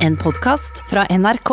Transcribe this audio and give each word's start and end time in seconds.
En 0.00 0.14
podkast 0.16 0.78
fra 0.88 1.02
NRK. 1.12 1.50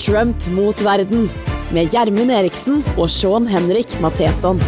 Trump 0.00 0.46
mot 0.56 0.80
verden 0.80 1.26
med 1.76 1.92
Gjermund 1.92 2.32
Eriksen 2.32 2.80
og 2.96 3.10
Sean 3.12 3.44
Henrik 3.50 3.98
Matheson. 4.00 4.62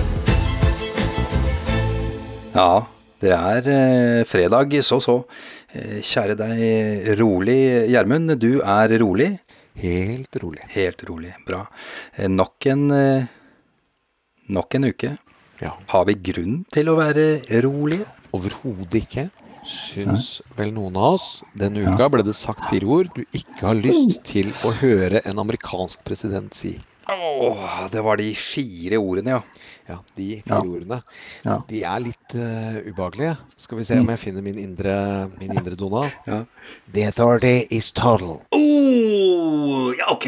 Ja, 2.52 2.84
det 3.24 3.32
er 3.38 3.70
eh, 3.72 4.26
fredag, 4.28 4.76
så 4.84 4.98
så. 5.00 5.22
Eh, 5.72 6.02
kjære 6.04 6.36
deg, 6.42 6.60
rolig 7.22 7.56
Gjermund. 7.88 8.34
Du 8.36 8.58
er 8.60 8.92
rolig? 9.00 9.30
Helt 9.80 10.36
rolig. 10.44 10.68
Helt 10.76 11.08
rolig. 11.08 11.32
Bra. 11.48 11.64
Eh, 12.18 12.28
nok 12.28 12.68
en 12.68 12.84
Nok 14.48 14.74
en 14.78 14.86
uke. 14.88 15.10
Ja. 15.62 15.74
Har 15.90 16.06
vi 16.06 16.14
grunn 16.30 16.62
til 16.74 16.90
å 16.90 16.96
være 16.98 17.42
rolige? 17.64 18.06
Overhodet 18.36 19.02
ikke. 19.02 19.28
Syns 19.68 20.38
vel 20.56 20.70
noen 20.72 20.96
av 20.96 21.16
oss 21.16 21.26
denne 21.58 21.82
uka 21.82 22.06
ble 22.12 22.22
det 22.24 22.36
sagt 22.38 22.68
fire 22.70 22.86
ord 22.88 23.10
du 23.16 23.24
ikke 23.36 23.66
har 23.66 23.76
lyst 23.76 24.20
til 24.28 24.52
å 24.64 24.70
høre 24.80 25.20
en 25.28 25.42
amerikansk 25.42 26.04
president 26.06 26.54
si. 26.56 26.76
Åh, 27.08 27.88
det 27.92 28.04
var 28.04 28.20
de 28.20 28.28
fire 28.36 29.00
ordene, 29.00 29.38
ja. 29.38 29.42
Ja, 29.88 29.96
de 30.18 30.42
fire 30.44 30.68
ordene. 30.68 30.98
Ja. 31.44 31.54
De 31.68 31.78
er 31.82 32.02
litt 32.04 32.34
uh, 32.36 32.76
ubehagelige. 32.90 33.36
Skal 33.56 33.78
vi 33.80 33.84
se 33.88 33.96
om 33.96 34.10
jeg 34.12 34.20
finner 34.20 34.44
min 34.44 34.58
indre, 34.60 34.94
min 35.40 35.54
indre 35.56 35.78
Donald. 35.80 36.12
Ja. 36.26 36.42
The 36.92 37.06
authority 37.08 37.64
is 37.70 37.88
total. 37.96 38.42
Oh, 38.52 39.94
ja, 39.96 40.10
ok. 40.12 40.26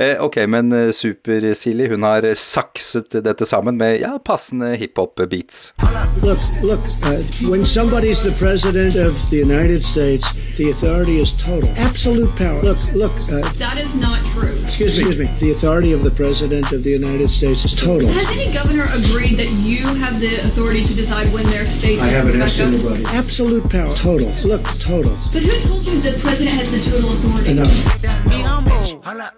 Eh, 0.00 0.16
ok, 0.24 0.36
men 0.48 0.72
uh, 0.72 0.88
Super-Silje 0.96 1.90
hun 1.92 2.02
har 2.08 2.24
sakset 2.34 3.12
dette 3.24 3.44
sammen 3.48 3.76
med 3.76 4.00
ja, 4.00 4.14
passende 4.24 4.72
hiphop-beats. 4.80 5.74
Look, 6.22 6.40
look, 6.62 6.80
uh, 7.04 7.20
when 7.50 7.66
somebody's 7.66 8.22
the 8.22 8.32
president 8.40 8.96
of 8.96 9.12
the 9.30 9.40
United 9.44 9.84
States, 9.84 10.24
the 10.56 10.70
authority 10.70 11.20
is 11.20 11.32
total. 11.32 11.68
Absolute 11.76 12.32
power. 12.36 12.62
Look, 12.62 12.80
look, 12.94 13.12
uh, 13.28 13.40
That 13.58 13.76
is 13.76 13.94
not 13.94 14.20
true. 14.32 14.56
excuse 14.64 14.96
me, 14.98 15.04
excuse 15.08 15.18
me. 15.18 15.28
The 15.40 15.52
authority 15.52 15.92
of 15.92 16.02
the 16.02 16.10
president 16.10 16.72
of 16.72 16.82
the 16.82 16.90
United 16.90 17.28
States 17.30 17.64
is 17.64 17.74
total. 17.74 18.08
Has 18.08 18.30
any 18.32 18.52
governor 18.52 18.84
agreed 19.04 19.36
that 19.36 19.50
you 19.50 19.86
have 19.96 20.20
the 20.20 20.36
authority 20.44 20.84
to 20.84 20.94
decide 20.94 21.32
when 21.32 21.44
their 21.46 21.64
state 21.64 21.98
I 22.00 22.06
haven't 22.06 22.30
opens 22.40 22.44
asked 22.44 22.60
up? 22.60 22.66
anybody. 22.68 23.04
Absolute 23.16 23.68
power. 23.70 23.94
Total. 23.94 24.28
Look, 24.44 24.62
total. 24.78 25.16
But 25.32 25.42
who 25.42 25.60
told 25.60 25.86
you 25.86 26.00
the 26.00 26.12
president 26.20 26.56
has 26.56 26.70
the 26.70 26.80
total 26.90 27.12
authority? 27.12 27.50
Enough. 27.52 27.68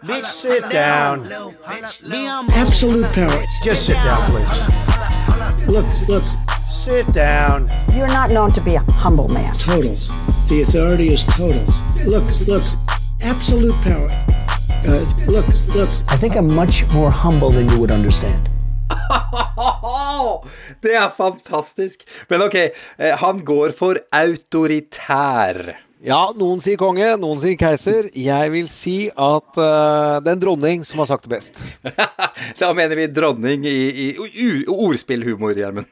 Bitch, 0.04 0.24
sit 0.24 0.68
down. 0.70 1.26
Absolute 2.52 3.06
power. 3.12 3.44
Just 3.62 3.86
sit 3.86 3.94
down, 3.94 4.30
please. 4.30 5.68
Look, 5.68 5.86
look, 6.08 6.22
Sit 6.70 7.10
down. 7.12 7.66
You're 7.94 8.08
not 8.08 8.30
known 8.30 8.52
to 8.52 8.60
be 8.60 8.74
a 8.74 8.80
humble 8.92 9.28
man. 9.28 9.54
total. 9.56 9.94
The 10.48 10.62
authority 10.68 11.12
is 11.12 11.24
total. 11.24 11.64
Look, 12.04 12.24
look, 12.46 12.62
absolute 13.22 13.76
power. 13.80 14.08
Uh, 14.86 15.06
look, 15.26 15.46
look. 15.74 15.88
I 16.10 16.16
think 16.18 16.36
I'm 16.36 16.52
much 16.54 16.86
more 16.92 17.10
humble 17.10 17.50
than 17.50 17.68
you 17.70 17.78
would 17.80 17.90
understand. 17.90 18.50
Det 20.84 20.94
er 20.98 21.08
fantastisk. 21.16 22.04
Men 22.28 22.44
ok, 22.46 22.58
eh, 22.64 23.16
han 23.20 23.40
går 23.46 23.74
for 23.76 24.00
autoritær. 24.14 25.74
Ja, 26.04 26.20
noen 26.36 26.60
sier 26.60 26.76
konge, 26.76 27.06
noen 27.16 27.38
sier 27.40 27.56
keiser. 27.56 28.10
Jeg 28.12 28.52
vil 28.52 28.68
si 28.68 29.06
at 29.08 29.56
uh, 29.56 30.20
det 30.20 30.28
er 30.28 30.36
en 30.36 30.42
dronning 30.42 30.84
som 30.84 31.00
har 31.00 31.08
sagt 31.08 31.24
det 31.24 31.32
best. 31.32 31.62
Da 32.60 32.74
mener 32.76 32.98
vi 32.98 33.08
dronning 33.08 33.64
i, 33.64 34.12
i 34.12 34.48
ordspillhumor, 34.68 35.56
Gjermund. 35.56 35.88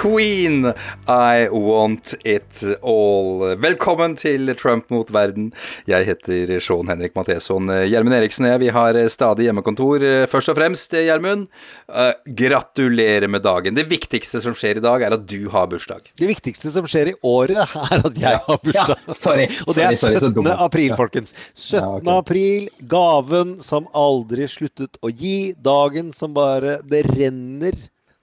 Queen, 0.00 0.72
I 1.06 1.48
want 1.52 2.14
it 2.24 2.62
all. 2.80 3.42
Velkommen 3.60 4.14
til 4.16 4.48
Trump 4.56 4.86
mot 4.88 5.10
verden. 5.12 5.50
Jeg 5.84 6.06
heter 6.08 6.54
Sean 6.64 6.88
Henrik 6.88 7.12
Matheson. 7.18 7.68
Gjermund 7.68 8.16
Eriksen 8.16 8.46
og 8.48 8.54
jeg 8.54 8.62
vi 8.62 8.70
har 8.72 8.96
stadig 9.12 9.50
hjemmekontor. 9.50 10.06
Først 10.32 10.54
og 10.54 10.56
fremst, 10.56 10.96
Gjermund, 10.96 11.50
uh, 11.92 12.14
gratulerer 12.24 13.28
med 13.28 13.44
dagen. 13.44 13.76
Det 13.76 13.84
viktigste 13.92 14.40
som 14.40 14.56
skjer 14.56 14.80
i 14.80 14.84
dag, 14.86 15.04
er 15.04 15.18
at 15.18 15.28
du 15.28 15.50
har 15.52 15.68
bursdag. 15.68 16.08
Det 16.16 16.32
viktigste 16.32 16.72
som 16.72 16.88
skjer 16.88 17.12
i 17.12 17.16
året, 17.20 17.60
er 17.60 18.08
at 18.08 18.24
jeg 18.24 18.42
har 18.48 18.64
bursdag. 18.64 19.04
Ja, 19.04 19.20
sorry. 19.20 19.50
Og 19.68 19.76
det 19.76 19.84
er 19.84 20.00
Sorry, 20.00 20.16
sorry, 20.16 20.32
17. 20.32 20.52
april, 20.56 20.96
folkens. 20.96 21.36
17. 21.52 21.76
Ja, 21.76 21.86
okay. 22.00 22.16
april, 22.16 22.68
gaven 22.88 23.58
som 23.60 23.92
aldri 23.92 24.48
sluttet 24.48 24.96
å 25.04 25.12
gi. 25.12 25.52
Dagen 25.60 26.08
som 26.16 26.32
bare 26.32 26.80
Det 26.88 27.04
renner 27.12 27.76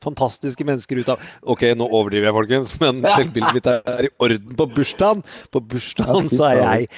fantastiske 0.03 0.67
mennesker 0.67 1.01
ut 1.01 1.09
av 1.13 1.23
Ok, 1.47 1.63
nå 1.77 1.87
overdriver 1.87 2.29
jeg, 2.29 2.37
folkens, 2.37 2.75
men 2.81 3.01
selvbildet 3.05 3.57
mitt 3.57 3.71
er 3.71 4.09
i 4.09 4.13
orden 4.23 4.59
på 4.59 4.69
bursdagen. 4.75 5.25
På 5.53 5.63
bursdagen 5.63 6.29
så 6.33 6.51
er 6.51 6.61
jeg 6.61 6.93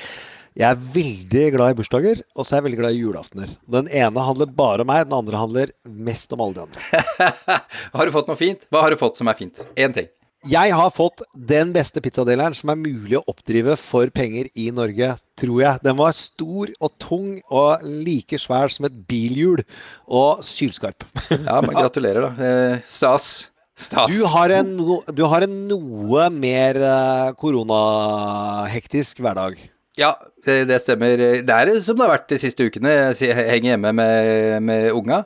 jeg 0.59 0.65
er 0.75 0.79
veldig 0.91 1.43
glad 1.53 1.71
i 1.71 1.75
bursdager, 1.77 2.21
og 2.35 2.43
så 2.43 2.55
er 2.55 2.59
jeg 2.59 2.65
veldig 2.65 2.79
glad 2.81 2.95
i 2.95 2.99
julaftener. 2.99 3.51
Den 3.71 3.87
ene 3.95 4.23
handler 4.27 4.49
bare 4.51 4.83
om 4.83 4.89
meg, 4.89 5.05
den 5.07 5.15
andre 5.15 5.39
handler 5.39 5.71
mest 5.87 6.33
om 6.35 6.41
alle 6.43 6.57
de 6.57 6.65
andre. 6.65 7.03
Har 7.95 8.09
du 8.09 8.15
fått 8.17 8.27
noe 8.27 8.39
fint? 8.39 8.65
Hva 8.67 8.81
har 8.83 8.91
du 8.91 8.99
fått 8.99 9.21
som 9.21 9.29
er 9.31 9.37
fint? 9.39 9.61
Én 9.79 9.95
ting. 9.95 10.09
Jeg 10.47 10.71
har 10.71 10.91
fått 10.95 11.19
den 11.35 11.73
beste 11.75 11.99
pizzadeleren 11.99 12.55
som 12.55 12.71
er 12.71 12.79
mulig 12.79 13.17
å 13.19 13.25
oppdrive 13.27 13.73
for 13.75 14.07
penger 14.15 14.47
i 14.55 14.69
Norge, 14.71 15.09
tror 15.39 15.57
jeg. 15.65 15.81
Den 15.83 15.97
var 15.99 16.15
stor 16.15 16.71
og 16.79 16.93
tung 17.01 17.41
og 17.51 17.83
like 17.83 18.39
svær 18.39 18.71
som 18.71 18.87
et 18.87 18.95
bilhjul 19.09 19.65
og 20.07 20.43
sylskarp. 20.47 21.03
Ja, 21.33 21.59
men 21.59 21.75
gratulerer, 21.75 22.29
da. 22.29 22.31
Eh, 22.39 22.85
stas. 22.87 23.49
Stas. 23.79 24.11
Du 24.11 24.23
har 24.31 24.51
en, 24.55 24.71
du 25.11 25.21
har 25.27 25.43
en 25.43 25.59
noe 25.67 26.29
mer 26.31 26.79
eh, 26.87 27.35
koronahektisk 27.39 29.19
hverdag. 29.23 29.59
Ja, 29.99 30.13
det, 30.45 30.79
stemmer. 30.83 31.21
Det 31.45 31.55
er 31.55 31.71
som 31.83 31.97
det 31.97 32.05
har 32.05 32.15
vært 32.15 32.29
de 32.31 32.39
siste 32.41 32.65
ukene. 32.65 32.91
Jeg 33.17 33.35
henger 33.35 33.73
hjemme 33.73 33.93
med, 33.95 34.63
med 34.63 34.91
unga. 34.95 35.23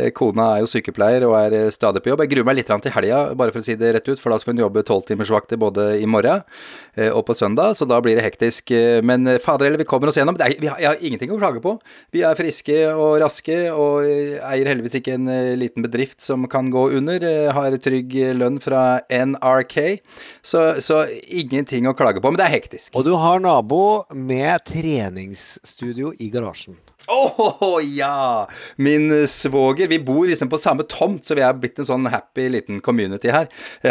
Eh, 0.00 0.08
Kona 0.16 0.46
er 0.54 0.62
jo 0.62 0.70
sykepleier 0.72 1.26
og 1.26 1.34
er 1.36 1.56
eh, 1.58 1.70
stadig 1.74 2.00
på 2.00 2.12
jobb. 2.12 2.22
Jeg 2.24 2.32
gruer 2.32 2.46
meg 2.48 2.56
litt 2.56 2.70
til 2.72 2.94
helga, 2.94 3.20
bare 3.36 3.52
for 3.52 3.60
å 3.60 3.66
si 3.66 3.76
det 3.76 3.90
rett 3.92 4.08
ut, 4.08 4.20
for 4.20 4.32
da 4.32 4.38
skal 4.40 4.54
hun 4.54 4.62
jobbe 4.62 4.84
tolvtimersvakter 4.88 5.60
både 5.60 5.88
i 6.00 6.06
morgen 6.08 6.40
eh, 6.96 7.10
og 7.10 7.26
på 7.28 7.36
søndag, 7.36 7.76
så 7.76 7.84
da 7.88 7.98
blir 8.04 8.16
det 8.16 8.24
hektisk. 8.24 8.72
Men 9.04 9.28
fader 9.42 9.68
heller, 9.68 9.82
vi 9.82 9.88
kommer 9.88 10.08
oss 10.08 10.16
gjennom. 10.16 10.38
Er, 10.40 10.56
vi 10.60 10.70
har, 10.70 10.80
jeg 10.80 10.88
har 10.88 11.04
ingenting 11.04 11.34
å 11.34 11.40
klage 11.40 11.60
på. 11.64 11.74
Vi 12.14 12.24
er 12.24 12.38
friske 12.38 12.78
og 12.94 13.18
raske 13.22 13.58
og 13.72 14.06
eier 14.06 14.70
heldigvis 14.70 14.96
ikke 15.00 15.16
en 15.18 15.28
liten 15.60 15.84
bedrift 15.84 16.22
som 16.24 16.46
kan 16.50 16.70
gå 16.72 16.86
under. 16.96 17.26
Har 17.52 17.76
trygg 17.82 18.16
lønn 18.38 18.58
fra 18.62 19.02
NRK, 19.12 19.76
så, 20.44 20.64
så 20.80 21.04
ingenting 21.28 21.88
å 21.90 21.96
klage 21.98 22.22
på. 22.22 22.32
Men 22.32 22.40
det 22.40 22.48
er 22.48 22.56
hektisk. 22.56 22.92
Og 22.96 23.04
du 23.06 23.12
har 23.20 23.42
nabo 23.44 24.06
med 24.16 24.51
treningsstudio 24.58 26.12
i 26.18 26.28
garasjen. 26.32 26.76
Åh, 27.06 27.80
ja! 27.82 28.48
Min 28.76 29.28
svoger. 29.28 29.86
Vi 29.86 29.98
bor 29.98 30.26
liksom 30.26 30.48
på 30.48 30.58
samme 30.58 30.82
tomt, 30.82 31.24
så 31.24 31.34
vi 31.34 31.42
er 31.42 31.56
blitt 31.58 31.80
en 31.82 31.88
sånn 31.88 32.06
happy 32.12 32.46
liten 32.52 32.80
community 32.84 33.32
her. 33.34 33.48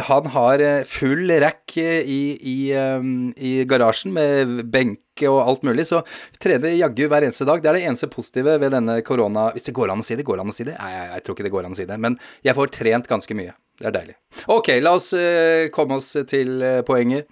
Han 0.08 0.30
har 0.36 0.64
eh, 0.64 0.84
full 0.88 1.32
rack 1.44 1.76
eh, 1.78 2.02
i, 2.08 2.22
i, 2.40 2.58
eh, 2.72 3.04
i 3.38 3.54
garasjen 3.68 4.16
med 4.16 4.62
benk 4.72 5.26
og 5.28 5.42
alt 5.44 5.66
mulig, 5.68 5.86
så 5.90 6.00
vi 6.32 6.40
trener 6.42 6.74
jaggu 6.74 7.04
hver 7.12 7.28
eneste 7.28 7.46
dag. 7.46 7.62
Det 7.62 7.70
er 7.70 7.78
det 7.78 7.88
eneste 7.90 8.10
positive 8.12 8.56
ved 8.62 8.74
denne 8.74 9.02
korona... 9.06 9.50
Hvis 9.54 9.68
det 9.68 9.76
går 9.78 9.92
an 9.94 10.02
å 10.02 10.08
si 10.08 10.18
det, 10.18 10.26
går 10.26 10.42
an 10.42 10.54
å 10.54 10.56
si 10.56 10.66
det? 10.66 10.78
Nei, 10.80 10.94
jeg, 10.96 11.10
jeg 11.12 11.26
tror 11.26 11.38
ikke 11.38 11.50
det 11.50 11.54
går 11.58 11.68
an 11.68 11.76
å 11.76 11.82
si 11.82 11.90
det, 11.90 12.00
men 12.02 12.18
jeg 12.48 12.58
får 12.58 12.74
trent 12.80 13.12
ganske 13.12 13.38
mye. 13.38 13.54
Det 13.82 13.90
er 13.90 13.96
deilig. 13.96 14.16
Ok, 14.54 14.68
la 14.82 14.94
oss 14.98 15.10
eh, 15.18 15.68
komme 15.74 15.98
oss 15.98 16.12
til 16.30 16.62
eh, 16.62 16.82
poenget. 16.86 17.26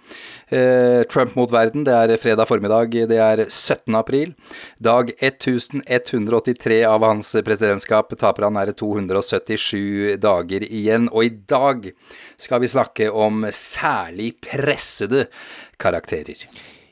Eh, 0.50 1.02
Trump 1.10 1.36
mot 1.38 1.52
verden, 1.52 1.84
det 1.86 1.94
er 1.94 2.14
fredag 2.20 2.48
formiddag. 2.50 2.96
Det 3.10 3.20
er 3.22 3.44
17. 3.46 3.94
april. 3.94 4.34
Dag 4.82 5.12
1183 5.14 6.80
av 6.90 7.06
hans 7.06 7.30
presidentskap. 7.46 8.16
Taper 8.18 8.48
han 8.48 8.58
er 8.58 8.74
277 8.74 10.18
dager 10.20 10.66
igjen. 10.66 11.06
Og 11.14 11.28
i 11.28 11.32
dag 11.54 11.92
skal 12.40 12.64
vi 12.64 12.74
snakke 12.74 13.10
om 13.14 13.46
særlig 13.54 14.34
pressede 14.42 15.28
karakterer. 15.80 16.48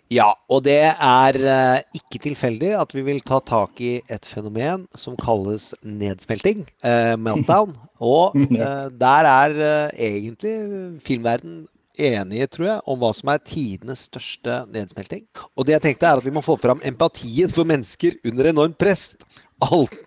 Ja, 0.08 0.30
og 0.48 0.62
det 0.64 0.80
er 0.88 1.36
eh, 1.36 1.98
ikke 1.98 2.20
tilfeldig 2.30 2.70
at 2.80 2.94
vi 2.96 3.02
vil 3.04 3.18
ta 3.28 3.42
tak 3.44 3.80
i 3.84 3.98
et 4.08 4.24
fenomen 4.24 4.86
som 4.96 5.18
kalles 5.20 5.74
nedsmelting, 5.84 6.64
eh, 6.80 7.12
meltdown. 7.20 7.74
Og 8.14 8.38
eh, 8.38 8.86
der 8.94 9.28
er 9.28 9.58
egentlig 9.92 10.54
filmverden 11.04 11.66
enige, 11.98 12.46
tror 12.46 12.68
jeg, 12.68 12.80
om 12.88 13.00
hva 13.02 13.10
som 13.16 13.32
er 13.34 13.42
tidenes 13.42 14.06
største 14.08 14.62
nedsmelting. 14.72 15.26
Og 15.58 15.66
det 15.66 15.76
jeg 15.76 15.84
tenkte 15.88 16.08
er 16.08 16.22
at 16.22 16.24
vi 16.24 16.32
må 16.32 16.44
få 16.46 16.56
fram 16.60 16.80
empatien 16.86 17.52
for 17.52 17.68
mennesker 17.68 18.16
under 18.24 18.48
enormt 18.52 18.78
press. 18.80 19.12
Alle, 19.64 20.02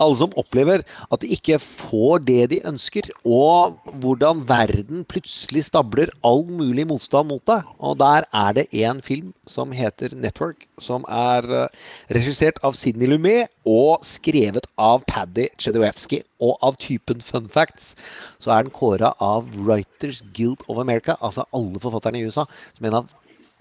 alle 0.00 0.16
som 0.18 0.32
opplever 0.38 0.82
at 1.12 1.22
de 1.22 1.30
ikke 1.34 1.58
får 1.62 2.24
det 2.26 2.38
de 2.52 2.60
ønsker, 2.66 3.08
og 3.22 3.76
hvordan 4.02 4.42
verden 4.48 5.04
plutselig 5.08 5.66
stabler 5.68 6.10
all 6.26 6.44
mulig 6.50 6.86
motstand 6.90 7.30
mot 7.30 7.42
deg. 7.46 7.66
Og 7.78 7.98
der 8.00 8.26
er 8.34 8.56
det 8.56 8.66
en 8.82 9.02
film 9.02 9.32
som 9.46 9.72
heter 9.72 10.14
'Network', 10.14 10.66
som 10.78 11.04
er 11.08 11.46
eh, 11.46 11.68
regissert 12.10 12.58
av 12.64 12.74
Sidney 12.74 13.06
Lumet 13.06 13.48
og 13.64 14.02
skrevet 14.02 14.66
av 14.78 15.04
Paddy 15.06 15.48
Chedowewski. 15.58 16.22
Og 16.40 16.58
av 16.62 16.76
typen 16.76 17.20
fun 17.20 17.48
facts 17.48 17.94
så 18.38 18.50
er 18.52 18.62
den 18.62 18.74
kåra 18.74 19.14
av 19.20 19.46
Writers 19.56 20.22
Guild 20.34 20.62
of 20.68 20.78
America, 20.78 21.16
altså 21.20 21.46
alle 21.52 21.80
forfatterne 21.80 22.18
i 22.18 22.26
USA, 22.26 22.44
som 22.76 22.86
en 22.86 23.00
av 23.02 23.14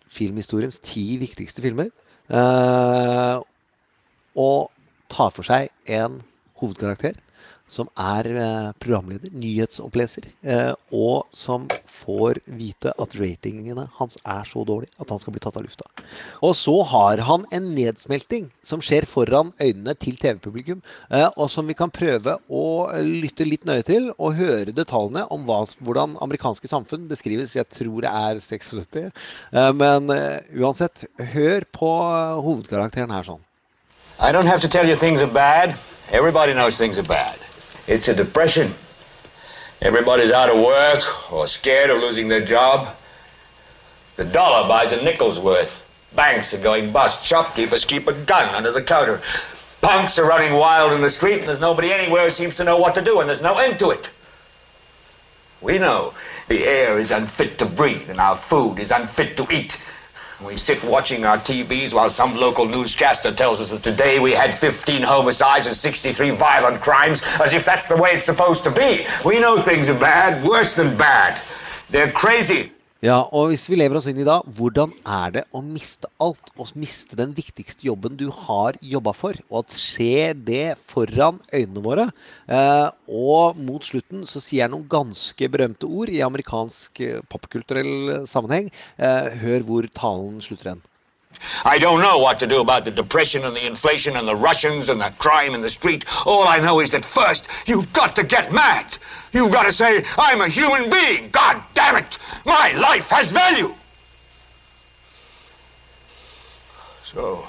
filmhistoriens 0.10 0.80
ti 0.80 1.18
viktigste 1.18 1.62
filmer. 1.62 1.92
Uh, 2.30 3.42
og 4.36 4.72
tar 5.12 5.32
for 5.36 5.48
seg 5.48 5.70
en 5.92 6.22
hovedkarakter 6.62 7.20
som 7.72 7.88
er 7.98 8.28
eh, 8.30 8.72
programleder, 8.82 9.32
nyhetsoppleser, 9.34 10.28
eh, 10.46 10.72
og 10.94 11.26
som 11.34 11.66
får 11.90 12.40
vite 12.46 12.94
at 13.02 13.16
ratingene 13.18 13.88
hans 13.98 14.20
er 14.22 14.46
så 14.48 14.62
dårlig 14.68 14.92
at 15.02 15.10
han 15.10 15.22
skal 15.22 15.34
bli 15.34 15.42
tatt 15.42 15.58
av 15.58 15.66
lufta. 15.66 15.88
Og 16.46 16.54
så 16.58 16.76
har 16.92 17.24
han 17.26 17.48
en 17.56 17.72
nedsmelting 17.76 18.52
som 18.66 18.84
skjer 18.86 19.08
foran 19.10 19.52
øynene 19.58 19.96
til 19.98 20.20
TV-publikum, 20.22 20.84
eh, 21.10 21.28
og 21.34 21.50
som 21.52 21.66
vi 21.66 21.78
kan 21.78 21.94
prøve 21.94 22.38
å 22.46 22.66
lytte 23.02 23.48
litt 23.48 23.66
nøye 23.66 23.86
til 23.88 24.12
og 24.16 24.38
høre 24.38 24.76
detaljene 24.76 25.26
om 25.34 25.48
hva, 25.50 25.64
hvordan 25.82 26.20
amerikanske 26.22 26.70
samfunn 26.70 27.10
beskrives. 27.10 27.58
Jeg 27.58 27.70
tror 27.74 28.06
det 28.06 28.14
er 28.14 28.44
76, 28.46 29.10
eh, 29.52 29.72
men 29.74 30.14
uansett, 30.54 31.08
hør 31.34 31.66
på 31.74 31.92
hovedkarakteren 32.46 33.14
her 33.16 33.26
sånn. 33.26 33.44
I 34.20 34.32
don't 34.32 34.46
have 34.46 34.62
to 34.62 34.70
tell 34.70 34.88
you 34.88 34.96
things 34.96 35.22
are 35.22 35.28
bad. 35.28 35.76
Everybody 36.10 36.54
knows 36.54 36.78
things 36.78 36.98
are 36.98 37.04
bad. 37.04 37.38
It's 37.88 38.08
a 38.08 38.16
depression. 38.16 38.74
Everybody's 39.82 40.32
out 40.32 40.50
of 40.50 40.64
work 40.64 41.32
or 41.32 41.48
scared 41.48 41.90
of 41.90 42.00
losing 42.00 42.28
their 42.28 42.44
job. 42.44 42.96
The 44.16 44.24
dollar 44.24 44.68
buys 44.68 44.94
a 44.94 45.02
nickel's 45.02 45.40
worth. 45.40 45.84
Banks 46.16 46.54
are 46.54 46.60
going 46.60 46.94
bust. 46.94 47.26
Shopkeepers 47.26 47.84
keep 47.84 48.08
a 48.08 48.14
gun 48.14 48.56
under 48.56 48.72
the 48.72 48.82
counter. 48.82 49.22
Punks 49.82 50.18
are 50.18 50.26
running 50.26 50.54
wild 50.54 50.94
in 50.94 51.02
the 51.02 51.10
street, 51.10 51.40
and 51.40 51.48
there's 51.48 51.60
nobody 51.60 51.92
anywhere 51.92 52.24
who 52.24 52.30
seems 52.30 52.56
to 52.56 52.64
know 52.64 52.78
what 52.78 52.96
to 52.96 53.02
do, 53.02 53.20
and 53.20 53.28
there's 53.28 53.42
no 53.42 53.58
end 53.58 53.78
to 53.80 53.90
it. 53.90 54.10
We 55.62 55.78
know 55.78 56.14
the 56.48 56.66
air 56.66 56.98
is 56.98 57.12
unfit 57.12 57.58
to 57.58 57.66
breathe, 57.66 58.10
and 58.10 58.20
our 58.20 58.38
food 58.38 58.80
is 58.80 58.92
unfit 58.92 59.36
to 59.38 59.48
eat. 59.52 59.78
We 60.44 60.58
sit 60.58 60.84
watching 60.84 61.24
our 61.24 61.38
TVs 61.38 61.94
while 61.94 62.10
some 62.10 62.36
local 62.36 62.66
newscaster 62.66 63.32
tells 63.32 63.62
us 63.62 63.72
that 63.72 63.84
today 63.84 64.20
we 64.20 64.34
had 64.34 64.54
15 64.54 65.02
homicides 65.02 65.66
and 65.66 65.76
63 65.76 66.32
violent 66.32 66.82
crimes, 66.82 67.22
as 67.42 67.54
if 67.54 67.64
that's 67.64 67.88
the 67.88 67.96
way 67.96 68.12
it's 68.12 68.26
supposed 68.26 68.66
to 68.66 68.72
be. 68.72 69.06
We 69.24 69.40
know 69.40 69.58
things 69.58 69.90
are 69.90 69.98
bad, 69.98 70.44
worse 70.46 70.74
than 70.74 70.98
bad. 70.98 71.40
They're 71.90 72.12
crazy. 72.12 72.75
Ja, 73.04 73.18
og 73.36 73.50
hvis 73.52 73.66
vi 73.68 73.76
lever 73.76 74.00
oss 74.00 74.06
inn 74.08 74.22
i 74.22 74.26
da, 74.26 74.38
hvordan 74.56 74.94
er 75.04 75.34
det 75.36 75.42
å 75.52 75.60
miste 75.62 76.08
alt? 76.24 76.48
Å 76.56 76.64
miste 76.80 77.18
den 77.20 77.34
viktigste 77.36 77.84
jobben 77.90 78.16
du 78.16 78.30
har 78.32 78.80
jobba 78.80 79.12
for? 79.14 79.36
Og 79.50 79.66
at 79.66 79.76
skjer 79.76 80.32
det 80.48 80.78
foran 80.80 81.42
øynene 81.52 81.84
våre? 81.84 82.08
Eh, 82.48 82.88
og 83.12 83.60
mot 83.60 83.84
slutten 83.84 84.24
så 84.24 84.40
sier 84.40 84.64
jeg 84.64 84.74
noen 84.74 84.88
ganske 84.90 85.52
berømte 85.52 85.92
ord 85.92 86.14
i 86.14 86.24
amerikansk 86.26 87.04
popkulturell 87.30 88.24
sammenheng. 88.32 88.72
Eh, 88.96 89.32
hør 89.44 89.68
hvor 89.68 89.92
talen 89.92 90.40
slutter 90.42 90.74
hen. 90.74 90.86
I 91.64 91.78
don't 91.78 92.02
know 92.02 92.18
what 92.18 92.40
to 92.40 92.48
do 92.48 92.62
about 92.62 92.86
the 92.86 92.92
depression 92.92 93.44
and 93.44 93.56
the 93.56 93.66
inflation 93.66 94.16
and 94.16 94.28
the 94.28 94.36
Russians 94.36 94.90
and 94.90 95.00
the 95.00 95.14
crime 95.18 95.56
in 95.56 95.62
the 95.62 95.70
street. 95.70 96.06
All 96.26 96.48
I 96.48 96.60
know 96.60 96.80
is 96.80 96.92
that 96.92 97.06
first, 97.06 97.48
you've 97.66 97.92
got 97.94 98.16
to 98.16 98.24
get 98.24 98.52
mad. 98.52 98.98
You've 99.32 99.52
got 99.52 99.64
to 99.64 99.72
say, 99.72 100.04
I'm 100.18 100.42
a 100.42 100.48
human 100.48 100.90
being. 100.90 101.30
God 101.30 101.62
damn 101.74 101.98
it. 101.98 102.18
My 102.46 102.72
life 102.74 103.10
has 103.10 103.32
value. 103.32 103.74
So, 107.04 107.46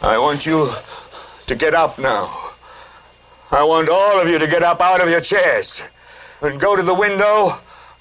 I 0.00 0.16
want 0.18 0.46
you 0.46 0.70
to 1.46 1.54
get 1.54 1.74
up 1.74 1.98
now. 1.98 2.52
I 3.50 3.64
want 3.64 3.88
all 3.88 4.20
of 4.20 4.28
you 4.28 4.38
to 4.38 4.46
get 4.46 4.62
up 4.62 4.80
out 4.80 5.00
of 5.00 5.08
your 5.08 5.20
chairs 5.20 5.82
and 6.42 6.60
go 6.60 6.76
to 6.76 6.82
the 6.82 6.94
window, 6.94 7.58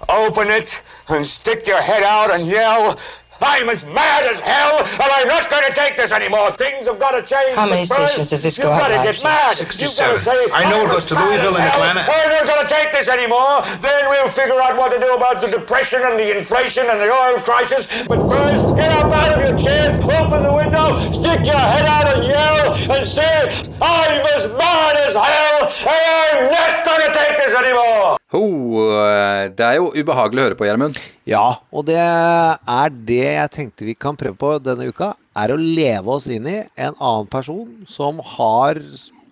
open 0.09 0.49
it, 0.49 0.81
and 1.07 1.25
stick 1.25 1.65
your 1.65 1.81
head 1.81 2.03
out 2.03 2.33
and 2.33 2.45
yell, 2.45 2.99
I'm 3.41 3.69
as 3.69 3.85
mad 3.85 4.25
as 4.25 4.39
hell, 4.39 4.79
and 4.79 5.09
I'm 5.11 5.27
not 5.27 5.49
going 5.49 5.65
to 5.67 5.73
take 5.73 5.95
this 5.97 6.11
anymore. 6.11 6.49
Things 6.51 6.87
have 6.87 6.99
got 6.99 7.11
to 7.11 7.21
change. 7.21 7.55
How 7.55 7.67
many 7.69 7.85
first, 7.85 8.13
stations 8.13 8.29
does 8.31 8.43
this 8.43 8.57
you've 8.57 8.65
go 8.65 8.71
out 8.73 8.89
got 8.89 8.97
to 8.97 9.03
get 9.11 9.23
mad. 9.23 9.55
67. 9.55 9.85
You've 9.87 10.25
got 10.25 10.33
to 10.41 10.47
say, 10.47 10.53
I 10.53 10.69
know 10.69 10.81
it 10.81 10.83
"I'm 10.85 10.89
goes 10.89 11.05
to 11.05 11.13
mad 11.15 11.29
Louisville 11.29 11.57
as 11.57 11.61
and 11.61 11.69
hell. 11.69 11.81
Atlanta. 11.83 12.11
I'm 12.11 12.29
not 12.33 12.45
going 12.47 12.67
to 12.67 12.73
take 12.73 12.91
this 12.91 13.07
anymore. 13.09 13.61
Then 13.81 14.09
we'll 14.09 14.29
figure 14.29 14.59
out 14.59 14.77
what 14.77 14.91
to 14.91 14.99
do 14.99 15.13
about 15.13 15.41
the 15.41 15.47
depression 15.47 16.01
and 16.03 16.17
the 16.17 16.35
inflation 16.35 16.85
and 16.89 16.99
the 16.99 17.11
oil 17.13 17.37
crisis. 17.41 17.87
But 18.07 18.27
first, 18.27 18.75
get 18.75 18.91
up 18.91 19.11
out 19.13 19.37
of 19.37 19.39
your 19.45 19.57
chairs, 19.57 19.97
open 20.01 20.43
the 20.43 20.53
window, 20.53 20.97
stick 21.13 21.45
your 21.45 21.61
head 21.61 21.85
out 21.85 22.17
and 22.17 22.25
yell, 22.25 22.73
and 22.97 23.05
say, 23.07 23.53
I'm 23.81 24.21
as 24.33 24.47
mad 24.57 24.95
as 24.97 25.13
hell, 25.13 25.61
and 25.85 26.03
I'm 26.25 26.51
not 26.51 26.85
going 26.85 27.01
to 27.05 27.11
take 27.13 27.37
this 27.37 27.53
anymore. 27.53 28.16
Ho, 28.35 28.43
eh, 28.91 29.47
det 29.55 29.63
er 29.63 29.77
jo 29.77 29.93
ubehagelig 29.95 30.41
å 30.41 30.45
høre 30.49 30.55
på, 30.59 30.65
Gjermund. 30.67 30.97
Ja, 31.29 31.61
og 31.71 31.85
det 31.87 31.95
er 31.95 32.95
det 33.07 33.21
jeg 33.23 33.51
tenkte 33.53 33.87
vi 33.87 33.95
kan 33.95 34.17
prøve 34.19 34.35
på 34.35 34.49
denne 34.59 34.89
uka. 34.91 35.13
Er 35.31 35.53
å 35.53 35.59
leve 35.61 36.11
oss 36.11 36.27
inn 36.27 36.49
i 36.51 36.57
en 36.75 36.97
annen 36.97 37.29
person 37.31 37.69
som 37.87 38.19
har 38.35 38.81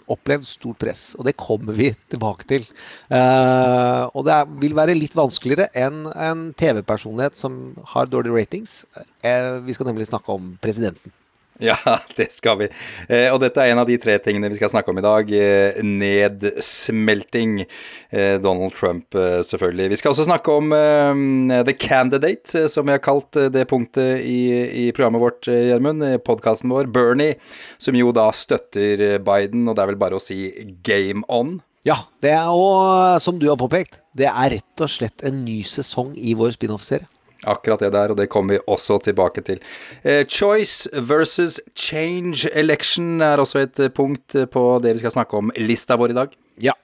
opplevd 0.07 0.47
stort 0.47 0.79
press. 0.79 1.03
Og 1.19 1.27
det 1.27 1.35
kommer 1.35 1.75
vi 1.75 1.89
tilbake 2.13 2.47
til. 2.47 2.63
Uh, 3.09 4.07
og 4.13 4.23
det 4.29 4.37
er, 4.37 4.55
vil 4.63 4.77
være 4.77 4.95
litt 4.95 5.17
vanskeligere 5.17 5.67
enn 5.75 6.05
en 6.13 6.47
TV-personlighet 6.55 7.35
som 7.35 7.73
har 7.91 8.07
dårlige 8.07 8.37
ratings. 8.37 8.83
Uh, 9.25 9.59
vi 9.65 9.75
skal 9.75 9.89
nemlig 9.89 10.07
snakke 10.11 10.39
om 10.39 10.53
presidenten. 10.63 11.11
Ja, 11.59 11.77
det 12.17 12.31
skal 12.35 12.57
vi. 12.59 12.67
Eh, 13.07 13.27
og 13.31 13.39
dette 13.43 13.63
er 13.63 13.71
en 13.71 13.81
av 13.81 13.87
de 13.87 13.97
tre 14.01 14.17
tingene 14.23 14.49
vi 14.51 14.57
skal 14.59 14.71
snakke 14.73 14.91
om 14.91 14.99
i 14.99 15.05
dag. 15.05 15.31
Eh, 15.31 15.79
nedsmelting. 15.85 17.61
Eh, 18.09 18.35
Donald 18.43 18.75
Trump, 18.75 19.15
selvfølgelig. 19.15 19.89
Vi 19.93 19.99
skal 20.01 20.13
også 20.13 20.27
snakke 20.27 20.57
om 20.59 20.73
The 20.75 21.75
Candidate, 21.79 22.65
som 22.71 22.87
vi 22.87 22.95
har 22.95 23.03
kalt 23.03 23.37
det 23.53 23.67
punktet 23.69 24.23
i, 24.25 24.89
programmet 24.95 25.23
vårt, 25.23 25.47
Gjermund. 25.47 26.03
Podkasten 26.25 26.73
vår. 26.73 26.89
Bernie, 26.91 27.39
som 27.81 27.95
jo 27.97 28.11
da 28.15 28.27
støtter 28.35 29.17
Biden, 29.23 29.67
og 29.67 29.75
det 29.75 29.83
er 29.83 29.91
vel 29.93 30.01
bare 30.01 30.19
å 30.19 30.23
si 30.23 30.49
game 30.85 31.25
on. 31.31 31.57
Ja, 31.85 31.99
det 32.23 32.31
er 32.33 32.49
og 32.49 33.19
som 33.21 33.37
du 33.37 33.45
har 33.51 33.59
påpekt, 33.61 33.99
det 34.17 34.25
er 34.31 34.55
rett 34.57 34.81
og 34.81 34.89
slett 34.89 35.21
en 35.27 35.43
ny 35.45 35.59
sesong 35.67 36.15
i 36.17 36.33
vår 36.37 36.55
spin-off-serie. 36.55 37.05
Akkurat 37.45 37.83
det 37.83 37.91
der, 37.93 38.13
og 38.13 38.19
det 38.19 38.29
kommer 38.31 38.55
vi 38.55 38.63
også 38.67 38.99
tilbake 39.05 39.43
til. 39.45 39.61
Eh, 40.03 40.25
choice 40.25 40.89
versus 40.93 41.59
change 41.75 42.49
election 42.53 43.21
er 43.21 43.41
også 43.41 43.65
et 43.65 43.79
eh, 43.79 43.93
punkt 43.93 44.35
eh, 44.35 44.47
på 44.49 44.65
det 44.83 44.95
vi 44.95 45.05
skal 45.05 45.15
snakke 45.19 45.37
om 45.37 45.51
lista 45.57 45.97
vår 45.99 46.15
i 46.15 46.19
dag. 46.21 46.35
Ja. 46.61 46.75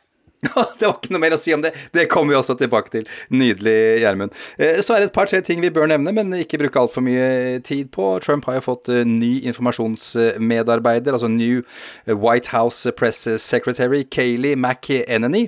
det 0.80 0.88
var 0.88 0.96
ikke 0.98 1.12
noe 1.14 1.22
mer 1.22 1.36
å 1.36 1.40
si 1.40 1.54
om 1.54 1.62
det. 1.62 1.70
Det 1.94 2.08
kommer 2.10 2.34
vi 2.34 2.38
også 2.40 2.56
tilbake 2.58 2.90
til. 2.94 3.04
Nydelig, 3.30 3.76
Gjermund. 4.02 4.34
Eh, 4.58 4.80
Så 4.82 4.96
er 4.96 5.04
det 5.04 5.12
et 5.12 5.16
par-tre 5.16 5.42
ting 5.46 5.62
vi 5.62 5.70
bør 5.74 5.90
nevne, 5.92 6.14
men 6.18 6.34
ikke 6.40 6.58
bruke 6.64 6.82
altfor 6.82 7.04
mye 7.06 7.60
tid 7.68 7.92
på. 7.94 8.08
Trump 8.26 8.48
har 8.50 8.58
jo 8.58 8.64
fått 8.66 8.90
eh, 8.90 9.04
ny 9.06 9.36
informasjonsmedarbeider, 9.52 11.14
altså 11.14 11.30
New 11.32 11.62
White 12.08 12.50
House 12.56 12.90
Press 12.98 13.22
Secretary, 13.44 14.04
Kayleigh 14.04 14.58
McEnany. 14.58 15.48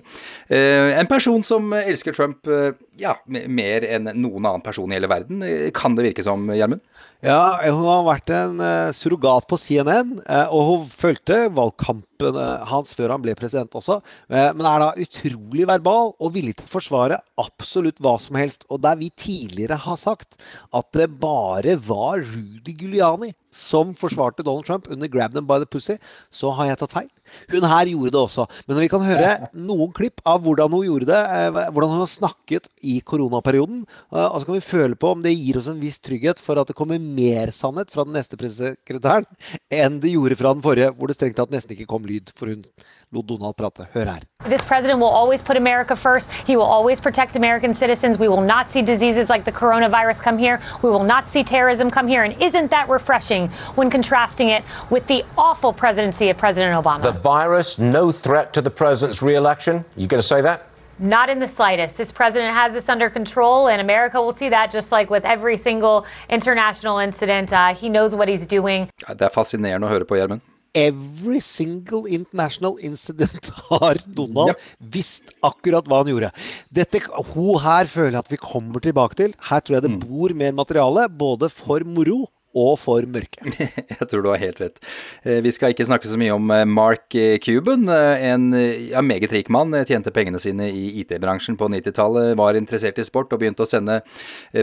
Eh, 0.50 0.94
En 1.00 1.08
person 1.10 1.42
som 1.44 1.74
elsker 1.74 2.14
Trump 2.14 2.48
eh, 2.48 2.72
ja, 3.02 3.16
mer 3.28 3.86
enn 3.88 4.12
noen 4.14 4.46
annen 4.46 4.62
person 4.64 4.92
i 4.92 4.98
hele 5.00 5.10
verden, 5.12 5.42
eh, 5.44 5.72
kan 5.74 5.96
det 5.98 6.06
virke 6.12 6.24
som, 6.26 6.46
Gjermund? 6.54 6.84
Ja, 7.24 7.56
hun 7.72 7.86
har 7.88 8.02
vært 8.04 8.32
en 8.36 8.58
eh, 8.60 8.90
surrogat 8.92 9.46
på 9.48 9.56
CNN, 9.56 10.10
eh, 10.28 10.50
og 10.52 10.66
hun 10.68 10.90
fulgte 10.92 11.38
valgkampen 11.56 12.36
eh, 12.36 12.66
hans 12.68 12.92
før 13.00 13.14
han 13.14 13.24
ble 13.24 13.32
president 13.40 13.78
også, 13.80 14.02
men 14.28 14.68
er 14.68 14.84
da 14.84 14.90
utrolig 15.00 15.64
verbal 15.70 16.12
og 16.18 16.34
villig 16.36 16.58
til 16.58 16.68
å 16.68 16.74
forsvare 16.74 17.22
absolutt 17.40 18.04
hva 18.04 18.18
som 18.20 18.36
helst. 18.42 18.68
Og 18.68 18.82
der 18.84 19.00
vi 19.00 19.08
tidligere 19.16 19.80
har 19.86 20.02
sagt 20.02 20.36
at 20.76 20.90
det 20.98 21.14
bare 21.24 21.78
var 21.88 22.20
Rudy 22.28 22.76
Giuliani 22.76 23.32
som 23.54 23.94
forsvarte 23.98 24.44
Donald 24.44 24.66
Trump 24.66 24.90
under 24.92 25.08
'Grab 25.08 25.34
them 25.34 25.46
by 25.48 25.60
the 25.60 25.70
pussy', 25.70 26.00
så 26.32 26.52
har 26.58 26.68
jeg 26.68 26.78
tatt 26.80 26.92
feil. 26.92 27.10
Hun 27.50 27.64
her 27.64 27.86
gjorde 27.88 28.12
det 28.12 28.20
også. 28.20 28.48
Men 28.68 28.78
vi 28.78 28.90
kan 28.92 29.02
høre 29.02 29.50
noen 29.56 29.94
klipp 29.96 30.20
av 30.26 30.42
hvordan 30.44 30.72
hun 30.72 30.86
gjorde 30.86 31.08
det, 31.08 31.22
eh, 31.24 31.70
hvordan 31.72 31.90
hun 31.90 32.04
har 32.04 32.12
snakket 32.12 32.68
i 32.84 33.02
koronaperioden. 33.02 33.86
eh, 34.12 34.28
Og 34.34 34.42
så 34.42 34.46
kan 34.46 34.56
vi 34.56 34.60
føle 34.60 34.96
på 34.96 35.12
om 35.12 35.22
det 35.22 35.38
gir 35.38 35.58
oss 35.58 35.68
en 35.68 35.80
viss 35.80 36.00
trygghet 36.00 36.40
for 36.40 36.60
at 36.60 36.68
det 36.68 36.76
kommer 36.76 37.00
mer 37.00 37.48
sannhet 37.48 37.90
fra 37.90 38.04
den 38.04 38.14
neste 38.14 38.36
pressesekretæren 38.36 39.26
enn 39.72 40.00
det 40.00 40.12
gjorde 40.12 40.36
fra 40.36 40.54
den 40.54 40.62
forrige, 40.62 40.92
hvor 40.94 41.08
det 41.08 41.16
strengt 41.16 41.36
tatt 41.38 41.52
nesten 41.52 41.76
ikke 41.76 41.88
kom 41.88 42.04
lyd, 42.04 42.32
for 42.36 42.48
hun 42.48 42.66
lot 43.14 43.28
Donald 43.28 43.56
prate. 43.58 43.88
Hør 43.94 44.06
her. 44.14 44.20
This 44.50 44.64
president 44.64 45.00
will 45.00 45.08
always 45.08 45.42
put 45.42 45.58
America 45.58 45.96
first. 45.96 46.30
He 46.48 46.56
will 46.58 46.66
always 46.78 47.00
protect 47.00 47.36
American 47.36 47.74
citizens. 47.74 48.18
We 48.18 48.28
will 48.28 48.42
not 48.42 48.70
see 48.70 48.82
diseases 48.82 49.30
like 49.30 49.44
the 49.46 49.52
coronavirus 49.52 50.22
come 50.22 50.38
here. 50.38 50.60
We 50.82 50.90
will 50.90 51.04
not 51.04 51.28
see 51.28 51.44
terrorism 51.44 51.90
come 51.90 52.08
here. 52.08 52.24
And 52.24 52.42
isn't 52.42 52.70
that 52.72 52.90
refreshing 52.90 53.50
when 53.76 53.90
contrasting 53.90 54.50
it 54.50 54.64
with 54.90 55.08
the 55.08 55.24
awful 55.38 55.72
presidency 55.74 56.30
of 56.30 56.38
President 56.38 56.74
Obama? 56.84 57.02
The 57.04 57.12
virus, 57.12 57.80
no 57.80 58.12
threat 58.12 58.54
to 58.54 58.62
the 58.62 58.70
president's 58.72 59.22
reelection. 59.22 59.86
You 59.96 60.08
going 60.08 60.22
to 60.22 60.28
say 60.28 60.42
that? 60.42 60.68
Not 61.00 61.28
in 61.30 61.40
the 61.40 61.48
slightest. 61.48 61.98
This 61.98 62.12
president 62.12 62.54
has 62.54 62.74
this 62.74 62.88
under 62.88 63.10
control, 63.10 63.68
and 63.68 63.82
America 63.82 64.22
will 64.22 64.32
see 64.32 64.50
that 64.50 64.72
just 64.72 64.92
like 64.92 65.10
with 65.10 65.26
every 65.26 65.58
single 65.58 66.06
international 66.30 67.00
incident. 67.00 67.52
Uh, 67.52 67.74
he 67.74 67.90
knows 67.90 68.14
what 68.14 68.28
he's 68.28 68.46
doing. 68.46 68.90
Ja, 69.08 69.14
Det 69.16 69.26
er 69.26 69.30
fascinerende 69.34 69.88
å 69.88 69.90
høre 69.90 70.06
på, 70.06 70.16
Gjermund. 70.16 70.42
Every 70.74 71.40
single 71.40 72.10
international 72.10 72.80
incident 72.82 73.52
har 73.70 74.00
Donald 74.10 74.58
visst 74.80 75.30
akkurat 75.46 75.86
hva 75.86 76.02
han 76.02 76.10
gjorde. 76.10 76.32
Dette, 76.74 77.04
Hun 77.34 77.62
her 77.62 77.86
føler 77.90 78.16
jeg 78.18 78.26
at 78.26 78.32
vi 78.34 78.42
kommer 78.42 78.82
tilbake 78.82 79.20
til. 79.20 79.36
Her 79.50 79.62
tror 79.62 79.78
jeg 79.78 79.86
det 79.86 80.00
bor 80.02 80.34
mer 80.34 80.56
materiale, 80.58 81.06
både 81.10 81.52
for 81.54 81.86
moro 81.86 82.24
og 82.54 82.76
for 82.82 83.06
mørke. 83.10 83.42
Jeg 83.94 84.08
tror 84.10 84.24
du 84.24 84.30
har 84.30 84.42
helt 84.42 84.62
rett. 84.62 84.80
Eh, 85.24 85.42
Vi 85.44 85.52
skal 85.54 85.74
ikke 85.74 85.88
snakke 85.88 86.10
så 86.10 86.18
mye 86.20 86.36
om 86.36 86.52
eh, 86.54 86.66
Mark 86.70 87.16
eh, 87.18 87.38
Cuban. 87.42 87.88
En 87.90 88.54
ja, 88.54 89.02
meget 89.02 89.34
rik 89.34 89.50
mann. 89.54 89.74
Tjente 89.88 90.14
pengene 90.14 90.40
sine 90.42 90.70
i 90.70 91.02
IT-bransjen 91.02 91.58
på 91.58 91.70
90-tallet. 91.72 92.34
Var 92.38 92.60
interessert 92.60 93.00
i 93.02 93.06
sport 93.08 93.34
og 93.34 93.42
begynte 93.42 93.66
å 93.66 93.70
sende 93.70 94.00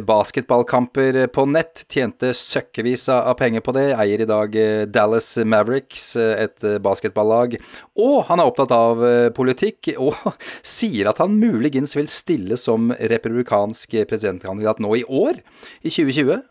basketballkamper 0.06 1.24
på 1.34 1.46
nett. 1.50 1.84
Tjente 1.90 2.32
søkkevis 2.36 3.08
av 3.12 3.34
penger 3.40 3.64
på 3.66 3.74
det. 3.76 3.88
Eier 3.98 4.22
i 4.22 4.28
dag 4.28 4.54
Dallas 4.92 5.32
Mavericks, 5.42 6.12
et 6.16 6.66
basketballag. 6.82 7.58
Og 7.98 8.22
han 8.30 8.40
er 8.40 8.50
opptatt 8.50 8.74
av 8.74 9.02
politikk, 9.36 9.92
og 10.06 10.16
sier 10.66 11.10
at 11.10 11.20
han 11.22 11.38
muligens 11.40 11.96
vil 11.98 12.08
stille 12.10 12.58
som 12.60 12.92
republikansk 13.12 13.98
presidentkandidat 14.10 14.82
nå 14.82 14.94
i 15.00 15.04
år, 15.06 15.42
i 15.82 15.90
2020. 15.90 16.49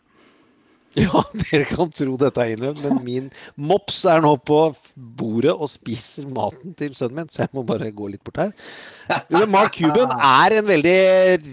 Ja, 0.97 1.21
dere 1.43 1.65
kan 1.69 1.91
tro 1.93 2.15
dette 2.17 2.41
er 2.41 2.55
innøvd, 2.55 2.79
men 2.81 3.01
min 3.05 3.27
mops 3.69 4.01
er 4.09 4.23
nå 4.25 4.31
på 4.41 4.57
bordet 4.95 5.53
og 5.53 5.69
spiser 5.69 6.25
maten 6.33 6.73
til 6.77 6.95
sønnen 6.97 7.21
min, 7.21 7.29
så 7.29 7.43
jeg 7.43 7.53
må 7.53 7.63
bare 7.67 7.91
gå 7.93 8.09
litt 8.09 8.23
bort 8.25 8.41
her. 8.41 9.45
Mark 9.53 9.77
Cuban 9.77 10.09
er 10.15 10.57
en 10.57 10.67
veldig 10.69 10.97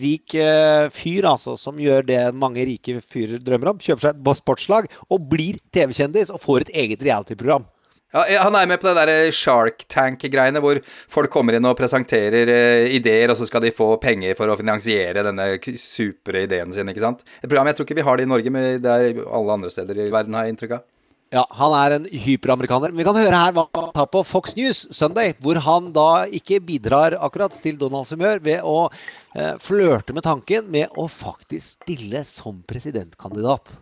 rik 0.00 0.36
eh, 0.40 0.88
fyr, 0.94 1.28
altså, 1.34 1.56
som 1.60 1.76
gjør 1.80 2.08
det 2.08 2.22
mange 2.36 2.64
rike 2.68 2.98
fyrer 3.04 3.42
drømmer 3.44 3.74
om. 3.74 3.80
Kjøper 3.82 4.08
seg 4.08 4.20
et 4.24 4.40
sportslag 4.40 4.90
og 5.10 5.28
blir 5.30 5.60
TV-kjendis 5.74 6.32
og 6.32 6.42
får 6.42 6.66
et 6.66 6.76
eget 6.86 7.04
reality-program. 7.04 7.68
Ja, 8.14 8.24
eh, 8.26 8.40
Han 8.42 8.54
er 8.54 8.66
med 8.70 8.80
på 8.80 8.88
det 8.88 9.06
der 9.06 9.30
Shark 9.34 9.84
Tank-greiene, 9.92 10.62
hvor 10.62 10.80
folk 11.10 11.30
kommer 11.32 11.56
inn 11.56 11.66
og 11.66 11.76
presenterer 11.78 12.48
eh, 12.52 12.96
ideer, 12.96 13.30
og 13.30 13.38
så 13.40 13.48
skal 13.48 13.64
de 13.64 13.74
få 13.74 13.96
penger 14.02 14.36
for 14.38 14.48
å 14.48 14.58
finansiere 14.58 15.24
denne 15.26 15.48
supre 15.80 16.46
ideen 16.46 16.72
sin, 16.72 16.88
ikke 16.92 17.04
sant? 17.04 17.24
Et 17.42 17.48
program 17.48 17.70
jeg 17.70 17.78
tror 17.78 17.88
ikke 17.88 17.98
vi 17.98 18.06
har 18.06 18.16
det 18.18 18.28
i 18.28 18.30
Norge, 18.30 18.52
men 18.52 18.76
det 18.82 18.92
er 18.92 19.24
alle 19.26 19.58
andre 19.58 19.72
steder 19.72 20.06
i 20.06 20.12
verden, 20.12 20.38
har 20.38 20.46
jeg 20.46 20.56
inntrykk 20.56 20.78
av. 20.78 20.86
Ja, 21.34 21.42
Han 21.58 21.72
er 21.74 21.96
en 21.96 22.04
hyperamerikaner. 22.06 22.92
Men 22.92 23.02
vi 23.02 23.06
kan 23.08 23.18
høre 23.18 23.38
her 23.40 23.54
hva 23.56 23.66
han 23.74 23.90
tar 23.96 24.06
på 24.12 24.22
Fox 24.24 24.54
News 24.54 24.84
Sunday, 24.94 25.34
hvor 25.42 25.58
han 25.64 25.90
da 25.96 26.26
ikke 26.30 26.60
bidrar 26.62 27.16
akkurat 27.18 27.56
til 27.64 27.78
Donalds 27.80 28.14
humør 28.14 28.38
ved 28.44 28.62
å 28.62 28.86
eh, 29.34 29.56
flørte 29.58 30.14
med 30.14 30.24
tanken 30.26 30.70
med 30.70 30.94
å 30.94 31.08
faktisk 31.10 31.82
stille 31.82 32.22
som 32.28 32.62
presidentkandidat. 32.70 33.74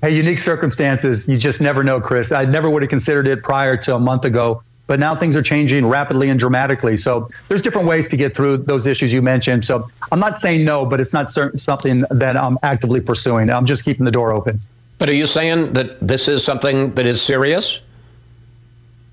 Hey, 0.00 0.14
unique 0.14 0.38
circumstances. 0.38 1.26
You 1.26 1.36
just 1.36 1.60
never 1.60 1.82
know, 1.82 2.00
Chris. 2.00 2.30
I 2.30 2.44
never 2.44 2.70
would 2.70 2.82
have 2.82 2.88
considered 2.88 3.26
it 3.26 3.42
prior 3.42 3.76
to 3.78 3.96
a 3.96 3.98
month 3.98 4.24
ago, 4.24 4.62
but 4.86 5.00
now 5.00 5.16
things 5.16 5.36
are 5.36 5.42
changing 5.42 5.86
rapidly 5.86 6.28
and 6.28 6.38
dramatically. 6.38 6.96
So 6.96 7.28
there's 7.48 7.62
different 7.62 7.88
ways 7.88 8.08
to 8.10 8.16
get 8.16 8.36
through 8.36 8.58
those 8.58 8.86
issues 8.86 9.12
you 9.12 9.22
mentioned. 9.22 9.64
So 9.64 9.88
I'm 10.12 10.20
not 10.20 10.38
saying 10.38 10.64
no, 10.64 10.86
but 10.86 11.00
it's 11.00 11.12
not 11.12 11.32
cer- 11.32 11.56
something 11.56 12.04
that 12.12 12.36
I'm 12.36 12.58
actively 12.62 13.00
pursuing. 13.00 13.50
I'm 13.50 13.66
just 13.66 13.84
keeping 13.84 14.04
the 14.04 14.12
door 14.12 14.30
open. 14.32 14.60
But 14.98 15.08
are 15.08 15.14
you 15.14 15.26
saying 15.26 15.72
that 15.72 16.06
this 16.06 16.28
is 16.28 16.44
something 16.44 16.94
that 16.94 17.06
is 17.06 17.20
serious? 17.20 17.80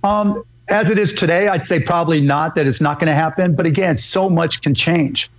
Um, 0.03 0.43
as 0.67 0.91
it 0.91 0.99
is 0.99 1.13
today, 1.13 1.47
I'd 1.47 1.65
say 1.65 1.79
probably 1.79 2.21
not 2.21 2.53
that 2.55 2.67
it's 2.67 2.81
not 2.81 2.99
going 2.99 3.07
to 3.07 3.15
happen. 3.15 3.55
But 3.55 3.65
again, 3.65 3.97
so 3.97 4.29
much 4.29 4.61
can 4.61 4.75
change. 4.75 5.31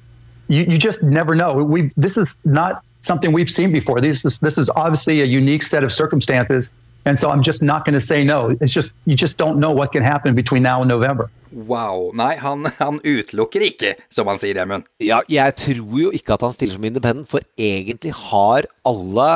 You, 0.48 0.64
you 0.64 0.78
just 0.78 1.04
never 1.04 1.36
know. 1.36 1.54
We 1.54 1.92
this 1.96 2.16
is 2.16 2.34
not 2.44 2.84
something 3.06 3.32
we've 3.32 3.50
seen 3.50 3.72
before. 3.72 4.00
This 4.00 4.22
this 4.22 4.58
is 4.58 4.68
obviously 4.74 5.20
a 5.22 5.24
unique 5.24 5.62
set 5.62 5.84
of 5.84 5.92
circumstances, 5.92 6.70
and 7.04 7.18
so 7.18 7.30
I'm 7.30 7.42
just 7.42 7.62
not 7.62 7.84
going 7.84 7.94
to 7.94 8.04
say 8.04 8.24
no. 8.24 8.56
It's 8.60 8.74
just 8.74 8.92
you 9.06 9.16
just 9.16 9.36
don't 9.38 9.58
know 9.58 9.72
what 9.72 9.92
can 9.92 10.02
happen 10.02 10.34
between 10.34 10.62
now 10.62 10.82
and 10.82 10.88
November. 10.88 11.30
Wow. 11.56 12.10
Nei, 12.14 12.34
han, 12.36 12.68
han 12.78 13.00
utelukker 13.00 13.62
ikke, 13.64 13.94
som 14.12 14.28
han 14.28 14.40
sier, 14.42 14.58
Gjermund. 14.58 14.84
Ja, 15.00 15.22
jeg 15.30 15.54
tror 15.56 16.00
jo 16.02 16.10
ikke 16.12 16.34
at 16.36 16.44
han 16.44 16.52
stiller 16.52 16.76
som 16.76 16.84
independent, 16.84 17.30
for 17.30 17.44
egentlig 17.56 18.12
har 18.28 18.68
alle 18.84 19.30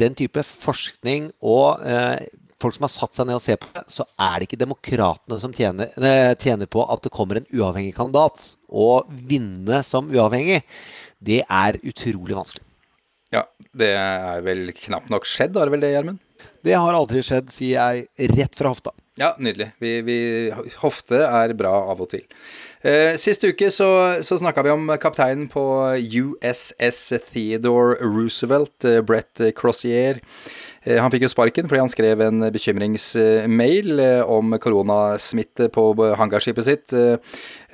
den 0.00 0.16
type 0.18 0.42
forskning 0.46 1.30
og 1.38 1.84
eh, 1.86 2.26
folk 2.60 2.76
som 2.76 2.86
har 2.88 2.92
satt 2.92 3.16
seg 3.16 3.28
ned 3.28 3.38
og 3.38 3.44
ser 3.44 3.60
på 3.60 3.70
det, 3.76 3.84
så 3.92 4.06
er 4.20 4.40
det 4.40 4.48
ikke 4.48 4.62
demokratene 4.64 5.38
som 5.42 5.54
tjener, 5.56 5.92
eh, 6.00 6.32
tjener 6.40 6.70
på 6.70 6.84
at 6.90 7.04
det 7.04 7.12
kommer 7.14 7.40
en 7.40 7.48
uavhengig 7.52 7.94
kandidat. 7.96 8.50
Å 8.70 9.04
vinne 9.08 9.82
som 9.86 10.10
uavhengig, 10.10 10.62
det 11.20 11.44
er 11.46 11.78
utrolig 11.84 12.36
vanskelig. 12.36 12.64
Ja, 13.30 13.44
det 13.78 13.92
er 13.94 14.42
vel 14.42 14.72
knapt 14.74 15.10
nok 15.12 15.28
skjedd, 15.28 15.54
har 15.54 15.68
det 15.68 15.76
vel 15.76 15.84
det, 15.84 15.92
Gjermund? 15.94 16.18
Det 16.66 16.74
har 16.76 16.96
aldri 16.96 17.22
skjedd, 17.24 17.52
sier 17.54 17.78
jeg 17.78 18.32
rett 18.34 18.56
fra 18.58 18.72
hofta. 18.72 18.92
Ja, 19.20 19.34
nydelig. 19.38 19.70
Vi, 19.82 19.92
vi, 20.06 20.16
hofte 20.80 21.20
er 21.26 21.52
bra 21.56 21.72
av 21.92 22.00
og 22.00 22.10
til. 22.12 22.24
Eh, 22.80 23.12
sist 23.20 23.44
uke 23.44 23.68
så, 23.72 23.88
så 24.24 24.38
snakka 24.40 24.64
vi 24.64 24.72
om 24.72 24.88
kapteinen 25.00 25.48
på 25.52 25.62
USS 26.00 27.00
Theodore 27.28 27.98
Roosevelt, 28.00 28.78
eh, 28.88 29.02
Brett 29.04 29.42
Crossier. 29.58 30.22
Eh, 30.86 30.96
han 30.96 31.12
fikk 31.12 31.26
jo 31.26 31.32
sparken 31.32 31.68
fordi 31.68 31.82
han 31.82 31.92
skrev 31.92 32.22
en 32.24 32.46
bekymringsmail 32.54 34.00
eh, 34.00 34.22
om 34.24 34.54
koronasmitte 34.62 35.68
på 35.74 35.84
hangarskipet 36.16 36.66
sitt. 36.66 36.94
Eh, 36.96 37.16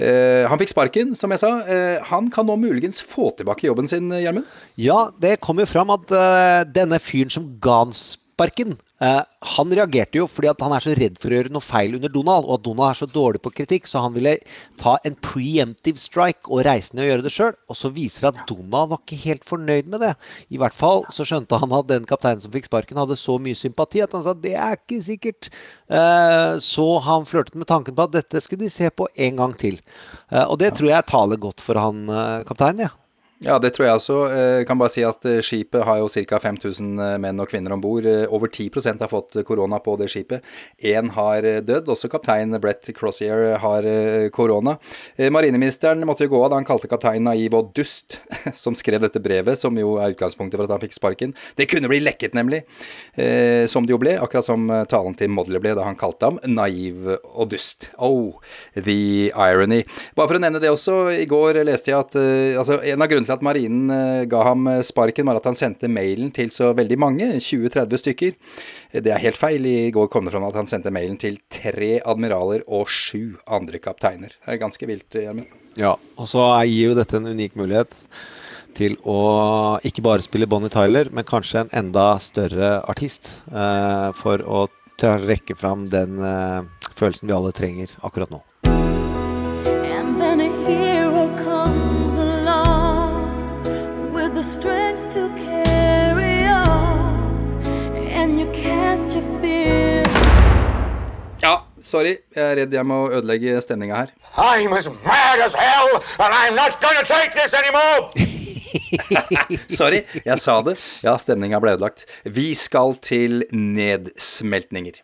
eh, 0.02 0.42
han 0.50 0.58
fikk 0.58 0.74
sparken, 0.74 1.14
som 1.18 1.30
jeg 1.30 1.44
sa. 1.44 1.52
Eh, 1.70 2.02
han 2.10 2.30
kan 2.34 2.48
nå 2.48 2.58
muligens 2.58 2.98
få 3.06 3.30
tilbake 3.38 3.68
jobben 3.68 3.86
sin, 3.90 4.10
Gjermund? 4.10 4.50
Ja, 4.74 5.06
det 5.22 5.38
kom 5.44 5.62
jo 5.62 5.68
fram 5.70 5.94
at 5.94 6.10
eh, 6.10 6.62
denne 6.66 6.98
fyren 7.02 7.30
som 7.30 7.52
ga 7.62 7.84
han 7.84 7.94
sparken, 7.94 8.22
eh, 9.00 9.22
han 9.56 9.70
reagerte 9.72 10.18
jo 10.18 10.26
fordi 10.28 10.48
at 10.50 10.60
han 10.60 10.74
er 10.76 10.84
så 10.84 10.94
redd 10.96 11.16
for 11.20 11.32
å 11.32 11.38
gjøre 11.38 11.52
noe 11.54 11.64
feil 11.64 11.96
under 11.96 12.12
Donald, 12.12 12.44
og 12.44 12.58
at 12.58 12.64
Donald 12.66 12.90
er 12.90 12.98
så 13.00 13.08
dårlig 13.08 13.40
på 13.44 13.52
kritikk, 13.54 13.88
så 13.88 14.02
han 14.04 14.12
ville 14.16 14.36
ta 14.80 14.96
en 15.08 15.16
preemptive 15.24 16.00
strike 16.00 16.50
og 16.50 16.64
reise 16.66 16.92
ned 16.94 17.06
og 17.06 17.10
gjøre 17.10 17.26
det 17.26 17.32
sjøl. 17.32 17.54
Og 17.72 17.78
så 17.80 17.92
viser 17.94 18.26
det 18.26 18.32
at 18.34 18.50
Donald 18.50 18.92
var 18.92 19.00
ikke 19.02 19.20
helt 19.24 19.46
fornøyd 19.48 19.88
med 19.92 20.04
det. 20.04 20.12
I 20.52 20.60
hvert 20.60 20.76
fall 20.76 21.06
så 21.14 21.24
skjønte 21.28 21.60
han 21.62 21.72
at 21.78 21.88
den 21.88 22.08
kapteinen 22.08 22.44
som 22.44 22.52
fikk 22.52 22.68
sparken, 22.68 23.00
hadde 23.00 23.16
så 23.20 23.38
mye 23.40 23.56
sympati 23.56 24.04
at 24.04 24.12
han 24.16 24.26
sa 24.26 24.36
det 24.36 24.54
er 24.54 24.76
ikke 24.76 25.00
sikkert. 25.04 25.50
Eh, 25.88 26.58
Så 26.60 26.86
han 27.04 27.24
flørtet 27.28 27.56
med 27.56 27.68
tanken 27.68 27.94
på 27.96 28.04
at 28.04 28.14
dette 28.14 28.40
skulle 28.42 28.66
de 28.66 28.70
se 28.72 28.90
på 28.90 29.08
en 29.16 29.36
gang 29.40 29.56
til. 29.56 29.80
Eh, 30.30 30.44
Og 30.44 30.58
det 30.58 30.74
tror 30.76 30.92
jeg 30.92 31.08
taler 31.08 31.36
godt 31.40 31.60
for 31.64 31.78
han 31.80 32.06
kapteinen, 32.46 32.86
ja. 32.88 33.05
Ja, 33.44 33.58
det 33.60 33.74
tror 33.76 33.84
jeg 33.84 33.98
også. 33.98 34.14
Jeg 34.32 34.64
kan 34.64 34.78
bare 34.80 34.88
si 34.94 35.02
at 35.04 35.26
eh, 35.28 35.42
skipet 35.44 35.82
har 35.84 35.98
jo 36.00 36.06
ca. 36.08 36.38
5000 36.40 37.02
menn 37.20 37.42
og 37.42 37.50
kvinner 37.50 37.74
om 37.74 37.82
bord. 37.84 38.06
Over 38.32 38.48
10% 38.48 39.02
har 39.04 39.10
fått 39.10 39.36
korona 39.44 39.76
på 39.84 39.92
det 40.00 40.06
skipet. 40.08 40.40
Én 40.80 41.10
har 41.12 41.44
eh, 41.44 41.58
dødd. 41.60 41.90
Også 41.92 42.08
kaptein 42.08 42.56
Brett 42.62 42.88
Crossier 42.96 43.58
har 43.60 43.84
eh, 43.84 44.30
korona. 44.32 44.78
Eh, 45.20 45.28
Marineministeren 45.28 46.00
måtte 46.08 46.24
jo 46.24 46.32
gå 46.32 46.40
av 46.46 46.54
da 46.54 46.60
han 46.62 46.64
kalte 46.64 46.88
kapteinen 46.88 47.28
naiv 47.28 47.58
og 47.58 47.74
dust, 47.76 48.16
som 48.56 48.72
skrev 48.78 49.04
dette 49.04 49.20
brevet, 49.20 49.60
som 49.60 49.76
jo 49.76 49.98
er 50.00 50.16
utgangspunktet 50.16 50.56
for 50.56 50.64
at 50.64 50.72
han 50.78 50.84
fikk 50.86 50.96
sparken. 50.96 51.36
Det 51.60 51.68
kunne 51.68 51.92
bli 51.92 52.00
lekket, 52.06 52.32
nemlig. 52.38 52.62
Eh, 53.20 53.66
Som 53.68 53.84
det 53.84 53.92
jo 53.92 54.00
ble, 54.00 54.16
akkurat 54.22 54.48
som 54.48 54.64
eh, 54.72 54.86
talen 54.88 55.12
til 55.18 55.28
Modler 55.36 55.60
ble 55.60 55.76
da 55.76 55.84
han 55.84 56.00
kalte 56.00 56.30
ham 56.32 56.40
naiv 56.48 57.12
og 57.20 57.52
dust. 57.52 57.90
Oh, 58.00 58.40
the 58.72 59.28
irony. 59.36 59.82
Bare 60.16 60.32
for 60.32 60.40
å 60.40 60.42
nevne 60.42 60.64
det 60.64 60.72
også, 60.72 60.98
i 61.20 61.28
går 61.28 61.60
leste 61.68 61.92
jeg 61.92 62.00
at 62.00 62.16
eh, 62.16 62.56
altså, 62.56 62.80
en 62.80 63.04
av 63.04 63.12
grunnene 63.12 63.25
til 63.28 63.34
at 63.36 63.44
marinen 63.44 63.90
eh, 63.92 64.24
ga 64.30 64.42
ham 64.46 64.66
eh, 64.70 64.82
sparken, 64.86 65.26
var 65.28 65.40
at 65.40 65.48
han 65.48 65.58
sendte 65.58 65.90
mailen 65.92 66.30
til 66.34 66.50
så 66.54 66.70
veldig 66.76 66.98
mange, 67.02 67.28
20-30 67.42 68.00
stykker. 68.02 68.36
Eh, 68.92 69.02
Det 69.04 69.12
er 69.12 69.22
helt 69.22 69.40
feil. 69.40 69.66
I 69.66 69.90
går 69.94 70.08
kom 70.12 70.26
det 70.26 70.34
fram 70.34 70.46
at 70.48 70.56
han 70.58 70.70
sendte 70.70 70.92
mailen 70.94 71.18
til 71.20 71.38
tre 71.52 71.96
admiraler 72.00 72.64
og 72.66 72.88
sju 72.88 73.36
andre 73.46 73.78
kapteiner. 73.82 74.34
Det 74.38 74.54
er 74.56 74.62
ganske 74.62 74.88
vilt, 74.88 75.08
Gjermund. 75.12 75.52
Ja, 75.76 75.94
og 76.16 76.30
så 76.30 76.48
gir 76.64 76.92
jo 76.92 76.96
dette 76.96 77.18
en 77.18 77.28
unik 77.28 77.58
mulighet 77.60 77.98
til 78.76 78.96
å 79.08 79.18
ikke 79.88 80.04
bare 80.04 80.24
spille 80.24 80.48
Bonnie 80.48 80.72
Tyler, 80.72 81.08
men 81.12 81.24
kanskje 81.28 81.64
en 81.64 81.72
enda 81.84 82.14
større 82.20 82.78
artist. 82.88 83.28
For 84.20 84.44
å 84.44 84.66
trekke 85.00 85.56
fram 85.56 85.86
den 85.92 86.16
følelsen 86.96 87.28
vi 87.28 87.36
alle 87.36 87.52
trenger 87.56 87.92
akkurat 88.04 88.32
nå. 88.32 88.42
Sorry. 101.86 102.16
Jeg 102.34 102.44
er 102.44 102.56
redd 102.62 102.74
jeg 102.74 102.86
må 102.86 102.98
ødelegge 103.14 103.60
stemninga 103.64 104.02
her. 104.02 104.14
I'm 104.36 104.74
as 104.76 104.88
mad 105.06 105.42
as 105.44 105.54
hell, 105.54 106.00
and 106.18 106.34
I'm 106.34 106.54
not 106.58 106.80
gonna 106.82 107.04
take 107.06 107.32
this 107.38 107.54
anymore! 107.54 108.10
Sorry, 109.78 110.02
jeg 110.24 110.38
sa 110.42 110.58
det. 110.66 110.76
Ja, 111.04 111.16
stemninga 111.20 111.60
ble 111.62 111.76
ødelagt. 111.76 112.04
Vi 112.24 112.50
skal 112.58 112.96
til 113.02 113.44
nedsmeltninger. 113.52 115.00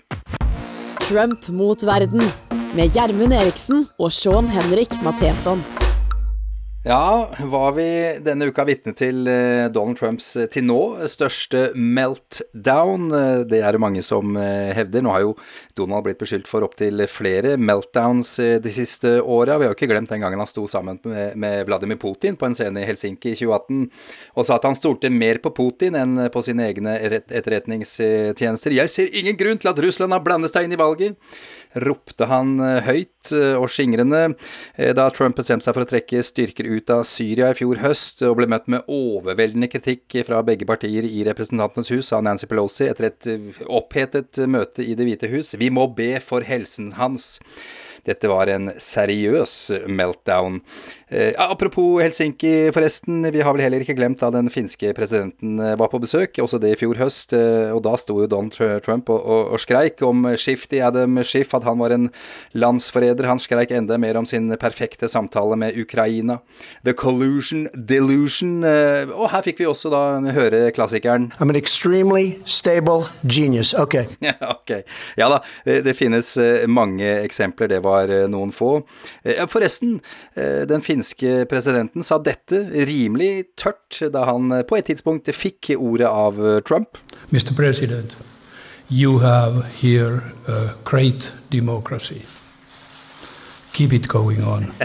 Trump 1.03 1.49
mot 1.49 1.87
verden 1.87 2.27
med 2.77 2.93
Gjermund 2.95 3.37
Eriksen 3.37 3.87
og 3.99 4.13
Sean 4.13 4.51
Henrik 4.53 4.99
Matheson. 5.03 5.65
Ja, 6.85 7.31
var 7.39 7.73
vi 7.73 7.85
denne 8.27 8.49
uka 8.51 8.65
vitne 8.67 8.91
til 8.99 9.29
eh, 9.31 9.69
Donald 9.71 10.01
Trumps 10.01 10.33
eh, 10.35 10.49
til 10.51 10.65
nå 10.67 11.07
største 11.07 11.69
meltdown? 11.79 13.05
Eh, 13.15 13.43
Det 13.47 13.61
er 13.63 13.77
det 13.77 13.81
mange 13.85 14.03
som 14.03 14.35
hevder. 14.35 15.05
Nå 15.07 15.13
har 15.15 15.23
jo 15.23 15.37
Donald 15.79 16.03
blitt 16.09 16.19
beskyldt 16.19 16.51
for 16.51 16.67
opptil 16.67 17.05
flere 17.07 17.55
meltdowns 17.55 18.33
de 18.65 18.75
siste 18.75 19.15
åra. 19.23 19.61
Vi 19.61 19.69
har 19.69 19.71
jo 19.71 19.79
ikke 19.79 19.93
glemt 19.93 20.11
den 20.11 20.25
gangen 20.27 20.43
han 20.43 20.51
sto 20.51 20.67
sammen 20.67 20.99
med 21.39 21.69
Vladimir 21.71 22.01
Putin 22.03 22.35
på 22.35 22.51
en 22.51 22.59
scene 22.59 22.83
i 22.83 22.89
Helsinki 22.89 23.31
i 23.31 23.39
2018 23.39 23.87
og 24.35 24.49
sa 24.49 24.59
at 24.59 24.67
han 24.67 24.75
stolte 24.75 25.13
mer 25.15 25.39
på 25.45 25.55
Putin 25.55 25.95
enn 26.03 26.27
på 26.35 26.43
sine 26.43 26.67
egne 26.67 26.97
etterretningstjenester. 26.99 28.75
Jeg 28.75 28.91
ser 28.91 29.15
ingen 29.23 29.39
grunn 29.39 29.63
til 29.63 29.71
at 29.71 29.79
Russland 29.87 30.19
har 30.19 30.25
blandet 30.27 30.51
seg 30.51 30.67
inn 30.67 30.75
i 30.75 30.83
valget 30.83 31.15
ropte 31.81 32.27
han 32.31 32.57
eh, 32.61 32.83
høyt 32.87 33.33
eh, 33.37 33.55
og 33.59 33.69
skingrende 33.73 34.23
eh, 34.77 34.93
da 34.97 35.09
Trump 35.15 35.39
bestemte 35.39 35.67
seg 35.67 35.77
for 35.77 35.87
å 35.87 35.91
trekke 35.91 36.25
styrker 36.27 36.69
ut 36.69 36.93
av 36.93 37.05
Syria 37.09 37.53
i 37.53 37.59
fjor 37.59 37.83
høst, 37.83 38.23
og 38.27 38.37
ble 38.41 38.49
møtt 38.51 38.69
med 38.73 38.89
overveldende 38.91 39.71
kritikk 39.73 40.19
fra 40.29 40.43
begge 40.47 40.69
partier 40.69 41.07
i 41.09 41.25
Representantenes 41.29 41.93
hus, 41.95 42.13
av 42.13 42.25
Nancy 42.27 42.49
Pelosi 42.51 42.89
etter 42.91 43.11
et 43.11 43.31
opphetet 43.69 44.43
møte 44.51 44.85
i 44.85 44.97
Det 44.99 45.07
hvite 45.07 45.31
hus. 45.33 45.55
Vi 45.59 45.71
må 45.73 45.89
be 45.97 46.17
for 46.23 46.45
helsen 46.47 46.93
hans. 46.99 47.39
Dette 48.07 48.27
var 48.27 48.51
en 48.51 48.73
seriøs 48.83 49.55
meltdown. 49.87 50.61
Eh, 51.13 51.35
apropos 51.37 52.01
Helsinki, 52.01 52.73
forresten. 52.73 53.27
Vi 53.33 53.41
har 53.45 53.53
vel 53.53 53.61
heller 53.61 53.83
ikke 53.85 53.99
glemt 53.99 54.23
da 54.23 54.31
den 54.33 54.47
finske 54.49 54.95
presidenten 54.97 55.59
eh, 55.61 55.75
var 55.77 55.91
på 55.93 55.99
besøk, 56.01 56.39
også 56.41 56.57
det 56.63 56.71
i 56.73 56.79
fjor 56.81 56.97
høst. 56.97 57.35
Eh, 57.37 57.69
og 57.69 57.83
da 57.85 57.99
sto 58.01 58.15
jo 58.23 58.29
Donald 58.31 58.81
Trump 58.81 59.11
og, 59.13 59.21
og, 59.21 59.51
og 59.53 59.61
skreik 59.61 60.01
om 60.09 60.25
Shifty 60.41 60.81
Adam 60.81 61.19
Schiff, 61.21 61.53
at 61.53 61.67
han 61.69 61.77
var 61.83 61.93
en 61.93 62.07
landsforræder. 62.57 63.29
Han 63.29 63.43
skreik 63.43 63.75
enda 63.77 63.99
mer 64.01 64.17
om 64.17 64.25
sin 64.25 64.49
perfekte 64.57 65.11
samtale 65.13 65.59
med 65.61 65.77
Ukraina. 65.77 66.39
The 66.89 66.97
collusion, 66.97 67.67
delusion. 67.77 68.65
Eh, 68.65 69.13
og 69.13 69.29
her 69.35 69.45
fikk 69.45 69.61
vi 69.61 69.69
også 69.69 69.93
da 69.93 70.03
høre 70.33 70.63
klassikeren 70.73 71.29
I'm 71.37 71.53
an 71.53 71.61
extremely 71.61 72.39
stable 72.49 73.05
genius. 73.29 73.75
Okay. 73.77 74.09
Ja, 74.23 74.37
ok. 74.55 74.71
Ja 75.19 75.27
da, 75.29 75.43
det, 75.67 75.83
det 75.85 75.97
finnes 75.99 76.31
eh, 76.41 76.65
mange 76.71 77.05
eksempler, 77.27 77.69
det 77.69 77.83
var 77.85 78.09
eh, 78.09 78.25
noen 78.31 78.53
få. 78.55 78.79
Forresten, 79.51 79.99
den 80.71 80.81
finske 80.81 81.02
presidenten 81.51 82.05
sa 82.07 82.19
dette 82.23 82.59
rimelig 82.89 83.53
tørt 83.61 84.01
da 84.15 84.27
han 84.29 84.53
eh, 84.53 84.65
på 84.67 84.79
et 84.79 84.89
tidspunkt 84.91 85.31
fikk 85.37 85.73
ordet 85.77 86.09
av 86.09 86.41
eh, 86.41 86.61
Trump. 86.67 86.99
Mr. 87.31 87.55
President, 87.57 88.15
you 88.89 89.21
have 89.21 89.65
here 89.81 90.23
a 90.47 90.75
great 90.85 91.33
democracy. 91.51 92.23
Keep 93.73 93.93
it 93.93 94.09
going 94.09 94.45
on. 94.45 94.73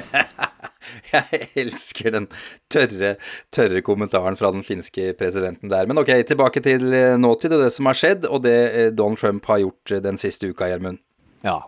Jeg 1.08 1.48
elsker 1.56 2.12
den 2.12 2.26
tørre, 2.72 3.16
tørre 3.54 3.82
kommentaren 3.84 4.36
fra 4.40 4.52
den 4.52 4.64
finske 4.64 5.14
presidenten 5.20 5.72
der. 5.72 5.88
Men 5.88 6.00
ok, 6.02 6.12
tilbake 6.28 6.64
til 6.64 6.92
eh, 6.94 7.18
nåtid 7.20 7.56
og 7.56 7.64
det 7.64 7.74
som 7.76 7.88
har 7.88 8.00
skjedd, 8.00 8.28
og 8.28 8.44
det 8.44 8.96
Donald 8.98 9.20
Trump 9.22 9.48
har 9.48 9.64
gjort 9.64 10.00
den 10.04 10.20
siste 10.20 10.52
uka, 10.52 10.68
Gjermund. 10.72 11.00
Ja, 11.46 11.60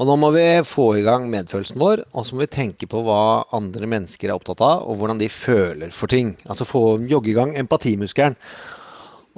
og 0.00 0.08
nå 0.08 0.16
må 0.16 0.30
vi 0.32 0.44
få 0.64 0.86
i 0.96 1.04
gang 1.04 1.26
medfølelsen 1.30 1.80
vår, 1.80 2.04
og 2.16 2.24
så 2.26 2.34
må 2.34 2.46
vi 2.46 2.52
tenke 2.54 2.88
på 2.90 3.02
hva 3.04 3.44
andre 3.56 3.88
mennesker 3.90 4.30
er 4.30 4.36
opptatt 4.38 4.62
av, 4.64 4.86
og 4.88 4.96
hvordan 5.00 5.20
de 5.20 5.28
føler 5.32 5.92
for 5.94 6.10
ting. 6.10 6.34
Altså 6.48 6.68
få 6.68 6.84
jogge 7.10 7.32
i 7.32 7.36
gang 7.36 7.52
empatimuskelen. 7.60 8.38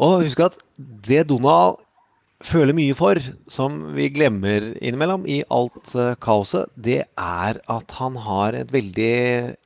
Og 0.02 0.22
husk 0.24 0.40
at 0.46 0.60
det 0.78 1.26
Donald 1.28 1.82
føler 2.42 2.74
mye 2.74 2.94
for, 2.98 3.18
som 3.50 3.78
vi 3.96 4.08
glemmer 4.14 4.72
innimellom 4.82 5.26
i 5.30 5.42
alt 5.52 5.94
eh, 5.94 6.14
kaoset, 6.22 6.70
det 6.74 7.02
er 7.06 7.60
at 7.70 7.98
han 8.00 8.18
har 8.24 8.58
et 8.58 8.72
veldig 8.74 9.12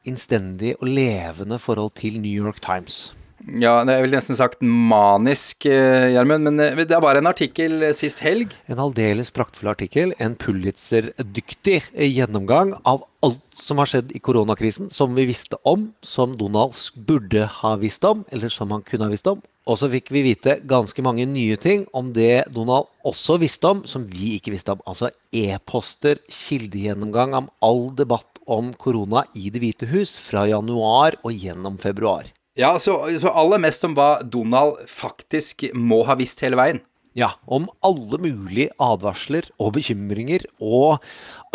innstendig 0.08 0.76
og 0.80 0.90
levende 0.90 1.61
forhold 1.62 1.96
til 2.00 2.20
New 2.20 2.44
York 2.44 2.61
Times. 2.64 3.15
Ja, 3.46 3.76
er 3.86 4.02
vel 4.02 4.10
nesten 4.10 4.34
sagt 4.34 4.58
manisk, 4.58 5.68
eh, 5.70 6.10
Gjermund, 6.10 6.48
men 6.50 6.58
det 6.58 6.90
er 6.90 7.02
bare 7.02 7.20
en 7.22 7.28
artikkel 7.30 7.78
eh, 7.86 7.92
sist 7.94 8.18
helg. 8.24 8.50
En 8.66 8.80
aldeles 8.82 9.30
praktfull 9.30 9.70
artikkel, 9.70 10.14
en 10.18 10.34
Pulitzer-dyktig 10.34 11.76
gjennomgang 11.94 12.73
av 12.82 13.04
alt 13.23 13.44
som 13.54 13.78
har 13.78 13.86
skjedd 13.86 14.10
i 14.18 14.18
koronakrisen, 14.18 14.90
som 14.90 15.14
vi 15.14 15.28
visste 15.30 15.60
om, 15.62 15.92
som 16.02 16.34
Donald 16.34 16.75
burde 17.06 17.44
ha 17.60 17.76
visst 17.78 18.02
om, 18.08 18.25
eller 18.34 18.50
som 18.50 18.75
han 18.75 18.82
kunne 18.82 19.06
ha 19.06 19.14
visst 19.14 19.30
om. 19.30 19.38
Og 19.71 19.78
så 19.78 19.86
fikk 19.94 20.10
vi 20.14 20.25
vite 20.26 20.56
ganske 20.66 21.02
mange 21.06 21.26
nye 21.30 21.54
ting 21.58 21.84
om 21.94 22.10
det 22.14 22.49
Donald 22.54 22.90
også 23.06 23.38
visste 23.42 23.71
om, 23.71 23.84
som 23.86 24.08
vi 24.10 24.36
ikke 24.40 24.56
visste 24.56 24.75
om. 24.75 24.82
Altså 24.90 25.12
e-poster, 25.30 26.18
kildegjennomgang 26.26 27.38
om 27.38 27.47
all 27.62 27.92
debatt 27.94 28.42
om 28.47 28.73
korona 28.75 29.23
i 29.38 29.52
Det 29.54 29.62
hvite 29.62 29.90
hus 29.94 30.16
fra 30.23 30.49
januar 30.50 31.18
og 31.23 31.30
gjennom 31.30 31.78
februar. 31.82 32.26
Ja, 32.56 32.78
så, 32.80 32.99
så 33.21 33.32
aller 33.36 33.60
mest 33.60 33.84
om 33.84 33.92
hva 33.97 34.23
Donald 34.25 34.80
faktisk 34.88 35.66
må 35.76 36.00
ha 36.08 36.16
visst 36.16 36.40
hele 36.45 36.56
veien. 36.56 36.80
Ja, 37.16 37.30
om 37.49 37.64
alle 37.84 38.19
mulige 38.21 38.75
advarsler 38.82 39.47
og 39.56 39.75
bekymringer 39.78 40.42
og 40.60 41.04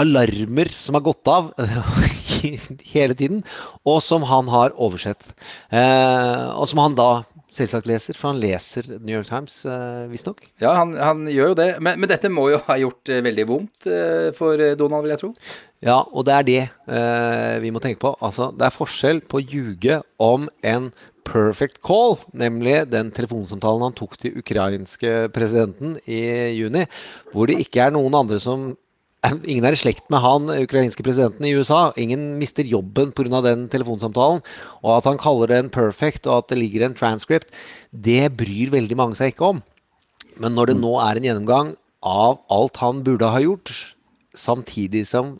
alarmer 0.01 0.71
som 0.73 0.97
har 0.97 1.03
gått 1.05 1.29
av 1.29 1.51
hele 2.93 3.17
tiden, 3.17 3.43
og 3.85 3.99
som 4.01 4.25
han 4.25 4.49
har 4.49 4.73
oversett. 4.73 5.21
Eh, 5.69 6.47
og 6.55 6.65
som 6.69 6.81
han 6.81 6.97
da 6.97 7.11
selvsagt 7.51 7.89
leser, 7.89 8.17
for 8.17 8.31
han 8.31 8.39
leser 8.41 8.87
New 8.99 9.13
York 9.15 9.27
Times, 9.27 9.57
eh, 9.67 10.05
visstnok. 10.11 10.45
Ja, 10.63 10.73
han, 10.79 10.95
han 10.95 11.25
gjør 11.27 11.51
jo 11.51 11.57
det. 11.59 11.69
Men, 11.83 11.99
men 11.99 12.11
dette 12.11 12.31
må 12.31 12.47
jo 12.53 12.61
ha 12.67 12.77
gjort 12.79 13.11
eh, 13.11 13.23
veldig 13.25 13.45
vondt 13.49 13.89
eh, 13.91 14.29
for 14.37 14.61
eh, 14.61 14.77
Donald, 14.79 15.05
vil 15.05 15.15
jeg 15.15 15.23
tro. 15.23 15.31
Ja, 15.83 15.99
og 15.99 16.27
det 16.27 16.35
er 16.35 16.47
det 16.47 16.61
eh, 16.63 17.55
vi 17.63 17.71
må 17.73 17.81
tenke 17.83 18.01
på. 18.03 18.13
Altså, 18.23 18.51
det 18.55 18.67
er 18.67 18.75
forskjell 18.75 19.23
på 19.27 19.41
å 19.41 19.45
ljuge 19.45 19.99
om 20.21 20.47
en 20.63 20.91
perfect 21.27 21.81
call, 21.85 22.15
nemlig 22.33 22.79
den 22.89 23.11
telefonsamtalen 23.13 23.83
han 23.89 23.97
tok 23.97 24.15
til 24.21 24.39
ukrainske 24.41 25.27
presidenten 25.35 25.97
i 26.09 26.23
juni, 26.57 26.87
hvor 27.33 27.51
det 27.51 27.59
ikke 27.61 27.85
er 27.85 27.93
noen 27.93 28.15
andre 28.17 28.39
som 28.41 28.71
Ingen 29.51 29.65
er 29.67 29.75
i 29.75 29.79
slekt 29.79 30.07
med 30.09 30.23
han 30.23 30.49
ukrainske 30.49 31.03
presidenten 31.05 31.45
i 31.45 31.53
USA. 31.53 31.91
Ingen 31.99 32.39
mister 32.39 32.65
jobben 32.65 33.11
pga. 33.13 33.41
den 33.45 33.67
telefonsamtalen. 33.69 34.41
Og 34.81 34.97
at 34.97 35.09
han 35.09 35.21
kaller 35.21 35.51
det 35.51 35.59
en 35.61 35.69
perfect, 35.73 36.25
og 36.27 36.41
at 36.41 36.49
det 36.49 36.57
ligger 36.57 36.87
en 36.87 36.97
transcript, 36.97 37.53
det 37.91 38.33
bryr 38.37 38.73
veldig 38.73 38.97
mange 38.97 39.19
seg 39.19 39.33
ikke 39.33 39.53
om. 39.53 39.61
Men 40.41 40.57
når 40.57 40.71
det 40.71 40.79
nå 40.81 40.95
er 41.03 41.17
en 41.17 41.27
gjennomgang 41.27 41.73
av 42.01 42.41
alt 42.49 42.81
han 42.81 43.03
burde 43.05 43.29
ha 43.29 43.41
gjort, 43.43 43.69
samtidig 44.33 45.05
som 45.09 45.35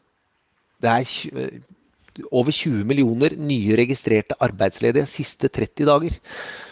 det 0.82 0.90
er 0.90 1.62
over 2.30 2.52
20 2.52 2.84
millioner 2.86 3.34
nye 3.40 3.78
registrerte 3.80 4.38
arbeidsledige 4.44 5.08
siste 5.10 5.50
30 5.50 5.88
dager. 5.88 6.18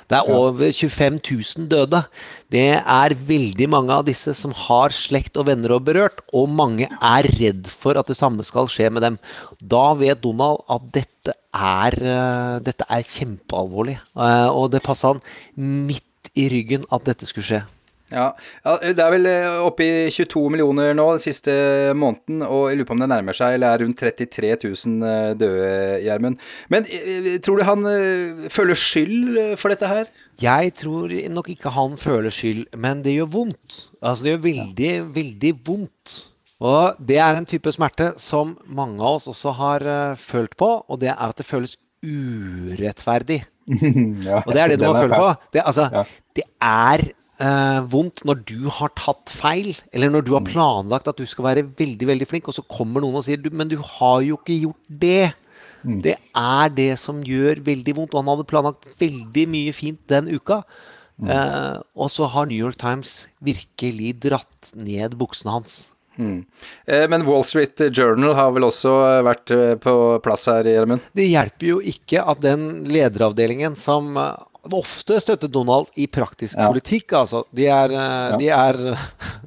Det 0.10 0.18
er 0.18 0.30
over 0.34 0.72
25 0.74 1.20
000 1.22 1.68
døde. 1.70 2.02
Det 2.50 2.66
er 2.82 3.16
veldig 3.30 3.68
mange 3.70 3.94
av 3.94 4.08
disse 4.08 4.34
som 4.38 4.56
har 4.66 4.94
slekt 4.96 5.38
og 5.38 5.46
venner 5.52 5.76
og 5.76 5.86
berørt, 5.86 6.24
og 6.34 6.50
mange 6.50 6.90
er 6.90 7.30
redd 7.38 7.70
for 7.70 8.00
at 8.00 8.10
det 8.10 8.18
samme 8.18 8.46
skal 8.48 8.70
skje 8.72 8.90
med 8.90 9.06
dem. 9.06 9.20
Da 9.62 9.92
vet 10.00 10.24
Donald 10.24 10.66
at 10.70 10.90
dette 10.98 11.36
er, 11.54 11.94
eh, 11.94 12.60
dette 12.66 12.86
er 12.90 13.06
kjempealvorlig, 13.06 14.00
eh, 14.18 14.50
og 14.50 14.72
det 14.74 14.82
passa 14.86 15.14
han 15.14 15.22
midt 15.56 16.34
i 16.36 16.50
ryggen 16.50 16.90
at 16.92 17.06
dette 17.06 17.30
skulle 17.30 17.46
skje. 17.46 17.64
Ja, 18.10 18.32
ja, 18.66 18.76
Det 18.82 19.04
er 19.04 19.12
vel 19.14 19.28
eh, 19.30 19.48
oppe 19.62 19.86
i 19.86 20.12
22 20.14 20.42
millioner 20.54 20.96
nå 20.98 21.06
den 21.14 21.22
siste 21.22 21.54
måneden, 21.98 22.42
og 22.46 22.70
jeg 22.70 22.80
lurer 22.80 22.88
på 22.90 22.96
om 22.96 23.04
det 23.04 23.10
nærmer 23.12 23.38
seg, 23.38 23.58
eller 23.58 23.76
er 23.76 23.84
rundt 23.84 24.02
33 24.02 24.56
000 24.64 25.10
eh, 25.10 25.34
døde, 25.38 25.68
Gjermund. 26.06 26.40
Men 26.74 26.88
eh, 26.90 27.36
tror 27.46 27.60
du 27.62 27.68
han 27.68 27.86
føler 28.54 28.80
skyld 28.80 29.38
for 29.62 29.74
dette 29.74 29.92
her? 29.92 30.10
Jeg 30.42 30.74
tror 30.80 31.14
nok 31.36 31.52
ikke 31.54 31.74
han 31.76 32.00
føler 32.02 32.34
skyld, 32.34 32.66
men 32.80 33.04
det 33.06 33.18
gjør 33.18 33.30
vondt. 33.36 33.78
Altså, 34.02 34.26
det 34.26 34.34
gjør 34.34 34.44
veldig, 34.48 34.96
veldig 35.20 35.54
vondt. 35.68 36.18
Og 36.60 36.98
det 37.08 37.22
er 37.24 37.38
en 37.38 37.48
type 37.48 37.72
smerte 37.72 38.10
som 38.20 38.58
mange 38.68 39.00
av 39.00 39.20
oss 39.20 39.30
også 39.32 39.54
har 39.56 39.86
følt 40.20 40.58
på, 40.60 40.74
og 40.82 41.00
det 41.00 41.14
er 41.14 41.22
at 41.30 41.38
det 41.40 41.48
føles 41.48 41.78
urettferdig. 42.04 43.44
ja, 44.26 44.42
Og 44.42 44.52
det 44.56 44.62
er 44.64 44.74
det 44.74 44.80
du 44.82 44.88
må 44.88 44.98
føle 44.98 45.14
på. 45.14 45.32
Det, 45.54 45.62
altså, 45.62 46.06
det 46.36 46.46
er 46.58 47.06
eh, 47.44 47.80
vondt 47.92 48.24
når 48.28 48.44
du 48.50 48.70
har 48.80 48.92
tatt 49.00 49.32
feil, 49.34 49.72
eller 49.96 50.14
når 50.14 50.26
du 50.28 50.34
har 50.36 50.46
planlagt 50.48 51.10
at 51.12 51.20
du 51.20 51.28
skal 51.30 51.48
være 51.50 51.68
veldig 51.80 52.10
veldig 52.12 52.28
flink, 52.30 52.50
og 52.52 52.58
så 52.58 52.66
kommer 52.68 53.04
noen 53.04 53.20
og 53.20 53.26
sier 53.28 53.42
du, 53.42 53.50
men 53.52 53.72
du 53.72 53.78
har 53.80 54.22
jo 54.26 54.40
ikke 54.40 54.60
gjort 54.66 54.98
det. 55.02 55.32
Det 55.80 56.18
er 56.36 56.72
det 56.76 56.92
som 57.00 57.22
gjør 57.24 57.62
veldig 57.64 57.94
vondt. 57.96 58.12
Og 58.14 58.20
han 58.20 58.32
hadde 58.34 58.48
planlagt 58.50 58.90
veldig 59.00 59.46
mye 59.48 59.76
fint 59.76 60.02
den 60.12 60.28
uka. 60.28 60.64
Eh, 61.20 61.78
og 62.00 62.12
så 62.12 62.28
har 62.32 62.48
New 62.48 62.60
York 62.60 62.78
Times 62.80 63.28
virkelig 63.44 64.14
dratt 64.28 64.74
ned 64.76 65.16
buksene 65.20 65.56
hans. 65.56 65.80
Mm. 66.20 66.44
Eh, 66.86 67.06
Men 67.10 67.26
Wall 67.28 67.46
Street 67.48 67.80
Journal 67.96 68.36
har 68.36 68.52
vel 68.56 68.68
også 68.68 68.92
eh, 69.08 69.22
vært 69.28 69.54
eh, 69.56 69.76
på 69.80 69.94
plass 70.24 70.48
her, 70.52 70.68
Gjermund? 70.68 71.06
Det 71.16 71.28
hjelper 71.30 71.70
jo 71.70 71.80
ikke 71.80 72.24
at 72.28 72.42
den 72.44 72.84
lederavdelingen 72.92 73.78
som 73.80 74.18
ofte 74.76 75.20
støttet 75.24 75.54
Donald 75.54 75.92
i 76.00 76.08
praktisk 76.12 76.58
politikk, 76.60 77.14
altså. 77.22 77.44
De 77.56 77.68
er, 77.72 77.94
eh, 77.96 78.34
de 78.42 78.50
er 78.54 78.82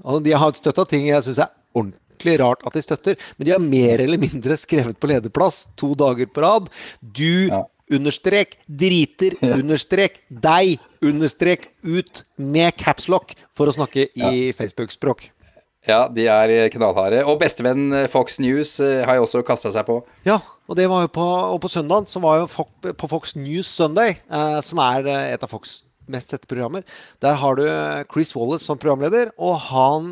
og 0.03 0.23
De 0.27 0.33
har 0.37 0.55
støtta 0.57 0.87
ting 0.89 1.09
jeg 1.09 1.27
syns 1.27 1.43
er 1.45 1.53
ordentlig 1.77 2.39
rart 2.41 2.65
at 2.67 2.77
de 2.77 2.85
støtter, 2.85 3.21
men 3.37 3.47
de 3.47 3.55
har 3.55 3.63
mer 3.63 4.03
eller 4.05 4.21
mindre 4.21 4.57
skrevet 4.61 4.99
på 5.01 5.11
lederplass 5.11 5.67
to 5.77 5.93
dager 5.99 6.31
på 6.31 6.45
rad. 6.45 6.71
Du 7.03 7.51
understrek 7.93 8.57
driter 8.67 9.37
understrek 9.53 10.23
deg 10.31 10.79
understrek 11.05 11.69
ut 11.83 12.23
med 12.39 12.77
capslock, 12.81 13.35
for 13.53 13.69
å 13.69 13.75
snakke 13.75 14.09
i 14.17 14.53
Facebook-språk. 14.57 15.29
Ja, 15.89 16.05
de 16.07 16.29
er 16.31 16.69
knallharde. 16.71 17.25
Og 17.27 17.41
bestevenn 17.41 17.89
eh, 17.97 18.09
Fox 18.11 18.39
News 18.43 18.77
eh, 18.83 19.01
har 19.07 19.19
jo 19.19 19.25
også 19.27 19.43
kasta 19.47 19.73
seg 19.75 19.87
på. 19.89 19.97
Ja, 20.29 20.37
og 20.71 20.79
det 20.79 20.87
var 20.91 21.07
jo 21.07 21.11
på, 21.17 21.25
og 21.25 21.59
på 21.65 21.71
søndag 21.73 22.07
så 22.11 22.23
var 22.23 22.43
jo 22.43 22.51
Fox, 22.51 22.71
på 22.99 23.11
Fox 23.11 23.35
News 23.35 23.71
Sunday, 23.71 24.15
eh, 24.31 24.61
som 24.63 24.79
er 24.85 25.09
eh, 25.11 25.33
et 25.35 25.43
av 25.43 25.51
Fox 25.51 25.81
mest 26.11 26.33
sette 26.35 26.49
programmer, 26.51 26.83
der 27.23 27.37
har 27.39 27.57
du 27.57 27.63
Chris 28.11 28.33
Wallace 28.35 28.67
som 28.67 28.79
programleder, 28.79 29.31
og 29.39 29.55
han 29.71 30.09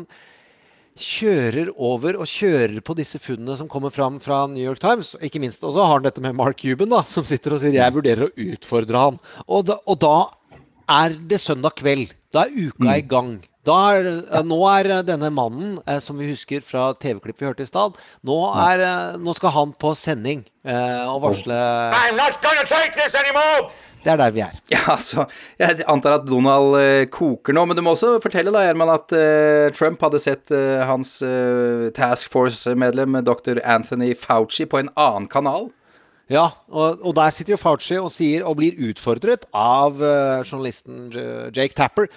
kjører 0.97 1.71
over 1.75 2.17
og 2.19 2.29
kjører 2.29 2.79
på 2.83 2.95
disse 2.97 3.19
funnene 3.21 3.57
som 3.59 3.69
kommer 3.71 3.93
fram 3.93 4.19
fra 4.23 4.45
New 4.51 4.63
York 4.63 4.79
Times. 4.81 5.13
Ikke 5.23 5.39
minst, 5.43 5.63
Og 5.63 5.75
så 5.75 5.83
har 5.83 5.99
han 5.99 6.07
dette 6.07 6.23
med 6.23 6.35
Mark 6.35 6.59
Cuban, 6.59 6.89
da, 6.91 7.03
som 7.07 7.27
sitter 7.27 7.53
og 7.53 7.61
sier 7.61 7.75
'jeg 7.75 7.93
vurderer 7.93 8.27
å 8.27 8.35
utfordre 8.35 8.97
han'. 8.97 9.19
Og 9.47 9.65
da, 9.65 9.79
og 9.85 9.99
da 9.99 10.31
er 10.89 11.15
det 11.15 11.39
søndag 11.39 11.75
kveld. 11.75 12.13
Da 12.33 12.45
er 12.45 12.55
uka 12.55 12.97
i 12.97 13.01
gang. 13.01 13.39
Da 13.67 13.75
er, 13.93 14.07
eh, 14.25 14.41
nå 14.47 14.57
er 14.71 14.89
eh, 14.89 15.03
denne 15.05 15.29
mannen, 15.33 15.75
eh, 15.85 15.99
som 16.01 16.17
vi 16.17 16.31
husker 16.31 16.63
fra 16.65 16.91
TV-klipp 16.97 17.37
vi 17.37 17.45
hørte 17.45 17.65
i 17.65 17.69
stad, 17.69 17.99
nå, 18.25 18.37
nå 19.21 19.35
skal 19.37 19.53
han 19.53 19.75
på 19.77 19.93
sending 19.97 20.41
og 20.65 21.21
varsle 21.21 21.59
anymore! 23.21 23.69
Det 24.01 24.09
er 24.09 24.17
der 24.17 24.31
vi 24.33 24.41
er. 24.41 24.55
Ja, 24.73 24.79
altså, 24.95 25.27
Jeg 25.61 25.83
antar 25.85 26.15
at 26.15 26.25
Donald 26.25 26.73
koker 27.13 27.53
nå, 27.53 27.67
men 27.69 27.77
du 27.77 27.83
må 27.85 27.93
også 27.93 28.15
fortelle 28.23 28.49
da, 28.49 28.63
Gjerman, 28.65 28.89
at 28.95 29.13
uh, 29.13 29.69
Trump 29.77 30.01
hadde 30.01 30.17
sett 30.23 30.49
uh, 30.49 30.81
hans 30.89 31.19
uh, 31.21 31.91
Task 31.93 32.31
Force-medlem 32.33 33.19
dr. 33.21 33.61
Anthony 33.61 34.15
Fauci 34.17 34.65
på 34.65 34.81
en 34.81 34.89
annen 34.97 35.29
kanal. 35.29 35.69
Ja, 36.33 36.47
og, 36.73 36.97
og 37.05 37.13
der 37.19 37.29
sitter 37.29 37.53
jo 37.53 37.61
Fauci 37.61 38.01
og 38.01 38.09
sier 38.09 38.41
og 38.41 38.57
blir 38.57 38.81
utfordret 38.89 39.45
av 39.53 40.01
journalisten 40.01 41.11
Jake 41.53 41.77
Tapper 41.77 42.09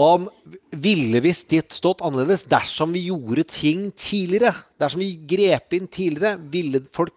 om 0.00 0.28
ville 0.80 1.20
vi 1.20 1.32
stått 1.34 2.00
annerledes 2.00 2.46
dersom 2.48 2.94
vi 2.96 3.06
gjorde 3.10 3.44
ting 3.52 3.88
tidligere? 3.92 4.54
Dersom 4.80 5.02
vi 5.02 5.12
grep 5.28 5.76
inn 5.76 5.88
tidligere, 5.90 6.38
ville 6.52 6.80
folk, 6.94 7.12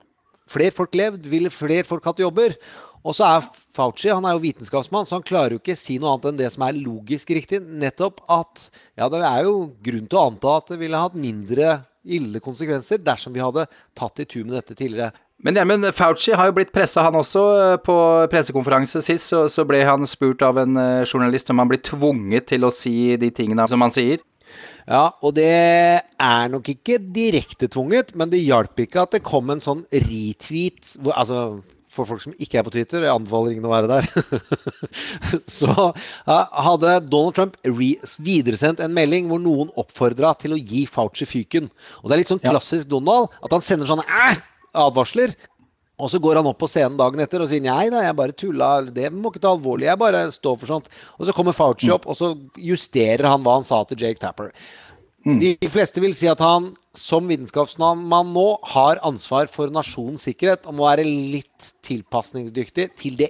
flere 0.51 0.75
folk 0.75 0.97
levd? 0.99 1.29
Ville 1.31 1.53
flere 1.53 1.87
folk 1.87 2.03
hatt 2.09 2.19
jobber? 2.23 2.57
Og 3.03 3.15
så 3.15 3.27
er 3.27 3.47
Fauci 3.75 4.11
han 4.11 4.23
er 4.27 4.35
jo 4.35 4.43
vitenskapsmann, 4.43 5.07
så 5.07 5.17
han 5.17 5.25
klarer 5.27 5.55
jo 5.55 5.61
ikke 5.61 5.75
si 5.79 5.97
noe 5.99 6.13
annet 6.13 6.29
enn 6.29 6.39
det 6.39 6.51
som 6.53 6.63
er 6.67 6.77
logisk 6.77 7.33
riktig. 7.35 7.59
Nettopp 7.63 8.21
at 8.31 8.67
ja, 8.99 9.09
det 9.11 9.23
er 9.27 9.47
jo 9.47 9.55
grunn 9.83 10.07
til 10.07 10.19
å 10.19 10.27
anta 10.29 10.59
at 10.59 10.71
det 10.71 10.79
ville 10.83 11.01
hatt 11.01 11.17
mindre 11.19 11.81
ille 12.03 12.39
konsekvenser 12.43 12.99
dersom 13.03 13.35
vi 13.35 13.43
hadde 13.43 13.65
tatt 13.95 14.21
i 14.23 14.27
tur 14.27 14.43
med 14.43 14.57
dette 14.59 14.75
tidligere. 14.75 15.11
Men 15.43 15.57
Gjermund, 15.57 15.89
Fauci 15.95 16.31
har 16.37 16.47
jo 16.47 16.55
blitt 16.55 16.71
pressa, 16.71 17.03
han 17.03 17.17
også. 17.19 17.41
eh, 17.59 17.77
På 17.83 17.95
pressekonferanse 18.31 19.01
sist 19.03 19.27
så, 19.27 19.43
så 19.51 19.65
ble 19.67 19.81
han 19.83 20.07
spurt 20.07 20.43
av 20.45 20.61
en 20.61 20.77
eh, 20.79 21.03
journalist 21.03 21.51
om 21.51 21.59
han 21.59 21.71
blir 21.71 21.83
tvunget 21.83 22.47
til 22.53 22.63
å 22.63 22.71
si 22.73 23.17
de 23.19 23.31
tingene 23.35 23.65
som 23.67 23.83
han 23.83 23.91
sier. 23.93 24.23
Ja, 24.87 25.09
og 25.23 25.35
det 25.35 25.49
er 25.49 26.49
nok 26.51 26.67
ikke 26.71 26.99
direkte 27.15 27.67
tvunget, 27.71 28.13
men 28.19 28.31
det 28.31 28.43
hjalp 28.43 28.79
ikke 28.83 29.03
at 29.03 29.15
det 29.15 29.23
kom 29.25 29.51
en 29.51 29.63
sånn 29.63 29.85
retweet 29.91 30.97
hvor, 31.01 31.15
Altså, 31.19 31.39
for 31.93 32.07
folk 32.09 32.23
som 32.23 32.33
ikke 32.41 32.59
er 32.59 32.65
på 32.65 32.73
Twitter, 32.73 33.03
jeg 33.05 33.13
anbefaler 33.13 33.53
ingen 33.53 33.67
å 33.69 33.73
være 33.73 33.89
der, 33.91 34.07
så 35.59 35.69
ja, 35.71 36.39
hadde 36.65 36.95
Donald 37.05 37.35
Trump 37.37 37.59
re 37.67 37.91
videresendt 38.23 38.81
en 38.83 38.95
melding 38.95 39.27
hvor 39.29 39.43
noen 39.43 39.69
oppfordra 39.79 40.33
til 40.39 40.55
å 40.55 40.59
gi 40.59 40.85
Fauci 40.89 41.27
fyken. 41.29 41.69
Og 42.01 42.09
det 42.09 42.15
er 42.17 42.23
litt 42.23 42.31
sånn 42.33 42.43
klassisk 42.43 42.89
Donald, 42.91 43.31
at 43.43 43.53
han 43.53 43.63
sender 43.65 43.89
sånne! 43.89 44.07
Advarsler. 44.73 45.35
Og 46.01 46.09
så 46.09 46.19
går 46.19 46.39
han 46.39 46.47
opp 46.49 46.57
på 46.59 46.67
scenen 46.71 46.97
dagen 46.99 47.21
etter 47.21 47.43
og 47.43 47.49
sier 47.51 47.61
nei 47.63 47.85
da, 47.93 48.01
jeg 48.01 48.17
bare 48.17 48.35
tulla, 48.35 48.69
det 48.91 49.11
må 49.13 49.29
ikke 49.29 49.43
ta 49.43 49.51
alvorlig, 49.53 49.85
jeg 49.87 50.01
bare 50.01 50.23
står 50.33 50.57
for 50.59 50.71
sånt. 50.71 50.89
Og 51.19 51.27
så 51.29 51.35
kommer 51.37 51.55
Fauci 51.55 51.91
opp, 51.93 52.07
og 52.09 52.17
så 52.17 52.33
justerer 52.57 53.29
han 53.29 53.45
hva 53.45 53.59
han 53.59 53.67
sa 53.67 53.83
til 53.87 54.01
Jake 54.01 54.19
Tapper. 54.21 54.49
De 55.23 55.53
fleste 55.71 56.01
vil 56.03 56.11
si 56.17 56.27
at 56.27 56.41
han 56.43 56.73
som 56.99 57.29
vitenskapsmann 57.29 58.33
nå 58.33 58.47
har 58.73 58.99
ansvar 59.07 59.47
for 59.51 59.71
nasjonens 59.71 60.25
sikkerhet 60.27 60.67
og 60.67 60.75
må 60.75 60.89
være 60.89 61.05
litt 61.07 61.69
tilpasningsdyktig 61.85 62.89
til 62.99 63.15
det 63.21 63.29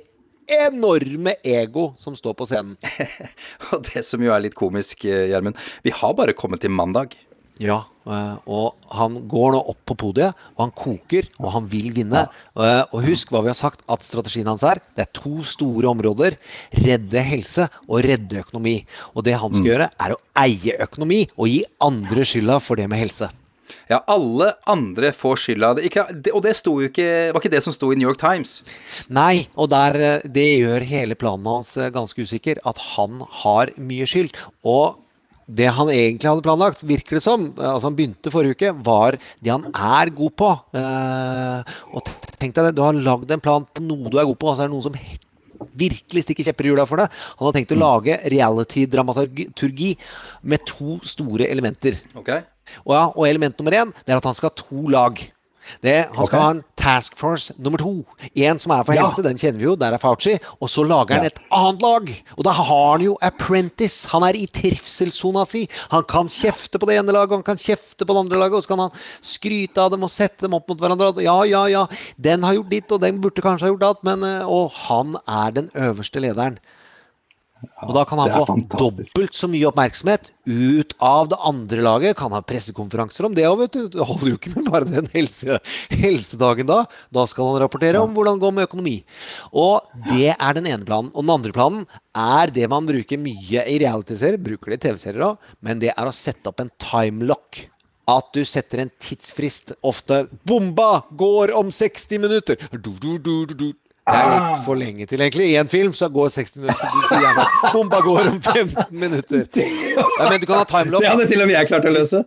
enorme 0.50 1.36
ego 1.46 1.92
som 2.00 2.18
står 2.18 2.34
på 2.40 2.48
scenen. 2.50 2.74
Og 3.72 3.86
det 3.92 4.04
som 4.08 4.24
jo 4.26 4.34
er 4.34 4.42
litt 4.44 4.58
komisk, 4.58 5.06
eh, 5.06 5.30
Gjermund, 5.30 5.60
vi 5.86 5.94
har 5.96 6.18
bare 6.18 6.36
kommet 6.36 6.66
til 6.66 6.74
mandag. 6.74 7.14
Ja, 7.62 7.84
og 8.06 8.90
han 8.92 9.16
går 9.32 9.54
nå 9.56 9.62
opp 9.74 9.80
på 9.88 9.96
podiet, 10.00 10.40
og 10.56 10.66
han 10.66 10.74
koker, 10.76 11.30
og 11.40 11.52
han 11.56 11.68
vil 11.72 11.92
vinne. 11.96 12.26
Eh, 12.58 12.82
Og 12.94 13.06
husk 13.08 13.32
hva 13.32 13.44
vi 13.46 13.52
har 13.52 13.58
sagt 13.60 13.84
at 13.88 14.04
strategien 14.04 14.50
hans 14.50 14.64
er. 14.68 14.82
Det 14.96 15.06
er 15.08 15.14
to 15.16 15.44
store 15.48 15.88
områder. 15.94 16.38
Redde 16.84 17.24
helse 17.24 17.70
og 17.88 18.04
redde 18.04 18.44
økonomi. 18.44 18.82
Og 19.16 19.24
det 19.24 19.38
han 19.40 19.54
skal 19.54 19.72
gjøre, 19.72 19.90
er 20.00 20.16
å 20.16 20.22
eie 20.44 20.76
økonomi 20.84 21.24
og 21.38 21.48
gi 21.48 21.64
andre 21.84 22.28
skylda 22.28 22.60
for 22.64 22.80
det 22.80 22.90
med 22.92 23.00
helse. 23.00 23.30
Ja, 23.90 24.00
alle 24.08 24.54
andre 24.70 25.12
får 25.16 25.40
skylda. 25.44 25.74
Det, 25.78 25.88
ikke, 25.90 26.06
og 26.34 26.44
det 26.46 26.54
ikke, 26.88 27.08
var 27.34 27.42
ikke 27.42 27.52
det 27.52 27.64
som 27.66 27.76
sto 27.76 27.92
i 27.92 27.98
New 28.00 28.08
York 28.08 28.20
Times. 28.22 28.62
Nei, 29.12 29.48
og 29.56 29.70
der, 29.74 29.96
eh, 30.00 30.28
det 30.28 30.48
gjør 30.62 30.86
hele 30.88 31.16
planen 31.20 31.46
hans 31.46 31.76
eh, 31.78 31.92
ganske 31.94 32.24
usikker. 32.24 32.60
At 32.66 32.78
han 32.96 33.22
har 33.44 33.74
mye 33.78 34.08
skyld. 34.08 34.36
Og 34.64 35.00
det 35.48 35.68
han 35.76 35.92
egentlig 35.92 36.30
hadde 36.30 36.46
planlagt, 36.46 36.84
virker 36.88 37.18
det 37.18 37.24
som, 37.26 37.50
eh, 37.58 37.70
altså 37.74 37.90
han 37.90 37.98
begynte 37.98 38.32
forrige 38.34 38.58
uke, 38.58 38.72
var 38.86 39.18
det 39.44 39.52
han 39.52 39.68
er 39.74 40.14
god 40.16 40.36
på. 40.40 40.52
Eh, 40.80 41.76
og 41.94 42.14
tenk 42.40 42.56
deg 42.56 42.70
det, 42.70 42.76
du 42.78 42.84
har 42.86 42.98
lagd 42.98 43.32
en 43.32 43.44
plan 43.44 43.68
på 43.68 43.84
noe 43.84 44.10
du 44.10 44.20
er 44.20 44.28
god 44.30 44.40
på, 44.40 44.50
og 44.52 44.58
så 44.58 44.66
er 44.66 44.72
det 44.72 44.76
noen 44.76 44.88
som 44.88 44.98
virkelig 45.80 46.26
stikker 46.26 46.48
kjepper 46.50 46.68
i 46.68 46.74
hjula 46.74 46.88
for 46.90 47.02
det. 47.02 47.10
Han 47.40 47.48
har 47.48 47.56
tenkt 47.56 47.74
å 47.76 47.80
lage 47.80 48.18
reality-dramaturgi 48.34 49.94
med 50.44 50.66
to 50.70 50.98
store 51.08 51.48
elementer. 51.50 52.00
Og, 52.84 52.94
ja, 52.96 53.06
og 53.12 53.24
element 53.28 53.58
nummer 53.60 53.76
én 53.76 53.94
det 54.04 54.14
er 54.14 54.20
at 54.20 54.28
han 54.28 54.36
skal 54.38 54.52
ha 54.52 54.60
to 54.60 54.88
lag. 54.92 55.20
Det, 55.84 55.96
han 56.14 56.26
skal 56.26 56.40
okay. 56.40 56.44
ha 56.44 56.52
en 56.58 56.64
task 56.80 57.18
force 57.20 57.54
nummer 57.58 57.82
to. 57.82 57.94
En 58.36 58.60
som 58.60 58.74
er 58.76 58.84
for 58.84 58.94
Ja. 58.94 59.06
helse, 59.06 59.24
den 59.24 59.38
kjenner 59.40 59.60
vi 59.60 59.68
jo, 59.68 59.76
der 59.80 59.94
er 59.94 60.02
Fauci. 60.02 60.38
Og 60.62 60.70
så 60.70 60.84
lager 60.88 61.16
han 61.16 61.26
et 61.26 61.40
annet 61.52 61.82
lag. 61.82 62.12
Og 62.38 62.44
da 62.44 62.52
har 62.52 62.92
han 62.92 63.02
jo 63.06 63.18
apprentice. 63.22 64.08
Han 64.14 64.24
er 64.24 64.36
i 64.40 64.46
trivselssona 64.48 65.46
si. 65.48 65.68
Han 65.92 66.04
kan 66.04 66.28
kjefte 66.28 66.80
på 66.80 66.90
det 66.90 67.00
ene 67.00 67.16
laget, 67.16 67.38
han 67.38 67.44
kan 67.44 67.58
kjefte 67.58 68.06
på 68.06 68.14
det 68.14 68.26
andre 68.26 68.40
laget, 68.44 68.60
og 68.60 68.64
så 68.64 68.74
kan 68.74 68.86
han 68.86 68.92
skryte 69.22 69.82
av 69.82 69.92
dem 69.92 70.04
og 70.04 70.12
sette 70.12 70.46
dem 70.46 70.54
opp 70.54 70.68
mot 70.70 70.80
hverandre. 70.80 71.14
Ja, 71.24 71.44
ja, 71.44 71.66
ja, 71.68 71.88
den 72.18 72.44
har 72.44 72.54
gjort 72.60 72.70
ditt, 72.70 72.92
og 72.92 73.02
den 73.02 73.22
burde 73.24 73.42
kanskje 73.42 73.68
ha 73.68 73.74
gjort 73.74 73.86
datt, 73.88 74.04
men 74.04 74.24
eh, 74.24 74.46
Og 74.48 74.72
han 74.88 75.18
er 75.28 75.52
den 75.52 75.70
øverste 75.74 76.20
lederen. 76.20 76.60
Og 77.84 77.94
da 77.96 78.04
kan 78.08 78.20
han 78.22 78.32
få 78.32 78.56
dobbelt 78.80 79.36
så 79.36 79.50
mye 79.52 79.68
oppmerksomhet 79.70 80.30
ut 80.48 80.94
av 81.04 81.30
det 81.32 81.40
andre 81.44 81.84
laget. 81.86 82.18
Kan 82.20 82.36
ha 82.36 82.42
pressekonferanser 82.46 83.28
om 83.28 83.36
det 83.36 83.46
òg, 83.48 83.64
vet 83.64 83.76
du. 83.76 83.82
Det 83.92 84.08
holder 84.08 84.32
jo 84.32 84.40
ikke 84.40 84.54
med 84.56 84.70
bare 84.72 84.90
den 84.90 85.10
helse, 85.14 85.60
helsedagen 85.92 86.70
da. 86.70 86.84
Da 87.14 87.26
skal 87.30 87.52
han 87.52 87.62
rapportere 87.64 88.02
om 88.04 88.16
hvordan 88.16 88.40
det 88.40 88.46
går 88.46 88.56
med 88.58 88.70
økonomi. 88.70 88.96
Og 89.52 89.84
det 90.12 90.34
er 90.34 90.58
den 90.58 90.70
ene 90.70 90.88
planen. 90.88 91.12
Og 91.14 91.26
den 91.26 91.36
andre 91.36 91.56
planen 91.56 91.86
er 92.14 92.54
det 92.54 92.70
man 92.72 92.88
bruker 92.88 93.22
mye 93.22 93.68
i 93.70 93.78
realityserier, 93.84 94.42
bruker 94.42 94.74
det 94.74 94.82
i 94.82 94.88
TV-serier 94.88 95.30
òg, 95.32 95.54
men 95.66 95.80
det 95.82 95.94
er 95.96 96.10
å 96.10 96.16
sette 96.16 96.52
opp 96.52 96.64
en 96.64 96.74
timelock. 96.82 97.68
At 98.10 98.34
du 98.36 98.42
setter 98.44 98.82
en 98.84 98.92
tidsfrist. 99.00 99.78
Ofte 99.80 100.26
'Bomba 100.44 101.06
går 101.16 101.54
om 101.56 101.72
60 101.72 102.20
minutter'. 102.20 102.60
Du, 102.76 102.92
du, 103.00 103.46
du. 103.48 103.72
Det 104.04 104.20
er 104.20 104.32
litt 104.34 104.64
for 104.66 104.76
lenge 104.76 105.06
til, 105.08 105.22
egentlig. 105.24 105.46
I 105.54 105.56
en 105.62 105.70
film 105.72 105.94
så 105.96 106.10
går 106.12 106.32
60 106.34 106.58
minutter. 106.60 106.90
Du 106.92 107.06
sier 107.08 107.22
gjerne 107.24 107.46
'Bomba 107.72 108.02
går 108.04 108.28
om 108.34 108.42
15 108.42 108.90
minutter'. 108.92 109.46
Ja, 109.94 110.30
men 110.30 110.42
du 110.42 110.46
kan 110.50 110.58
ha 110.58 110.66
timelop. 110.68 111.02
Det 111.02 111.10
hadde 111.10 111.28
til 111.30 111.42
og 111.42 111.48
med 111.48 111.56
jeg 111.56 111.68
klart 111.70 111.86
å 111.86 111.94
løse. 111.94 112.24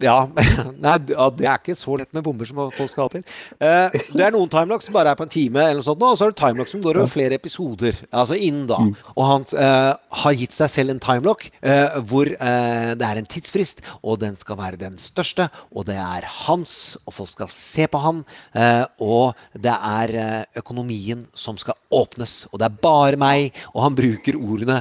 Ja, 0.00 0.24
nei, 0.84 0.96
det 1.04 1.16
er 1.16 1.58
ikke 1.58 1.76
så 1.78 1.96
lett 2.00 2.10
med 2.16 2.24
bomber 2.24 2.48
som 2.48 2.60
folk 2.62 2.90
skal 2.90 3.06
ha 3.06 3.12
til. 3.12 3.24
Eh, 3.60 3.98
det 4.14 4.24
er 4.24 4.34
noen 4.34 4.50
timelocks 4.52 4.88
som 4.88 4.96
bare 4.96 5.12
er 5.12 5.18
på 5.18 5.26
en 5.26 5.32
time, 5.32 5.60
eller 5.62 5.80
noe 5.80 5.86
sånt, 5.86 6.00
nå, 6.00 6.12
og 6.14 6.18
så 6.18 6.26
er 6.28 6.32
det 6.32 6.40
timelocks 6.40 6.74
som 6.74 6.84
går 6.84 7.00
over 7.00 7.10
flere 7.10 7.36
episoder. 7.36 7.98
Altså 8.08 8.38
innen 8.38 8.66
da. 8.70 8.78
Og 9.14 9.22
han 9.28 9.44
uh, 9.52 9.92
har 10.22 10.36
gitt 10.38 10.56
seg 10.56 10.72
selv 10.72 10.94
en 10.94 11.02
timelock 11.02 11.46
uh, 11.60 12.00
hvor 12.08 12.30
uh, 12.32 12.92
det 12.96 13.06
er 13.06 13.20
en 13.20 13.28
tidsfrist, 13.28 13.84
og 14.00 14.20
den 14.22 14.38
skal 14.40 14.58
være 14.60 14.80
den 14.80 14.96
største, 15.00 15.50
og 15.74 15.86
det 15.90 15.98
er 16.00 16.28
hans, 16.46 16.74
og 17.04 17.16
folk 17.18 17.32
skal 17.34 17.52
se 17.52 17.86
på 17.90 18.00
han, 18.00 18.22
og 19.02 19.36
det 19.58 19.72
er 19.72 20.12
økonomien 20.58 21.24
som 21.36 21.58
skal 21.60 21.76
åpnes, 21.94 22.44
og 22.50 22.60
det 22.60 22.68
er 22.68 22.80
bare 22.82 23.20
meg, 23.20 23.56
og 23.74 23.84
han 23.84 23.98
bruker 23.98 24.38
ordene 24.38 24.80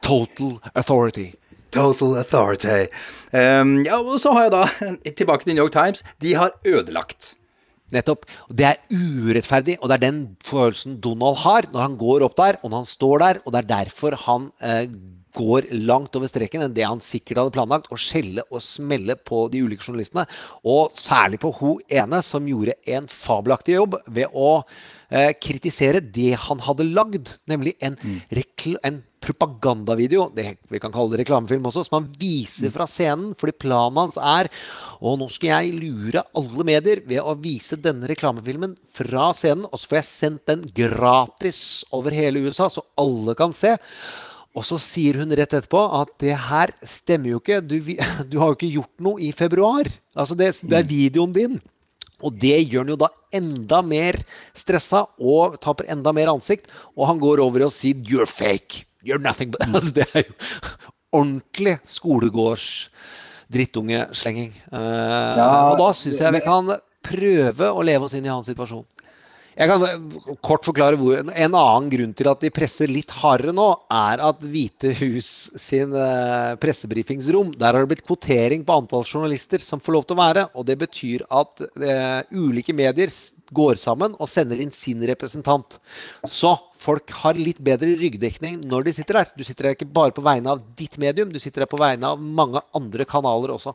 'total 0.00 0.58
authority'. 0.74 1.34
Total 1.70 2.16
authority. 2.18 2.88
Um, 3.32 3.80
ja, 3.86 4.00
og 4.00 4.18
så 4.22 4.32
har 4.34 4.48
jeg 4.48 4.54
da, 4.56 4.64
tilbake 5.22 5.46
til 5.46 5.54
New 5.54 5.64
York 5.64 5.74
Times, 5.76 6.02
de 6.22 6.34
har 6.34 6.56
ødelagt. 6.66 7.34
Nettopp. 7.94 8.26
Det 8.54 8.66
er 8.68 8.78
urettferdig, 8.94 9.76
og 9.80 9.90
det 9.90 9.96
er 9.98 10.04
den 10.04 10.20
følelsen 10.46 11.00
Donald 11.02 11.40
har 11.42 11.66
når 11.72 11.86
han 11.86 11.96
går 11.98 12.26
opp 12.26 12.36
der, 12.38 12.60
og 12.62 12.70
når 12.70 12.84
han 12.84 12.90
står 12.90 13.22
der, 13.24 13.40
og 13.44 13.54
det 13.54 13.62
er 13.62 13.72
derfor 13.72 14.18
han 14.26 14.50
eh, 14.62 14.86
går 15.36 15.68
langt 15.86 16.16
over 16.18 16.30
streken 16.30 16.64
enn 16.66 16.76
det 16.76 16.86
han 16.86 17.02
sikkert 17.04 17.42
hadde 17.42 17.54
planlagt, 17.54 17.90
å 17.92 17.98
skjelle 18.00 18.44
og 18.50 18.64
smelle 18.64 19.16
på 19.16 19.46
de 19.52 19.64
ulike 19.64 19.86
journalistene. 19.86 20.26
Og 20.66 20.90
særlig 20.94 21.40
på 21.42 21.52
hun 21.60 21.84
ene 21.90 22.22
som 22.26 22.48
gjorde 22.48 22.78
en 22.90 23.06
fabelaktig 23.10 23.76
jobb 23.76 23.98
ved 24.10 24.32
å 24.34 24.62
eh, 25.10 25.30
kritisere 25.38 26.02
det 26.02 26.34
han 26.48 26.62
hadde 26.66 26.88
lagd, 26.90 27.36
nemlig 27.50 27.76
en, 27.84 27.98
en 28.00 29.00
propagandavideo, 29.20 30.30
det 30.34 30.54
vi 30.72 30.80
kan 30.80 30.92
kalle 30.94 31.12
det 31.12 31.22
reklamefilm 31.22 31.66
også, 31.68 31.84
som 31.86 31.98
han 31.98 32.08
viser 32.20 32.72
fra 32.74 32.86
scenen. 32.88 33.34
Fordi 33.38 33.54
planen 33.66 34.00
hans 34.00 34.16
er 34.16 34.48
og 35.00 35.16
nå 35.20 35.30
skal 35.32 35.64
jeg 35.64 35.76
lure 35.80 36.24
alle 36.36 36.66
medier 36.68 37.00
ved 37.08 37.22
å 37.24 37.36
vise 37.40 37.78
denne 37.80 38.08
reklamefilmen 38.10 38.74
fra 38.92 39.30
scenen, 39.36 39.64
og 39.68 39.80
så 39.80 39.92
får 39.92 40.00
jeg 40.00 40.08
sendt 40.10 40.50
den 40.50 40.66
gratis 40.76 41.60
over 41.96 42.14
hele 42.14 42.42
USA, 42.44 42.68
så 42.68 42.84
alle 43.00 43.36
kan 43.38 43.54
se. 43.56 43.76
Og 44.56 44.66
så 44.66 44.80
sier 44.82 45.20
hun 45.20 45.30
rett 45.30 45.52
etterpå 45.54 45.80
at 46.00 46.10
det 46.22 46.34
her 46.48 46.72
stemmer 46.82 47.34
jo 47.34 47.42
ikke. 47.42 47.60
Du, 47.62 47.76
du 48.30 48.38
har 48.42 48.50
jo 48.50 48.58
ikke 48.58 48.72
gjort 48.74 49.04
noe 49.06 49.22
i 49.22 49.30
februar. 49.36 49.90
Altså, 50.16 50.36
det, 50.38 50.52
det 50.66 50.80
er 50.80 50.90
videoen 50.90 51.34
din. 51.34 51.60
Og 52.20 52.34
det 52.36 52.58
gjør 52.66 52.84
han 52.84 52.92
jo 52.92 52.98
da 53.00 53.08
enda 53.32 53.80
mer 53.86 54.18
stressa 54.56 55.06
og 55.22 55.56
taper 55.62 55.88
enda 55.94 56.12
mer 56.16 56.32
ansikt. 56.34 56.68
Og 56.98 57.06
han 57.08 57.22
går 57.22 57.42
over 57.44 57.68
og 57.68 57.74
sier 57.74 57.94
'you're 57.94 58.28
fake'. 58.28 58.84
You're 59.06 59.22
nothing 59.22 59.50
but 59.50 59.62
altså, 59.74 59.90
Det 59.90 60.06
er 60.12 60.26
jo 60.26 60.34
ordentlig 61.20 61.78
skolegårds 61.84 62.90
drittungeslenging. 63.50 64.52
Uh, 64.72 64.78
ja, 64.78 65.48
og 65.72 65.78
da 65.80 65.90
syns 65.96 66.20
jeg 66.22 66.36
vi 66.36 66.42
kan 66.44 66.68
prøve 67.02 67.70
å 67.72 67.82
leve 67.82 68.06
oss 68.06 68.14
inn 68.14 68.26
i 68.28 68.30
hans 68.30 68.46
situasjon. 68.46 68.84
Jeg 69.60 69.68
kan 69.68 70.36
kort 70.40 70.64
forklare 70.64 70.96
hvor, 70.96 71.18
En 71.20 71.52
annen 71.52 71.88
grunn 71.92 72.12
til 72.16 72.30
at 72.30 72.40
de 72.40 72.48
presser 72.54 72.88
litt 72.88 73.12
hardere 73.20 73.52
nå, 73.52 73.66
er 73.92 74.22
at 74.24 74.40
Hvite 74.40 74.94
hus 75.02 75.50
sin 75.60 75.92
uh, 75.92 76.56
pressebrifingsrom 76.60 77.52
Der 77.60 77.76
har 77.76 77.84
det 77.84 77.90
blitt 77.90 78.06
kvotering 78.06 78.64
på 78.64 78.78
antall 78.80 79.04
journalister 79.04 79.60
som 79.60 79.82
får 79.82 79.96
lov 79.98 80.06
til 80.06 80.16
å 80.16 80.20
være. 80.22 80.46
Og 80.56 80.64
det 80.68 80.78
betyr 80.80 81.26
at 81.28 81.60
uh, 81.60 82.22
ulike 82.32 82.72
medier 82.76 83.12
går 83.52 83.76
sammen 83.82 84.16
og 84.16 84.30
sender 84.32 84.62
inn 84.64 84.72
sin 84.72 85.04
representant. 85.10 85.76
Så 86.24 86.54
folk 86.80 87.12
har 87.20 87.36
litt 87.36 87.60
bedre 87.60 87.92
ryggdekning 88.00 88.62
når 88.64 88.88
de 88.88 88.96
sitter 88.96 89.20
der. 89.20 89.34
Du 89.36 89.44
sitter 89.44 89.68
der 89.68 89.76
ikke 89.76 89.90
bare 89.92 90.16
på 90.16 90.24
vegne 90.24 90.54
av 90.54 90.64
ditt 90.78 90.96
medium, 91.02 91.28
du 91.28 91.42
sitter 91.42 91.66
der 91.66 91.70
på 91.70 91.80
vegne 91.80 92.14
av 92.14 92.22
mange 92.40 92.64
andre 92.76 93.04
kanaler 93.04 93.52
også. 93.58 93.74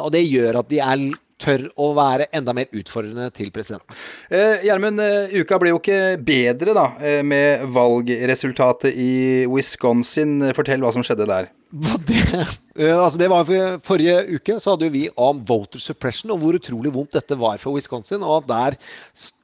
Og 0.00 0.08
det 0.14 0.22
gjør 0.24 0.62
at 0.62 0.70
de 0.70 0.80
er 0.80 1.04
tør 1.44 1.66
å 1.80 1.90
være 1.96 2.28
enda 2.34 2.54
mer 2.56 2.70
utfordrende 2.74 3.28
til 3.36 3.50
presidenten. 3.54 3.96
Eh, 4.30 4.64
Gjermund, 4.66 5.02
eh, 5.02 5.34
uka 5.40 5.58
ble 5.60 5.74
jo 5.74 5.80
ikke 5.80 6.16
bedre 6.24 6.74
da, 6.76 6.86
eh, 7.00 7.22
med 7.22 7.66
valgresultatet 7.74 8.94
i 8.94 9.44
Wisconsin. 9.50 10.40
Fortell 10.56 10.84
hva 10.84 10.92
som 10.94 11.04
skjedde 11.04 11.28
der. 11.28 11.50
Det, 11.74 12.90
altså 12.90 13.18
det 13.18 13.28
var 13.30 13.44
for, 13.46 13.78
Forrige 13.82 14.36
uke 14.36 14.60
så 14.62 14.74
hadde 14.74 14.92
vi 14.94 15.08
om 15.18 15.40
voter 15.46 15.82
suppression 15.82 16.30
og 16.30 16.40
hvor 16.42 16.58
utrolig 16.58 16.92
vondt 16.94 17.16
dette 17.18 17.38
var 17.38 17.58
for 17.62 17.74
Wisconsin. 17.74 18.22
Og 18.22 18.46
der 18.46 18.78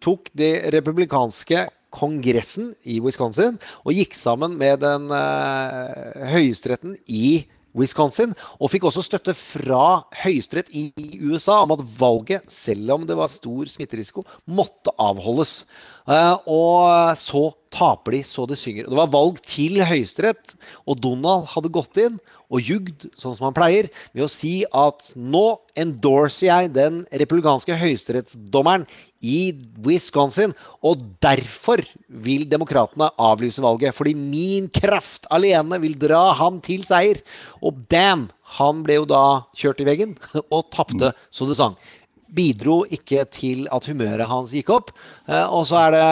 tok 0.03 0.31
det 0.35 0.71
republikanske 0.75 1.69
kongressen 1.91 2.71
i 2.87 3.01
Wisconsin 3.03 3.59
og 3.83 3.97
gikk 3.97 4.15
sammen 4.15 4.55
med 4.59 4.83
den 4.85 5.11
eh, 5.11 6.29
høyesteretten 6.37 6.95
i 7.07 7.25
Wisconsin 7.25 7.57
Wisconsin, 7.77 8.35
og 8.59 8.73
fikk 8.73 8.89
også 8.89 9.05
støtte 9.05 9.35
fra 9.37 10.03
høyesterett 10.23 10.73
i 10.75 10.91
USA 11.23 11.61
om 11.65 11.77
at 11.77 11.85
valget, 12.01 12.51
selv 12.51 12.97
om 12.97 13.07
det 13.07 13.17
var 13.19 13.31
stor 13.31 13.71
smitterisiko, 13.71 14.25
måtte 14.51 14.95
avholdes. 15.01 15.65
Eh, 16.11 16.35
og 16.51 17.15
så 17.21 17.45
taper 17.71 18.17
de 18.17 18.25
så 18.27 18.47
det 18.51 18.59
synger. 18.59 18.89
Det 18.91 18.99
var 18.99 19.13
valg 19.13 19.39
til 19.47 19.79
høyesterett, 19.87 20.57
og 20.87 20.99
Donald 21.03 21.47
hadde 21.55 21.73
gått 21.73 22.01
inn 22.03 22.19
og 22.51 22.67
jugd, 22.67 23.07
sånn 23.15 23.37
som 23.37 23.47
han 23.47 23.55
pleier, 23.55 23.87
med 24.11 24.27
å 24.27 24.31
si 24.31 24.65
at 24.67 25.13
nå 25.15 25.45
endorser 25.79 26.49
jeg 26.49 26.73
den 26.75 27.05
republikanske 27.23 27.77
høyesterettsdommeren 27.79 28.89
i 29.21 29.53
Wisconsin, 29.85 30.55
og 30.85 31.03
derfor 31.23 31.83
vil 32.09 32.47
demokratene 32.49 33.11
avlyse 33.21 33.63
valget. 33.63 33.95
Fordi 33.97 34.15
min 34.17 34.69
kraft 34.73 35.29
alene 35.33 35.81
vil 35.83 35.97
dra 36.01 36.31
ham 36.39 36.61
til 36.65 36.85
seier. 36.89 37.21
Og 37.63 37.85
damn! 37.93 38.29
Han 38.59 38.81
ble 38.83 38.97
jo 38.97 39.07
da 39.07 39.25
kjørt 39.55 39.83
i 39.83 39.87
veggen 39.87 40.17
og 40.55 40.71
tapte 40.75 41.13
så 41.31 41.47
det 41.47 41.59
sang. 41.61 41.77
Bidro 42.31 42.83
ikke 42.91 43.25
til 43.31 43.69
at 43.75 43.87
humøret 43.91 44.27
hans 44.31 44.55
gikk 44.55 44.73
opp. 44.75 44.91
Eh, 45.29 45.47
og 45.47 45.67
så 45.71 45.79
er 45.85 45.95
det 45.95 46.09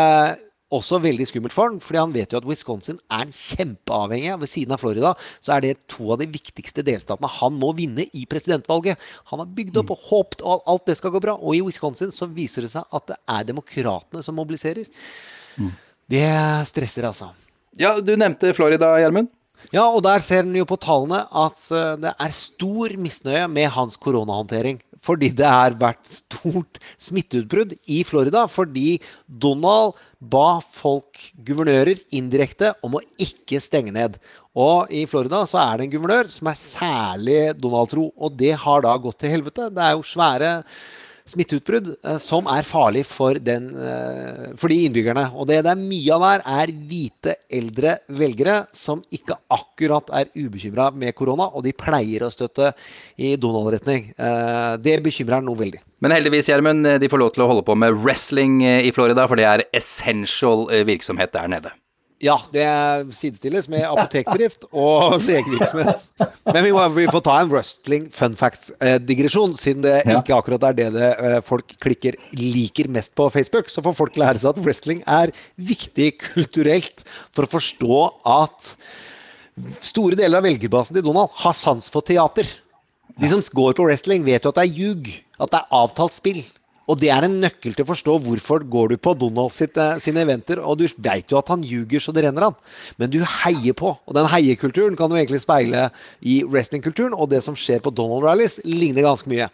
også 0.75 0.99
veldig 1.01 1.25
skummelt 1.29 1.55
for 1.55 1.71
han, 1.71 1.79
fordi 1.81 2.01
han 2.01 2.13
vet 2.13 2.35
jo 2.35 2.41
at 2.43 2.47
Wisconsin 2.49 2.99
er 3.09 3.25
en 3.25 3.33
kjempeavhengig 3.33 4.33
av. 4.35 4.43
Ved 4.43 4.51
siden 4.53 4.75
av 4.77 4.83
Florida 4.83 5.15
så 5.41 5.55
er 5.55 5.65
det 5.65 5.87
to 5.89 6.11
av 6.13 6.21
de 6.21 6.29
viktigste 6.29 6.85
delstatene 6.85 7.31
han 7.39 7.57
må 7.57 7.73
vinne 7.79 8.05
i 8.13 8.27
presidentvalget. 8.29 9.01
Han 9.33 9.43
har 9.43 9.55
bygd 9.57 9.81
opp 9.81 9.95
og 9.95 10.05
håpet 10.11 10.45
at 10.45 10.69
alt 10.75 10.87
det 10.91 10.99
skal 11.01 11.15
gå 11.15 11.23
bra. 11.25 11.39
Og 11.41 11.57
i 11.57 11.65
Wisconsin 11.65 12.13
så 12.15 12.29
viser 12.29 12.67
det 12.67 12.73
seg 12.75 12.85
at 12.85 13.09
det 13.09 13.19
er 13.39 13.49
demokratene 13.49 14.25
som 14.25 14.37
mobiliserer. 14.37 14.91
Det 16.09 16.29
stresser, 16.69 17.09
altså. 17.09 17.33
Ja, 17.79 17.97
du 18.01 18.15
nevnte 18.17 18.53
Florida, 18.57 18.93
Gjermund. 19.01 19.33
Ja, 19.75 19.89
og 19.91 20.03
der 20.07 20.21
ser 20.23 20.45
en 20.47 20.55
jo 20.57 20.65
på 20.69 20.79
tallene 20.81 21.25
at 21.35 21.65
eh, 21.75 21.97
det 22.01 22.13
er 22.15 22.35
stor 22.35 22.93
misnøye 23.01 23.49
med 23.51 23.73
hans 23.75 23.99
koronahåndtering. 24.01 24.79
Fordi 25.05 25.31
det 25.37 25.47
har 25.47 25.77
vært 25.79 26.09
stort 26.11 26.81
smitteutbrudd 27.01 27.75
i 27.91 28.03
Florida. 28.07 28.47
Fordi 28.51 28.99
Donald 29.27 29.99
ba 30.19 30.59
folk, 30.65 31.21
guvernører, 31.47 32.01
indirekte 32.19 32.73
om 32.85 32.99
å 32.99 33.05
ikke 33.23 33.63
stenge 33.63 33.95
ned. 33.95 34.19
Og 34.59 34.91
i 34.91 35.05
Florida 35.11 35.45
så 35.47 35.61
er 35.63 35.79
det 35.79 35.87
en 35.87 35.93
guvernør 35.95 36.31
som 36.33 36.51
er 36.51 36.59
særlig 36.59 37.43
Donald-tro. 37.61 38.09
Og 38.19 38.35
det 38.39 38.57
har 38.59 38.83
da 38.87 38.97
gått 38.99 39.21
til 39.23 39.37
helvete. 39.37 39.71
Det 39.75 39.85
er 39.85 39.95
jo 39.95 40.07
svære 40.07 40.57
smitteutbrudd 41.29 41.91
eh, 41.97 42.19
som 42.23 42.49
er 42.51 42.67
farlig 42.67 43.05
for, 43.09 43.39
den, 43.43 43.71
eh, 43.77 44.51
for 44.59 44.73
de 44.73 44.81
innbyggerne. 44.87 45.29
Og 45.35 45.49
det 45.51 45.61
det 45.67 45.73
er 45.73 45.81
mye 45.81 46.15
av 46.15 46.25
der, 46.25 46.45
er 46.63 46.75
hvite, 46.91 47.35
eldre 47.59 47.97
velgere 48.21 48.61
som 48.75 49.03
ikke 49.15 49.37
akkurat 49.55 50.13
er 50.15 50.31
ubekymra 50.37 50.91
med 50.95 51.17
korona, 51.19 51.49
og 51.53 51.67
de 51.67 51.75
pleier 51.77 52.25
å 52.25 52.33
støtte 52.33 52.73
i 53.19 53.35
Donald-retning. 53.41 54.13
Eh, 54.15 54.77
det 54.85 55.01
bekymrer 55.05 55.45
noe 55.45 55.59
veldig. 55.59 55.83
Men 56.05 56.15
heldigvis, 56.15 56.49
Gjermund, 56.53 56.87
de 57.03 57.11
får 57.11 57.21
lov 57.25 57.35
til 57.35 57.43
å 57.45 57.51
holde 57.51 57.67
på 57.67 57.75
med 57.75 57.97
wrestling 58.05 58.61
i 58.63 58.93
Florida, 58.95 59.27
for 59.27 59.41
det 59.41 59.49
er 59.51 59.67
essential 59.75 60.69
virksomhet 60.87 61.35
der 61.35 61.51
nede. 61.51 61.75
Ja, 62.19 62.35
det 62.51 62.65
sidestilles 63.15 63.69
med 63.71 63.85
apotekdrift 63.87 64.65
og 64.75 65.21
legevirksomhet. 65.23 66.09
Men 66.51 66.65
vi 66.67 66.73
må 66.75 66.83
vi 66.97 67.05
får 67.07 67.23
ta 67.29 67.37
en 67.39 67.51
wrestling 67.53 68.09
fun 68.11 68.35
facts-digresjon, 68.35 69.55
siden 69.55 69.85
det 69.85 70.01
ikke 70.17 70.35
akkurat 70.35 70.67
er 70.67 70.75
det, 70.81 70.89
det 70.97 71.11
eh, 71.15 71.37
folk 71.47 71.77
klikker 71.79 72.19
liker 72.35 72.91
mest 72.91 73.15
på 73.19 73.29
Facebook. 73.31 73.71
Så 73.71 73.85
får 73.87 73.95
folk 74.01 74.19
lære 74.19 74.43
seg 74.43 74.51
at 74.51 74.63
wrestling 74.65 75.05
er 75.07 75.31
viktig 75.55 76.11
kulturelt 76.25 77.07
for 77.31 77.47
å 77.47 77.53
forstå 77.55 78.01
at 78.35 78.73
store 79.87 80.19
deler 80.19 80.41
av 80.41 80.49
velgerbasen 80.49 80.99
til 80.99 81.07
Donald 81.07 81.31
har 81.45 81.55
sans 81.55 81.87
for 81.93 82.03
teater. 82.03 82.51
De 83.19 83.31
som 83.31 83.43
går 83.63 83.79
på 83.79 83.87
wrestling, 83.87 84.27
vet 84.27 84.43
jo 84.43 84.51
at 84.51 84.59
det 84.59 84.67
er 84.67 84.83
ljug. 84.83 85.15
At 85.39 85.55
det 85.55 85.63
er 85.63 85.79
avtalt 85.85 86.19
spill. 86.19 86.43
Og 86.89 86.97
det 87.01 87.11
er 87.13 87.27
en 87.27 87.37
nøkkel 87.43 87.75
til 87.77 87.85
å 87.85 87.91
forstå 87.91 88.15
hvorfor 88.25 88.65
går 88.69 88.95
du 88.95 88.97
på 89.05 89.13
Donald 89.21 89.53
sitt, 89.53 89.77
eh, 89.77 90.01
sine 90.01 90.25
eventer, 90.25 90.63
og 90.65 90.81
du 90.81 90.87
veit 90.97 91.29
jo 91.29 91.39
at 91.39 91.53
han 91.53 91.63
ljuger 91.63 92.01
så 92.01 92.15
det 92.17 92.25
renner 92.25 92.49
han, 92.49 92.57
men 92.97 93.13
du 93.13 93.21
heier 93.21 93.77
på. 93.77 93.93
Og 94.09 94.17
den 94.17 94.31
heiekulturen 94.33 94.97
kan 94.97 95.11
du 95.11 95.17
egentlig 95.19 95.43
speile 95.45 95.91
i 96.25 96.41
wrestlingkulturen, 96.49 97.15
og 97.15 97.29
det 97.31 97.43
som 97.45 97.57
skjer 97.59 97.85
på 97.85 97.93
Donald 97.93 98.25
Rallies, 98.25 98.59
ligner 98.65 99.05
ganske 99.05 99.29
mye. 99.29 99.51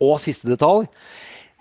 Og 0.00 0.16
siste 0.22 0.48
detalj. 0.48 0.86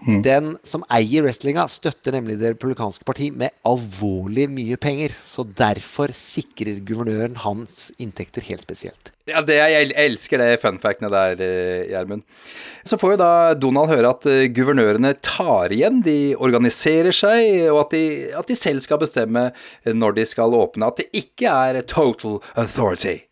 Mm. 0.06 0.20
Den 0.22 0.50
som 0.62 0.84
eier 0.94 1.26
wrestlinga, 1.26 1.64
støtter 1.74 2.14
nemlig 2.14 2.36
Det 2.38 2.52
republikanske 2.54 3.06
parti 3.08 3.32
med 3.34 3.50
alvorlig 3.66 4.46
mye 4.54 4.78
penger. 4.78 5.10
Så 5.10 5.42
derfor 5.58 6.14
sikrer 6.14 6.84
guvernøren 6.86 7.40
hans 7.42 7.90
inntekter 7.98 8.46
helt 8.46 8.62
spesielt. 8.62 9.12
Ja, 9.28 9.42
det, 9.42 9.58
Jeg 9.58 9.92
elsker 9.98 10.38
det 10.38 10.62
funfactene 10.62 11.10
der, 11.10 11.42
eh, 11.42 11.90
Gjermund. 11.90 12.24
Så 12.86 12.98
får 12.98 13.16
jo 13.16 13.18
da 13.18 13.54
Donald 13.56 13.90
høre 13.90 14.14
at 14.14 14.26
eh, 14.26 14.48
guvernørene 14.54 15.16
tar 15.20 15.74
igjen. 15.74 16.04
De 16.06 16.36
organiserer 16.38 17.12
seg, 17.12 17.68
og 17.72 17.88
at 17.88 17.98
de, 17.98 18.04
at 18.38 18.48
de 18.48 18.56
selv 18.56 18.86
skal 18.86 19.02
bestemme 19.02 19.50
når 19.84 20.16
de 20.16 20.26
skal 20.26 20.54
åpne. 20.54 20.88
At 20.88 21.02
det 21.02 21.10
ikke 21.26 21.50
er 21.50 21.82
total 21.82 22.40
authority. 22.56 23.27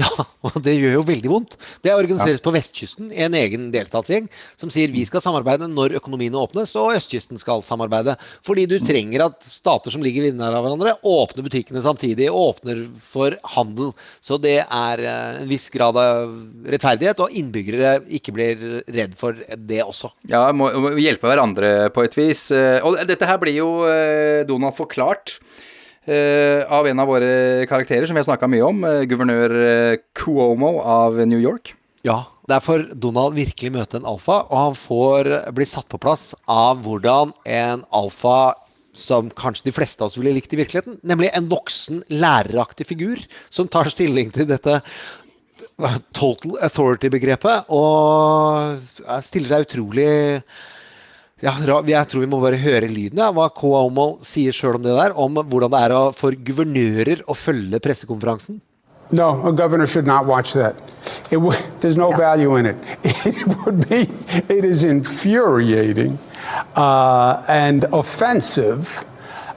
Ja, 0.00 0.08
og 0.46 0.56
det 0.64 0.76
gjør 0.78 0.94
jo 0.98 1.04
veldig 1.06 1.30
vondt. 1.30 1.56
Det 1.84 1.92
organiseres 1.92 2.42
på 2.44 2.52
vestkysten, 2.54 3.10
en 3.12 3.34
egen 3.36 3.68
delstatsgjeng, 3.74 4.28
som 4.60 4.72
sier 4.72 4.92
vi 4.94 5.02
skal 5.08 5.22
samarbeide 5.24 5.68
når 5.70 5.96
økonomiene 6.00 6.40
åpnes, 6.40 6.72
og 6.80 6.94
østkysten 6.96 7.40
skal 7.40 7.64
samarbeide. 7.66 8.16
Fordi 8.46 8.66
du 8.70 8.78
trenger 8.80 9.26
at 9.26 9.44
stater 9.44 9.92
som 9.92 10.04
ligger 10.04 10.30
av 10.40 10.60
hverandre, 10.64 10.94
åpner 11.06 11.46
butikkene 11.46 11.82
samtidig, 11.84 12.30
åpner 12.32 12.84
for 13.04 13.36
handel. 13.56 13.92
Så 14.24 14.38
det 14.40 14.58
er 14.64 15.04
eh, 15.04 15.40
en 15.42 15.50
viss 15.50 15.68
grad 15.74 15.98
av 16.00 16.32
rettferdighet, 16.70 17.20
og 17.24 17.36
innbyggere 17.36 17.96
ikke 18.20 18.34
blir 18.36 18.64
redd 18.88 19.16
for 19.20 19.36
det 19.56 19.82
også. 19.84 20.12
Ja, 20.30 20.46
må, 20.56 20.70
må 20.80 20.94
hjelpe 21.00 21.28
hverandre 21.30 21.90
på 21.94 22.06
et 22.06 22.16
vis. 22.18 22.48
Eh, 22.54 22.78
Og 22.86 22.96
dette 23.08 23.28
her 23.28 23.40
blir 23.42 23.60
jo 23.60 23.70
eh, 23.90 24.46
Donald 24.48 24.78
forklart. 24.78 25.38
Eh, 26.06 26.62
av 26.68 26.86
en 26.86 27.02
av 27.02 27.08
våre 27.10 27.66
karakterer 27.70 28.06
som 28.06 28.16
vi 28.16 28.22
har 28.22 28.28
snakka 28.28 28.48
mye 28.50 28.66
om, 28.66 28.84
eh, 28.84 29.04
guvernør 29.10 29.54
eh, 29.66 30.00
Cuomo 30.14 30.78
av 30.80 31.20
New 31.26 31.40
York. 31.40 31.74
Ja, 32.06 32.24
der 32.48 32.60
får 32.64 32.94
Donald 32.94 33.36
virkelig 33.36 33.72
møte 33.72 34.00
en 34.00 34.08
alfa, 34.08 34.42
og 34.48 34.56
han 34.56 34.74
får 34.78 35.52
bli 35.52 35.66
satt 35.68 35.88
på 35.90 36.00
plass 36.00 36.34
av 36.48 36.80
hvordan 36.84 37.34
en 37.44 37.84
alfa 37.92 38.54
som 38.96 39.28
kanskje 39.30 39.68
de 39.68 39.74
fleste 39.74 40.02
av 40.02 40.10
oss 40.10 40.18
ville 40.18 40.32
likt 40.34 40.52
i 40.54 40.58
virkeligheten, 40.58 40.98
nemlig 41.06 41.30
en 41.36 41.48
voksen, 41.50 42.02
læreraktig 42.10 42.88
figur 42.88 43.20
som 43.52 43.68
tar 43.70 43.90
stilling 43.92 44.32
til 44.34 44.48
dette 44.50 44.80
total 46.12 46.58
authority-begrepet, 46.66 47.70
og 47.72 48.80
stiller 49.24 49.54
seg 49.54 49.68
utrolig 49.68 50.10
ja, 51.40 51.54
jeg 51.88 52.08
tror 52.08 52.20
vi 52.20 52.28
må 52.28 52.40
bare 52.42 52.58
høre 52.60 52.88
lyden, 52.88 53.18
ja, 53.22 53.30
hva 53.32 53.48
Cuomo 53.56 54.18
sier 54.24 54.52
sjøl 54.52 54.76
om 54.76 54.82
det 54.84 54.96
der, 54.96 55.14
om 55.16 55.40
hvordan 55.40 55.72
det 55.72 55.80
er 55.86 55.94
for 56.16 56.36
guvernører 56.36 57.22
å 57.26 57.36
følge 57.36 57.80
pressekonferansen. 57.80 58.60
No, 59.12 59.40
a 59.48 59.52
governor 59.52 59.86
should 59.86 60.06
not 60.06 60.26
watch 60.26 60.52
that. 60.52 60.76
It 61.32 61.38
w- 61.38 61.58
there's 61.80 61.96
no 61.96 62.12
value 62.12 62.54
in 62.56 62.66
it. 62.66 62.76
It 63.26 63.48
would 63.64 63.88
be, 63.88 64.06
it 64.48 64.64
is 64.64 64.84
infuriating 64.84 66.18
uh, 66.76 67.42
and 67.48 67.84
offensive 67.92 69.04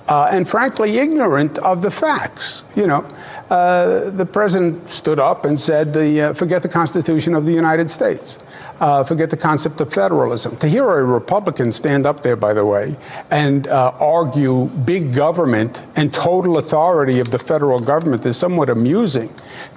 uh, 0.08 0.30
and 0.32 0.48
frankly 0.50 0.98
ignorant 0.98 1.60
of 1.60 1.82
the 1.84 1.92
facts. 1.92 2.64
You 2.76 2.88
know, 2.88 3.06
uh, 3.50 4.10
the 4.10 4.26
president 4.26 4.90
stood 4.90 5.20
up 5.20 5.46
and 5.46 5.60
said, 5.60 5.94
the, 5.94 6.22
uh, 6.22 6.34
forget 6.34 6.62
the 6.62 6.70
Constitution 6.70 7.36
of 7.36 7.46
the 7.46 7.52
United 7.52 7.92
States. 7.92 8.40
Uh, 8.80 9.04
forget 9.04 9.30
the 9.30 9.38
concept 9.38 9.80
of 9.80 9.94
federalism. 9.94 10.58
To 10.58 10.68
hear 10.68 10.84
a 10.90 11.04
Republican 11.04 11.72
stand 11.72 12.06
up 12.06 12.22
there, 12.22 12.36
by 12.36 12.54
the 12.54 12.66
way, 12.66 12.96
and 13.32 13.68
uh, 13.68 13.94
argue 14.00 14.66
big 14.84 15.14
government 15.14 15.82
and 15.96 16.14
total 16.14 16.58
authority 16.58 17.20
of 17.20 17.30
the 17.32 17.40
federal 17.40 17.80
government 17.80 18.26
is 18.26 18.36
somewhat 18.36 18.70
amusing. 18.70 19.30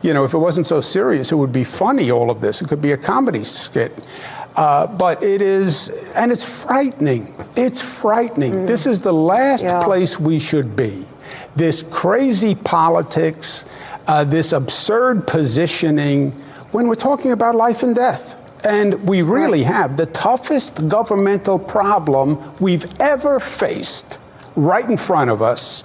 You 0.03 0.15
know, 0.15 0.25
if 0.25 0.35
it 0.35 0.39
wasn't 0.39 0.67
so 0.67 0.81
serious, 0.81 1.31
it 1.31 1.37
would 1.37 1.53
be 1.53 1.63
funny, 1.63 2.11
all 2.11 2.31
of 2.31 2.41
this. 2.41 2.63
It 2.63 2.69
could 2.69 2.83
be 2.83 2.93
a 2.93 2.97
comedy 2.97 3.45
skit. 3.45 3.93
Uh, 4.57 4.87
but 4.87 5.23
it 5.23 5.43
is, 5.43 5.91
and 6.17 6.33
it's 6.33 6.65
frightening. 6.65 7.33
It's 7.57 7.83
frightening. 7.83 8.65
This 8.65 8.87
is 8.87 9.01
the 9.01 9.13
last 9.13 9.65
Yeah. 9.65 9.85
place 9.85 10.19
we 10.19 10.39
should 10.39 10.75
be. 10.75 11.05
This 11.57 11.83
crazy 11.83 12.55
politics, 12.55 13.65
uh, 14.07 14.25
this 14.25 14.53
absurd 14.53 15.27
positioning 15.27 16.33
when 16.73 16.89
we're 16.89 16.95
talking 16.95 17.33
about 17.33 17.55
life 17.55 17.83
and 17.83 17.95
death. 17.97 18.43
And 18.65 19.09
we 19.09 19.23
really 19.23 19.63
have 19.63 19.97
the 19.97 20.07
toughest 20.07 20.89
governmental 20.89 21.59
problem 21.59 22.39
we've 22.61 22.87
ever 23.01 23.41
faced 23.41 24.19
right 24.57 24.89
in 24.89 24.97
front 24.97 25.31
of 25.31 25.41
us. 25.41 25.85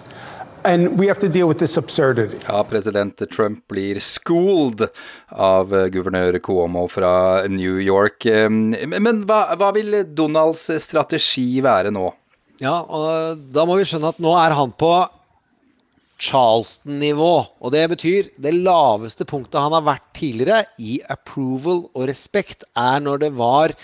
And 0.64 1.00
we 1.00 1.08
have 1.08 1.20
to 1.20 1.30
deal 1.30 1.48
with 1.48 1.58
this 1.58 1.78
absurdity. 1.78 2.38
Ja, 2.48 2.64
president 2.64 3.22
Trump 3.32 3.68
blir 3.68 4.00
schooled 4.00 4.88
av 5.30 5.74
eh, 5.74 5.88
guvernør 5.90 6.38
Cuomo 6.40 6.88
fra 6.88 7.48
New 7.48 7.80
York. 7.82 8.28
Men 8.50 9.24
hva, 9.26 9.56
hva 9.58 9.72
vil 9.74 10.04
Donalds 10.14 10.68
strategi 10.84 11.64
være 11.66 11.90
nå? 11.94 12.12
Ja, 12.62 12.78
og 12.86 13.42
da 13.50 13.66
må 13.66 13.80
vi 13.80 13.88
skjønne 13.90 14.14
at 14.14 14.22
nå 14.22 14.36
er 14.38 14.54
han 14.54 14.74
på 14.78 14.94
Charleston-nivå. 16.22 17.34
Og 17.62 17.74
det 17.74 17.88
betyr 17.96 18.30
det 18.42 18.54
laveste 18.60 19.26
punktet 19.28 19.62
han 19.62 19.76
har 19.76 19.88
vært 19.88 20.08
tidligere 20.18 20.64
i 20.82 21.00
approval 21.10 21.88
og 21.92 22.08
respekt, 22.12 22.66
er 22.78 23.02
når 23.04 23.26
det 23.26 23.32
var 23.40 23.76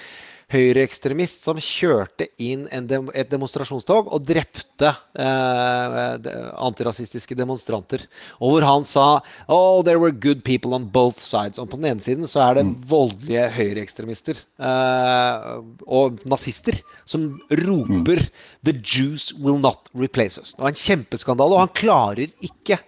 høyreekstremist 0.54 1.44
som 1.44 1.58
kjørte 1.60 2.30
inn 2.40 2.68
en 2.72 2.86
dem, 2.88 3.10
et 3.12 3.28
demonstrasjonstog 3.28 4.08
og 4.16 4.24
drepte 4.24 4.94
eh, 5.20 6.30
antirasistiske 6.64 7.36
demonstranter. 7.36 8.06
Og 8.40 8.56
hvor 8.56 8.68
han 8.68 8.88
sa 8.88 9.08
Oh, 9.52 9.84
there 9.84 10.00
were 10.00 10.16
good 10.16 10.46
people 10.48 10.76
on 10.76 10.88
both 10.88 11.20
sides. 11.20 11.60
Og 11.60 11.68
på 11.72 11.80
den 11.82 11.90
ene 11.92 12.04
siden 12.04 12.30
så 12.32 12.46
er 12.46 12.60
det 12.60 12.66
voldelige 12.88 13.44
høyreekstremister 13.58 14.40
eh, 14.40 15.52
og 15.84 16.24
nazister 16.32 16.80
som 17.04 17.34
roper 17.68 18.24
The 18.64 18.78
Jews 18.80 19.34
will 19.36 19.60
not 19.60 19.92
replace 19.94 20.40
us. 20.40 20.56
Det 20.56 20.64
var 20.64 20.72
en 20.72 20.80
kjempeskandale, 20.80 21.58
og 21.58 21.66
han 21.66 21.76
klarer 21.76 22.24
ikke 22.24 22.80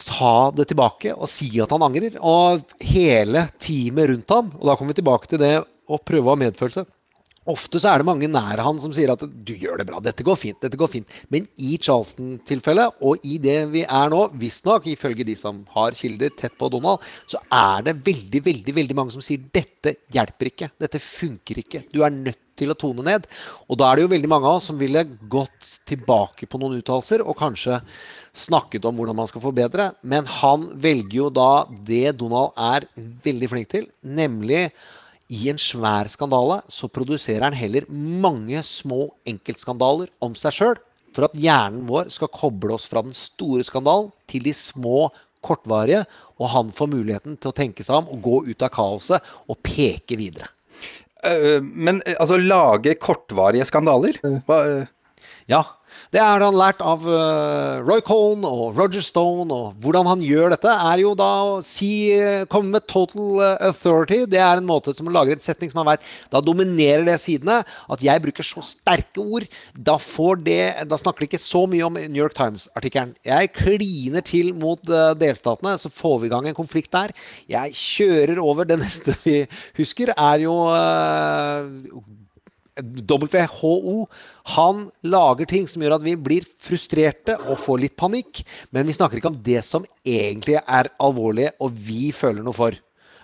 ta 0.00 0.50
det 0.56 0.70
tilbake 0.70 1.12
og 1.12 1.28
si 1.28 1.50
at 1.60 1.72
han 1.72 1.84
angrer. 1.84 2.20
Og 2.20 2.64
hele 2.84 3.48
teamet 3.60 4.12
rundt 4.12 4.36
ham, 4.36 4.52
og 4.60 4.64
da 4.68 4.76
kommer 4.76 4.92
vi 4.92 5.00
tilbake 5.00 5.30
til 5.30 5.40
det 5.40 5.54
å 5.90 6.00
prøve 6.02 6.28
å 6.28 6.34
ha 6.34 6.42
medfølelse. 6.46 6.86
Ofte 7.48 7.80
så 7.80 7.88
er 7.88 8.02
det 8.02 8.04
mange 8.04 8.28
nær 8.28 8.60
han 8.60 8.78
som 8.82 8.92
sier 8.92 9.10
at 9.14 9.22
du 9.24 9.52
gjør 9.56 9.80
det 9.80 9.86
bra, 9.88 10.00
dette 10.04 10.24
går 10.26 10.36
fint. 10.36 10.58
dette 10.60 10.76
går 10.76 10.90
fint. 10.92 11.14
Men 11.32 11.46
i 11.56 11.78
Charleston-tilfellet, 11.80 13.00
og 13.00 13.24
i 13.24 13.38
det 13.40 13.56
vi 13.72 13.86
er 13.86 14.12
nå, 14.12 14.26
visstnok 14.36 14.90
ifølge 14.92 15.24
de 15.24 15.36
som 15.38 15.62
har 15.72 15.96
kilder 15.96 16.34
tett 16.36 16.58
på 16.60 16.68
Donald, 16.72 17.00
så 17.24 17.40
er 17.48 17.86
det 17.88 17.96
veldig 18.04 18.44
veldig, 18.44 18.76
veldig 18.76 18.98
mange 18.98 19.16
som 19.16 19.24
sier 19.24 19.40
dette 19.56 19.96
hjelper 20.12 20.52
ikke. 20.52 20.70
Dette 20.84 21.00
funker 21.00 21.64
ikke. 21.64 21.82
Du 21.88 22.02
er 22.04 22.12
nødt 22.12 22.44
til 22.60 22.74
å 22.74 22.76
tone 22.76 23.06
ned. 23.08 23.24
Og 23.72 23.80
da 23.80 23.88
er 23.88 23.96
det 23.96 24.04
jo 24.04 24.12
veldig 24.12 24.30
mange 24.30 24.44
av 24.44 24.60
oss 24.60 24.68
som 24.68 24.76
ville 24.76 25.06
gått 25.32 25.72
tilbake 25.88 26.44
på 26.44 26.60
noen 26.60 26.76
uttalelser 26.76 27.24
og 27.24 27.38
kanskje 27.40 27.80
snakket 28.36 28.84
om 28.84 29.00
hvordan 29.00 29.16
man 29.16 29.32
skal 29.32 29.46
forbedre. 29.48 29.90
Men 30.04 30.28
han 30.28 30.68
velger 30.76 31.22
jo 31.22 31.34
da 31.40 31.52
det 31.88 32.18
Donald 32.20 32.52
er 32.60 32.84
veldig 33.24 33.54
flink 33.54 33.72
til, 33.72 33.88
nemlig 34.04 34.66
i 35.30 35.46
en 35.52 35.58
svær 35.60 36.10
skandale 36.10 36.60
så 36.70 36.90
produserer 36.90 37.46
han 37.46 37.56
heller 37.56 37.86
mange 37.90 38.60
små 38.66 39.08
enkeltskandaler 39.28 40.10
om 40.22 40.34
seg 40.38 40.56
sjøl, 40.56 40.78
for 41.14 41.26
at 41.26 41.34
hjernen 41.38 41.86
vår 41.88 42.10
skal 42.14 42.30
koble 42.34 42.74
oss 42.76 42.86
fra 42.90 43.02
den 43.06 43.14
store 43.16 43.64
skandalen 43.66 44.10
til 44.30 44.44
de 44.46 44.54
små, 44.54 45.08
kortvarige, 45.40 46.04
og 46.36 46.50
han 46.52 46.70
får 46.74 46.90
muligheten 46.92 47.38
til 47.40 47.50
å 47.50 47.56
tenke 47.56 47.84
seg 47.86 48.02
om 48.02 48.10
og 48.12 48.24
gå 48.26 48.40
ut 48.50 48.64
av 48.66 48.72
kaoset 48.74 49.30
og 49.48 49.56
peke 49.64 50.18
videre. 50.20 50.50
Eh, 51.24 51.60
Men 51.60 52.02
eh, 52.04 52.18
altså, 52.20 52.36
lage 52.40 52.96
kortvarige 53.00 53.66
skandaler? 53.68 54.20
Hva, 54.46 54.58
eh, 54.68 54.96
Ja, 55.50 55.64
det 56.10 56.20
har 56.22 56.42
han 56.42 56.56
lært 56.58 56.80
av 56.82 57.04
eh, 57.06 57.80
Roy 57.84 58.02
Cohn 58.06 58.44
og 58.46 58.76
Roger 58.78 59.02
Stone, 59.04 59.46
og 59.54 59.76
hvordan 59.82 60.08
han 60.08 60.24
gjør 60.24 60.54
dette, 60.54 60.72
er 60.72 61.02
jo 61.04 61.12
da 61.18 61.30
å 61.46 61.58
si 61.66 62.10
eh, 62.16 62.46
komme 62.50 62.74
med 62.74 62.86
total 62.90 63.42
eh, 63.44 63.66
authority. 63.70 64.24
Det 64.30 64.40
er 64.42 64.58
en 64.58 64.68
måte 64.68 64.94
som 64.96 65.06
å 65.06 65.14
lage 65.14 65.36
en 65.36 65.42
setning 65.42 65.70
som 65.70 65.82
han 65.82 65.92
vet 65.92 66.06
Da 66.32 66.42
dominerer 66.42 67.06
det 67.06 67.18
sidene. 67.22 67.60
At 67.90 68.02
jeg 68.04 68.24
bruker 68.24 68.46
så 68.46 68.64
sterke 68.66 69.22
ord, 69.22 69.46
da 69.74 69.98
det 70.40 70.86
Da 70.90 70.98
snakker 70.98 71.22
de 71.22 71.28
ikke 71.30 71.42
så 71.42 71.64
mye 71.70 71.86
om 71.86 71.98
New 71.98 72.20
York 72.20 72.34
Times-artikkelen. 72.36 73.14
Jeg 73.26 73.52
kliner 73.54 74.24
til 74.26 74.52
mot 74.56 74.80
delstatene, 75.20 75.76
så 75.78 75.90
får 75.92 76.18
vi 76.20 76.30
i 76.30 76.32
gang 76.32 76.48
en 76.48 76.56
konflikt 76.56 76.92
der. 76.94 77.14
Jeg 77.50 77.76
kjører 77.76 78.40
over 78.42 78.68
det 78.68 78.80
neste 78.80 79.14
vi 79.24 79.44
husker, 79.78 80.14
er 80.16 80.46
jo 80.46 80.56
WHO 82.82 84.06
han 84.56 84.86
lager 85.06 85.48
ting 85.48 85.68
som 85.70 85.82
gjør 85.82 85.98
at 85.98 86.04
vi 86.04 86.16
blir 86.18 86.46
frustrerte 86.60 87.36
og 87.46 87.58
får 87.60 87.82
litt 87.84 87.96
panikk. 88.00 88.42
Men 88.74 88.88
vi 88.88 88.96
snakker 88.96 89.20
ikke 89.20 89.32
om 89.32 89.40
det 89.44 89.62
som 89.66 89.86
egentlig 90.04 90.58
er 90.60 90.92
alvorlig, 91.02 91.50
og 91.60 91.74
vi 91.74 92.10
føler 92.16 92.44
noe 92.46 92.56
for. 92.56 92.78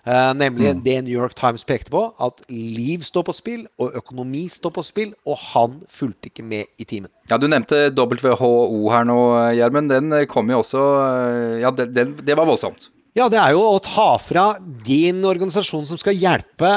Uh, 0.06 0.30
nemlig 0.38 0.70
det 0.86 1.00
New 1.02 1.16
York 1.18 1.34
Times 1.34 1.64
pekte 1.66 1.90
på, 1.90 2.00
at 2.22 2.44
liv 2.46 3.02
står 3.02 3.24
på 3.26 3.32
spill, 3.34 3.64
og 3.82 3.96
økonomi 3.98 4.44
står 4.46 4.70
på 4.76 4.84
spill, 4.86 5.10
og 5.26 5.40
han 5.48 5.80
fulgte 5.90 6.30
ikke 6.30 6.44
med 6.46 6.70
i 6.78 6.86
timen. 6.86 7.10
ja, 7.26 7.40
du 7.42 7.48
nevnte 7.50 7.88
WHO 7.90 8.84
her 8.94 9.08
nå, 9.08 9.18
Gjermund. 9.58 9.90
Den 9.90 10.14
eh, 10.14 10.28
kom 10.30 10.46
jo 10.50 10.60
også 10.62 10.84
eh, 11.02 11.56
Ja, 11.64 11.74
den, 11.74 11.90
den, 11.96 12.14
det 12.22 12.38
var 12.38 12.46
voldsomt. 12.46 12.92
Ja, 13.16 13.30
det 13.32 13.38
er 13.40 13.54
jo 13.54 13.62
å 13.64 13.78
ta 13.80 14.18
fra 14.20 14.42
din 14.84 15.22
organisasjon 15.24 15.86
som 15.88 15.96
skal 15.96 16.18
hjelpe 16.20 16.68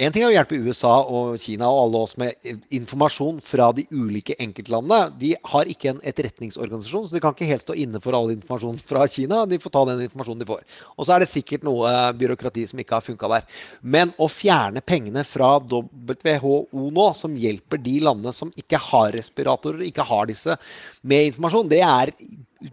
Én 0.00 0.12
ting 0.14 0.22
er 0.22 0.30
å 0.30 0.32
hjelpe 0.32 0.56
USA 0.64 0.92
og 1.04 1.34
Kina 1.40 1.66
og 1.68 1.80
alle 1.82 1.98
oss 2.06 2.14
med 2.16 2.46
informasjon 2.72 3.42
fra 3.44 3.66
de 3.76 3.84
ulike 3.92 4.32
enkeltlandene. 4.40 5.10
De 5.20 5.34
har 5.52 5.68
ikke 5.68 5.90
en 5.90 5.98
etterretningsorganisasjon, 6.00 7.04
så 7.10 7.16
de 7.16 7.20
kan 7.20 7.36
ikke 7.36 7.50
helt 7.50 7.64
stå 7.66 7.76
inne 7.76 8.00
for 8.00 8.16
all 8.16 8.32
informasjon 8.32 8.78
fra 8.80 9.04
Kina. 9.04 9.42
De 9.44 9.58
får 9.60 9.74
ta 9.74 9.82
den 9.90 10.00
informasjonen 10.06 10.40
de 10.40 10.48
får. 10.48 10.62
Og 10.96 11.04
så 11.04 11.12
er 11.12 11.24
det 11.26 11.28
sikkert 11.28 11.66
noe 11.68 11.90
eh, 11.90 12.14
byråkrati 12.22 12.64
som 12.70 12.80
ikke 12.80 12.96
har 12.96 13.04
funka 13.04 13.30
der. 13.34 13.44
Men 13.84 14.14
å 14.16 14.30
fjerne 14.32 14.80
pengene 14.80 15.26
fra 15.28 15.58
WHO 15.60 16.88
nå, 16.88 17.10
som 17.18 17.36
hjelper 17.36 17.84
de 17.84 17.98
landene 18.08 18.32
som 18.32 18.54
ikke 18.56 18.80
har 18.88 19.12
respiratorer, 19.18 19.84
ikke 19.90 20.08
har 20.08 20.32
disse 20.32 20.56
med 21.04 21.34
informasjon, 21.34 21.68
det 21.68 21.82
er 21.84 22.14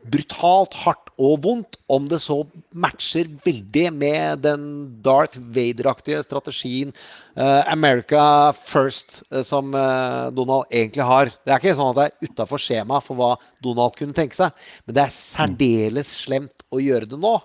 brutalt 0.09 0.75
hardt 0.83 1.09
og 1.19 1.41
vondt, 1.43 1.77
om 1.91 2.05
det 2.07 2.21
så 2.23 2.37
matcher 2.71 3.27
veldig 3.43 3.85
med 3.95 4.43
den 4.45 4.63
Darth 5.03 5.39
Vader-aktige 5.39 6.21
strategien 6.23 6.93
uh, 6.93 7.65
America 7.71 8.51
first, 8.55 9.23
uh, 9.33 9.41
som 9.45 9.73
uh, 9.75 10.29
Donald 10.35 10.69
egentlig 10.71 11.07
har. 11.09 11.33
Det 11.33 11.53
er 11.53 11.61
ikke 11.61 11.75
sånn 11.77 11.91
at 11.91 11.99
det 11.99 12.07
er 12.07 12.29
utafor 12.29 12.61
skjema 12.61 13.01
for 13.03 13.19
hva 13.19 13.33
Donald 13.63 13.97
kunne 13.97 14.15
tenke 14.15 14.37
seg, 14.37 14.55
men 14.85 14.97
det 14.97 15.05
er 15.05 15.15
særdeles 15.15 16.13
slemt 16.21 16.65
å 16.71 16.81
gjøre 16.83 17.09
det 17.09 17.19
nå. 17.19 17.35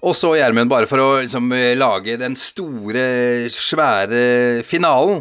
Og 0.00 0.16
så, 0.16 0.32
Gjermund, 0.38 0.70
bare 0.72 0.88
for 0.88 1.02
å 1.02 1.08
liksom, 1.20 1.50
lage 1.76 2.16
den 2.22 2.38
store, 2.40 3.50
svære 3.52 4.62
finalen, 4.64 5.20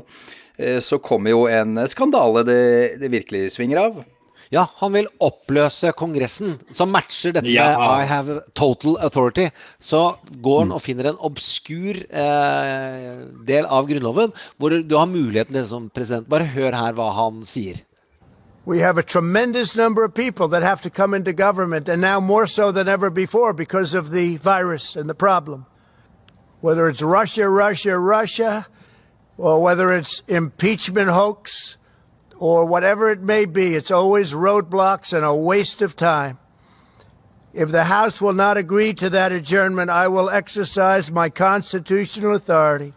så 0.84 1.00
kommer 1.04 1.32
jo 1.32 1.42
en 1.52 1.82
skandale 1.88 2.46
det, 2.48 2.64
det 3.00 3.12
virkelig 3.12 3.46
svinger 3.58 3.82
av. 3.84 4.00
Ja, 4.52 4.64
han 4.80 4.94
vil 4.96 5.06
oppløse 5.22 5.92
Kongressen, 5.94 6.56
som 6.74 6.90
matcher 6.90 7.36
dette 7.36 7.52
Ja. 7.54 7.78
med 7.78 8.04
I 8.04 8.06
have 8.10 8.40
total 8.58 8.98
authority. 9.00 9.50
Så 9.80 10.16
går 10.42 10.60
han 10.64 10.72
og 10.72 10.82
finner 10.82 11.06
en 11.12 11.20
obskur 11.22 12.00
eh, 12.10 13.28
del 13.46 13.66
av 13.70 13.86
Grunnloven, 13.88 14.34
hvor 14.58 14.70
du 14.82 14.96
har 14.98 15.06
muligheten 15.06 15.54
til 15.54 15.68
som 15.68 15.90
president. 15.94 16.28
Bare 16.30 16.46
hør 16.50 16.74
her 16.74 16.94
hva 16.98 17.12
han 17.14 17.44
sier. 17.46 17.84
We 18.66 18.80
have 18.80 18.98
a 18.98 19.04
tremendous 19.04 19.76
number 19.78 20.04
of 20.04 20.14
people 20.14 20.48
that 20.50 20.64
have 20.64 20.82
to 20.82 20.90
come 20.90 21.14
into 21.14 21.32
government, 21.32 21.88
and 21.90 22.02
now 22.02 22.20
more 22.20 22.46
so 22.48 22.72
than 22.72 22.88
ever 22.88 23.10
before 23.10 23.54
because 23.54 23.94
of 23.94 24.10
the 24.12 24.38
virus 24.38 24.96
and 24.96 25.08
the 25.10 25.16
problem. 25.16 25.66
Whether 26.62 26.88
it's 26.90 27.02
Russia, 27.02 27.48
Russia, 27.50 27.98
Russia, 27.98 28.66
or 29.38 29.62
whether 29.62 29.92
it's 29.94 30.24
impeachment 30.28 31.10
hoax, 31.10 31.78
or 32.40 32.64
whatever 32.64 33.10
it 33.10 33.22
may 33.22 33.44
be, 33.46 33.76
it's 33.76 33.92
always 33.92 34.34
roadblocks 34.34 35.14
and 35.14 35.26
a 35.26 35.36
waste 35.36 35.82
of 35.82 35.96
time. 35.96 36.40
If 37.54 37.70
the 37.70 37.84
House 37.84 38.22
will 38.22 38.34
not 38.34 38.56
agree 38.56 38.94
to 38.94 39.10
that 39.10 39.34
adjournment, 39.34 39.90
I 39.90 40.08
will 40.08 40.30
exercise 40.30 41.12
my 41.12 41.30
constitutional 41.30 42.36
authority 42.36 42.94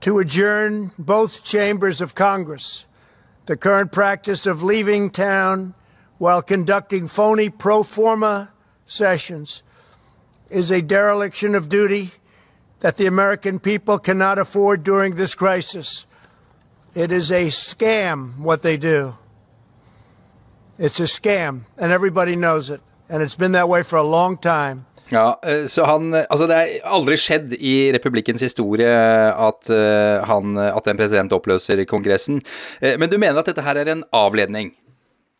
to 0.00 0.18
adjourn 0.18 0.90
both 0.98 1.44
chambers 1.44 2.00
of 2.00 2.16
Congress. 2.16 2.84
The 3.46 3.56
current 3.56 3.92
practice 3.92 4.44
of 4.44 4.62
leaving 4.62 5.10
town 5.10 5.74
while 6.18 6.42
conducting 6.42 7.06
phony 7.06 7.48
pro 7.48 7.84
forma 7.84 8.50
sessions 8.86 9.62
is 10.48 10.72
a 10.72 10.82
dereliction 10.82 11.54
of 11.54 11.68
duty 11.68 12.10
that 12.80 12.96
the 12.96 13.06
American 13.06 13.60
people 13.60 13.98
cannot 13.98 14.38
afford 14.38 14.82
during 14.82 15.14
this 15.14 15.34
crisis. 15.34 16.06
It 16.94 17.12
is 17.12 17.30
a 17.30 17.50
scam 17.50 18.38
what 18.38 18.62
they 18.62 18.76
do. 18.76 19.14
It's 20.78 20.98
a 20.98 21.06
scam, 21.06 21.60
and 21.78 21.92
everybody 21.92 22.34
knows 22.36 22.70
it. 22.70 22.80
And 23.08 23.22
it's 23.22 23.36
been 23.36 23.52
that 23.52 23.68
way 23.68 23.82
for 23.82 23.96
a 23.96 24.02
long 24.02 24.36
time. 24.36 24.86
Ja, 25.10 25.38
eh, 25.42 25.66
så 25.66 25.84
han 25.84 26.14
Altså, 26.14 26.46
det 26.46 26.56
er 26.56 26.84
aldri 26.86 27.16
skjedd 27.18 27.54
i 27.58 27.90
republikkens 27.92 28.40
historie 28.40 28.86
at, 28.86 29.70
eh, 29.70 30.22
han, 30.26 30.58
at 30.58 30.86
en 30.86 30.96
president 30.96 31.32
oppløser 31.32 31.84
Kongressen. 31.84 32.40
Eh, 32.80 32.96
Men 32.98 33.10
du 33.10 33.18
mener 33.18 33.38
at 33.38 33.46
dette 33.46 33.62
her 33.62 33.74
er 33.76 33.90
en 33.90 34.04
avledning? 34.12 34.72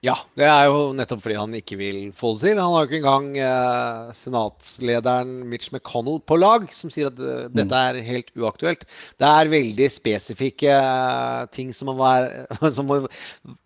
Ja, 0.01 0.15
det 0.33 0.47
er 0.49 0.71
jo 0.73 0.95
nettopp 0.97 1.21
fordi 1.21 1.35
han 1.37 1.55
ikke 1.59 1.77
vil 1.77 1.97
få 2.17 2.31
det 2.33 2.47
til. 2.47 2.57
Han 2.63 2.73
har 2.73 2.87
jo 2.87 2.89
ikke 2.89 3.01
engang 3.03 3.27
eh, 3.37 4.13
senatslederen 4.17 5.35
Mitch 5.51 5.69
McConnell 5.75 6.23
på 6.25 6.39
lag, 6.41 6.65
som 6.73 6.89
sier 6.89 7.11
at 7.11 7.21
eh, 7.21 7.51
dette 7.53 7.81
er 7.91 7.99
helt 8.07 8.33
uaktuelt. 8.33 8.87
Det 9.21 9.29
er 9.29 9.51
veldig 9.53 9.89
spesifikke 9.93 10.73
eh, 10.73 11.43
ting 11.53 11.75
som 11.77 11.93
må 11.93 11.99
være, 12.01 12.71
som 12.79 12.89
må 12.89 13.03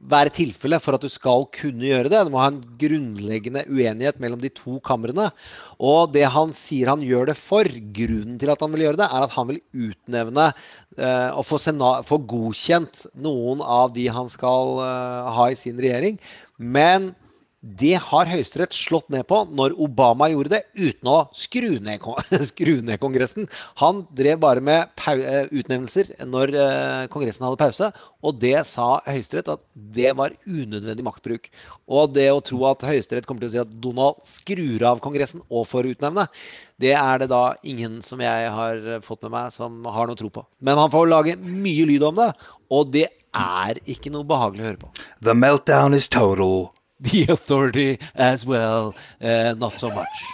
være 0.03 0.35
tilfelle 0.35 0.83
for 0.83 0.99
at 0.99 1.07
du 1.07 1.13
skal 1.13 1.47
kunne 1.55 1.87
gjøre 1.87 2.11
det. 2.11 2.25
Du 2.27 2.35
må 2.35 2.43
ha 2.43 2.51
en 2.51 2.59
grunnleggende 2.83 3.63
uenighet 3.71 4.19
mellom 4.19 4.43
de 4.43 4.51
to 4.59 4.81
kamrene. 4.83 5.31
Og 5.79 6.13
det 6.15 6.27
han 6.35 6.53
sier 6.57 6.93
han 6.93 7.03
gjør 7.05 7.31
det 7.33 7.37
for, 7.39 7.69
grunnen 7.97 8.39
til 8.41 8.53
at 8.53 8.63
han 8.63 8.75
vil 8.75 8.87
gjøre 8.87 9.01
det, 9.01 9.09
er 9.09 9.27
at 9.27 9.35
han 9.35 9.51
vil 9.51 9.61
utnevne 9.89 10.47
eh, 10.51 11.31
og 11.35 11.45
få, 11.49 11.59
få 12.07 12.21
godkjent 12.31 13.07
noen 13.25 13.63
av 13.65 13.95
de 13.97 14.07
han 14.13 14.31
skal 14.31 14.81
eh, 14.85 15.35
ha 15.39 15.51
i 15.51 15.59
sin 15.59 15.81
regjering. 15.81 16.19
Men 16.59 17.13
det 17.65 17.95
har 18.11 18.29
Høyesterett 18.29 18.75
slått 18.77 19.07
ned 19.13 19.25
på 19.31 19.39
når 19.49 19.73
Obama 19.81 20.29
gjorde 20.29 20.53
det, 20.53 20.61
uten 20.77 21.09
å 21.09 21.17
skru 21.37 21.79
ned, 21.81 22.05
skru 22.51 22.75
ned 22.85 23.01
Kongressen. 23.01 23.49
Han 23.81 24.03
drev 24.13 24.43
bare 24.43 24.61
med 24.65 24.93
eh, 25.09 25.49
utnevnelser 25.49 26.13
når 26.29 26.53
eh, 26.61 27.07
Kongressen 27.13 27.47
hadde 27.47 27.61
pause, 27.63 27.89
og 28.25 28.37
det 28.43 28.59
sa 28.69 28.99
Høyesterett 29.09 29.49
at 29.55 29.65
det 29.97 30.13
var 30.19 30.37
unødvendig 30.45 31.07
maktbruk. 31.09 31.49
Og 31.89 32.13
det 32.13 32.29
å 32.35 32.45
tro 32.45 32.61
at 32.69 32.85
Høyesterett 32.85 33.29
kommer 33.29 33.47
til 33.47 33.53
å 33.53 33.55
si 33.55 33.65
at 33.65 33.75
Donald 33.81 34.21
skrur 34.29 34.85
av 34.93 35.01
Kongressen 35.05 35.41
og 35.49 35.65
får 35.71 35.95
utnevne, 35.95 36.29
det 36.77 36.93
er 37.01 37.25
det 37.25 37.33
da 37.33 37.55
ingen 37.65 38.01
som 38.05 38.21
jeg 38.21 38.53
har 38.53 38.87
fått 39.07 39.25
med 39.25 39.37
meg, 39.39 39.57
som 39.57 39.85
har 39.89 40.11
noe 40.11 40.21
tro 40.21 40.29
på. 40.29 40.45
Men 40.61 40.81
han 40.81 40.93
får 40.93 41.09
lage 41.09 41.41
mye 41.41 41.89
lyd 41.89 42.05
om 42.13 42.21
det, 42.21 42.33
og 42.69 42.93
det 42.93 43.09
er 43.35 43.81
ikke 43.89 44.13
noe 44.13 44.27
behagelig 44.29 44.65
å 44.65 44.73
høre 44.73 44.83
på. 44.85 44.97
The 45.25 45.39
meltdown 45.39 45.97
is 45.97 46.11
total. 46.13 46.69
The 47.05 47.27
authority 47.35 47.99
as 48.15 48.47
well, 48.47 48.95
Uh, 49.21 49.55
not 49.59 49.79
so 49.79 49.91
much. 49.93 50.25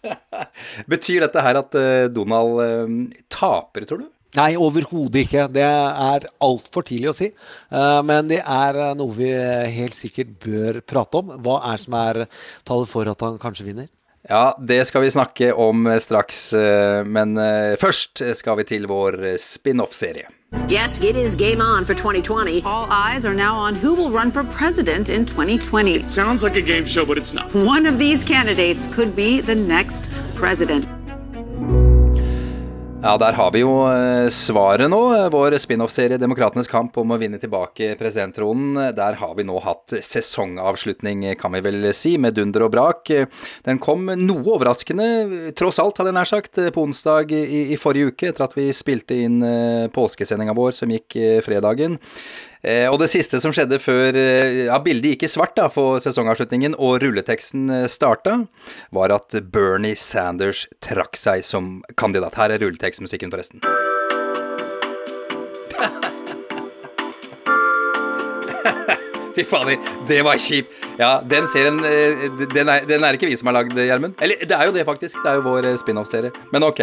Betyr 0.90 1.20
dette 1.26 1.42
her 1.44 1.58
at 1.60 1.76
eh, 1.76 2.08
Donald 2.08 2.60
um, 2.64 2.96
taper, 3.28 3.84
tror 3.84 4.02
du? 4.04 4.08
Nei, 4.38 4.54
overhodet 4.56 5.24
ikke. 5.26 5.44
Det 5.52 5.64
er 5.66 6.26
altfor 6.40 6.86
tidlig 6.86 7.10
å 7.10 7.14
si. 7.16 7.28
Men 8.06 8.28
det 8.30 8.38
er 8.38 8.78
noe 8.94 9.10
vi 9.16 9.26
helt 9.74 9.96
sikkert 9.98 10.36
bør 10.44 10.78
prate 10.86 11.18
om. 11.18 11.32
Hva 11.42 11.56
er 11.72 11.82
som 11.82 11.96
er 11.98 12.20
tallet 12.62 12.92
for 12.92 13.10
at 13.10 13.24
han 13.26 13.40
kanskje 13.42 13.66
vinner? 13.66 13.88
Ja, 14.30 14.52
det 14.54 14.84
skal 14.86 15.02
vi 15.02 15.10
snakke 15.10 15.50
om 15.58 15.88
straks, 15.98 16.44
men 17.10 17.34
først 17.82 18.22
skal 18.38 18.60
vi 18.62 18.68
til 18.70 18.86
vår 18.86 19.18
spin-off-serie. 19.42 20.30
Yes, 20.68 21.00
it 21.00 21.16
is 21.16 21.34
game 21.34 21.60
on 21.60 21.84
for 21.84 21.94
2020. 21.94 22.62
All 22.62 22.86
eyes 22.90 23.24
are 23.24 23.34
now 23.34 23.56
on 23.56 23.74
who 23.74 23.94
will 23.94 24.10
run 24.10 24.32
for 24.32 24.42
president 24.44 25.08
in 25.08 25.24
2020. 25.24 25.94
It 25.94 26.08
Sounds 26.08 26.42
like 26.42 26.56
a 26.56 26.62
game 26.62 26.84
show, 26.84 27.04
but 27.04 27.18
it's 27.18 27.32
not. 27.32 27.54
One 27.54 27.86
of 27.86 27.98
these 27.98 28.24
candidates 28.24 28.86
could 28.88 29.14
be 29.14 29.40
the 29.40 29.54
next 29.54 30.10
president. 30.34 30.88
Ja, 33.00 33.14
der 33.16 33.32
har 33.32 33.48
vi 33.54 33.62
jo 33.62 33.70
eh, 33.88 34.26
svaret 34.28 34.90
nå. 34.92 34.98
Vår 35.32 35.54
spin-off-serie 35.56 36.18
'Demokratenes 36.20 36.68
kamp 36.68 36.98
om 37.00 37.14
å 37.14 37.16
vinne 37.16 37.38
tilbake 37.40 37.94
presidenttronen'. 37.96 38.90
Der 38.92 39.16
har 39.16 39.32
vi 39.38 39.46
nå 39.48 39.56
hatt 39.64 39.94
sesongavslutning, 40.04 41.24
kan 41.40 41.56
vi 41.56 41.62
vel 41.64 41.88
si, 41.96 42.18
med 42.20 42.36
dunder 42.36 42.66
og 42.66 42.74
brak. 42.74 43.08
Den 43.64 43.80
kom 43.80 44.04
noe 44.20 44.44
overraskende, 44.52 45.08
tross 45.56 45.80
alt, 45.80 45.96
hadde 45.96 46.12
jeg 46.12 46.18
nær 46.18 46.28
sagt, 46.28 46.60
på 46.76 46.84
onsdag 46.84 47.32
i, 47.32 47.72
i 47.72 47.80
forrige 47.80 48.12
uke, 48.12 48.34
etter 48.34 48.44
at 48.44 48.58
vi 48.58 48.68
spilte 48.76 49.16
inn 49.16 49.40
eh, 49.48 49.88
påskesendinga 49.96 50.52
vår 50.60 50.76
som 50.82 50.92
gikk 50.92 51.16
eh, 51.16 51.40
fredagen. 51.46 51.96
Eh, 52.60 52.84
og 52.92 52.98
det 53.00 53.08
siste 53.08 53.40
som 53.40 53.52
skjedde 53.56 53.78
før 53.80 54.16
eh, 54.20 54.66
ja, 54.66 54.76
bildet 54.84 55.14
gikk 55.14 55.22
i 55.24 55.30
svart 55.32 55.56
da, 55.56 55.68
for 55.72 55.96
sesongavslutningen 56.04 56.74
og 56.76 57.00
rulleteksten 57.00 57.70
eh, 57.72 57.86
starta, 57.88 58.44
var 58.92 59.08
at 59.14 59.32
Bernie 59.52 59.96
Sanders 59.96 60.66
trakk 60.84 61.16
seg 61.16 61.44
som 61.46 61.80
kandidat. 62.00 62.36
Her 62.36 62.50
er 62.52 62.60
rulletekstmusikken, 62.60 63.32
forresten. 63.32 63.60
Fy 69.36 69.42
fader, 69.48 69.76
det 70.10 70.20
var 70.26 70.36
kjipt. 70.36 70.68
Ja, 71.00 71.22
den 71.24 71.46
serien 71.48 71.80
den 71.80 72.68
er, 72.68 72.84
den 72.84 73.00
er 73.06 73.16
ikke 73.16 73.30
vi 73.30 73.36
som 73.40 73.48
har 73.48 73.56
lagd, 73.56 73.72
Gjermund. 73.72 74.20
Eller 74.20 74.36
det 74.44 74.52
er 74.52 74.68
jo 74.68 74.74
det, 74.76 74.84
faktisk. 74.84 75.16
Det 75.24 75.30
er 75.30 75.36
jo 75.38 75.46
vår 75.48 75.64
spin-off-serie. 75.80 76.28
Men 76.52 76.60
ok. 76.66 76.80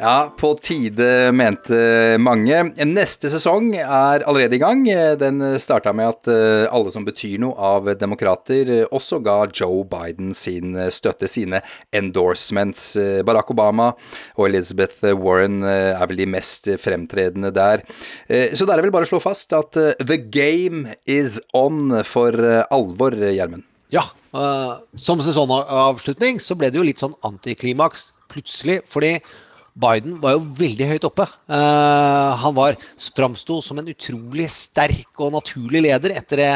Ja, 0.00 0.32
på 0.38 0.52
tide, 0.62 1.32
mente 1.34 1.74
mange. 2.22 2.60
Neste 2.86 3.26
sesong 3.32 3.72
er 3.74 4.22
allerede 4.30 4.54
i 4.54 4.60
gang. 4.62 4.84
Den 5.18 5.40
starta 5.58 5.90
med 5.90 6.12
at 6.12 6.28
eh, 6.30 6.66
alle 6.70 6.92
som 6.94 7.02
betyr 7.02 7.40
noe 7.42 7.56
av 7.58 7.88
demokrater, 7.98 8.70
eh, 8.70 8.92
også 8.94 9.18
ga 9.26 9.40
Joe 9.50 9.80
Biden 9.90 10.30
sin 10.38 10.76
støtte, 10.94 11.26
sine 11.26 11.58
endorsements. 11.90 12.92
Eh, 12.94 13.24
Barack 13.26 13.50
Obama 13.50 13.88
og 14.36 14.44
Elizabeth 14.46 15.02
Warren 15.18 15.66
er 15.66 16.06
vel 16.06 16.22
de 16.22 16.28
mest 16.30 16.70
fremtredende 16.78 17.50
der. 17.50 17.82
Så 18.54 18.68
da 18.68 18.76
er 18.76 18.84
vel 18.86 18.94
bare 18.94 19.08
å 19.08 19.10
slå 19.10 19.18
fast 19.24 19.50
at 19.56 19.74
the 19.74 20.20
game 20.22 20.94
is 21.10 21.40
on 21.58 21.90
for 22.06 22.38
alvor, 22.70 23.18
Gjermund. 23.18 23.66
Ja, 23.90 24.06
som 24.94 25.26
sesongavslutning 25.26 26.38
så 26.44 26.54
ble 26.54 26.70
det 26.70 26.78
jo 26.78 26.86
litt 26.86 27.02
sånn 27.02 27.18
antiklimaks 27.26 28.12
plutselig, 28.30 28.84
fordi 28.86 29.16
Biden 29.78 30.18
var 30.22 30.36
jo 30.36 30.42
veldig 30.58 30.90
høyt 30.92 31.06
oppe. 31.08 31.28
Uh, 31.50 32.34
han 32.42 32.56
var, 32.56 32.76
framsto 33.14 33.60
som 33.64 33.80
en 33.80 33.90
utrolig 33.92 34.48
sterk 34.52 35.22
og 35.22 35.34
naturlig 35.36 35.84
leder 35.86 36.16
etter 36.18 36.42
det 36.42 36.52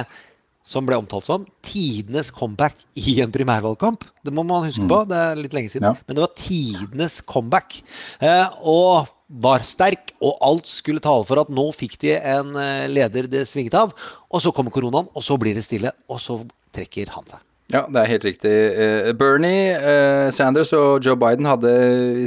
som 0.62 0.86
ble 0.86 0.94
omtalt 0.94 1.26
som 1.26 1.46
tidenes 1.66 2.30
comeback 2.34 2.84
i 2.94 3.16
en 3.24 3.32
primærvalgkamp. 3.34 4.04
Det 4.22 4.34
må 4.34 4.44
man 4.46 4.68
huske 4.68 4.86
på, 4.86 5.00
det 5.10 5.18
er 5.18 5.40
litt 5.40 5.56
lenge 5.56 5.72
siden. 5.72 5.98
Men 6.06 6.18
det 6.18 6.22
var 6.22 6.36
tidenes 6.38 7.18
comeback. 7.26 7.80
Uh, 8.22 8.46
og 8.62 9.10
var 9.42 9.64
sterk, 9.64 10.12
og 10.20 10.36
alt 10.44 10.68
skulle 10.68 11.02
tale 11.02 11.24
for 11.28 11.40
at 11.40 11.52
nå 11.52 11.64
fikk 11.72 11.96
de 12.02 12.16
en 12.18 12.52
eh, 12.60 12.88
leder 12.90 13.30
det 13.32 13.46
svinget 13.48 13.78
av. 13.80 13.94
Og 14.28 14.44
så 14.44 14.52
kommer 14.52 14.74
koronaen, 14.74 15.08
og 15.08 15.24
så 15.24 15.38
blir 15.40 15.56
det 15.56 15.64
stille, 15.64 15.94
og 16.04 16.20
så 16.20 16.36
trekker 16.74 17.14
han 17.14 17.24
seg. 17.30 17.40
Ja, 17.72 17.86
det 17.88 18.02
er 18.02 18.08
helt 18.10 18.24
riktig. 18.26 18.50
Eh, 18.52 19.10
Bernie 19.16 19.72
eh, 19.72 20.26
Sanders 20.34 20.74
og 20.76 21.00
Joe 21.06 21.16
Biden 21.16 21.46
hadde 21.48 21.70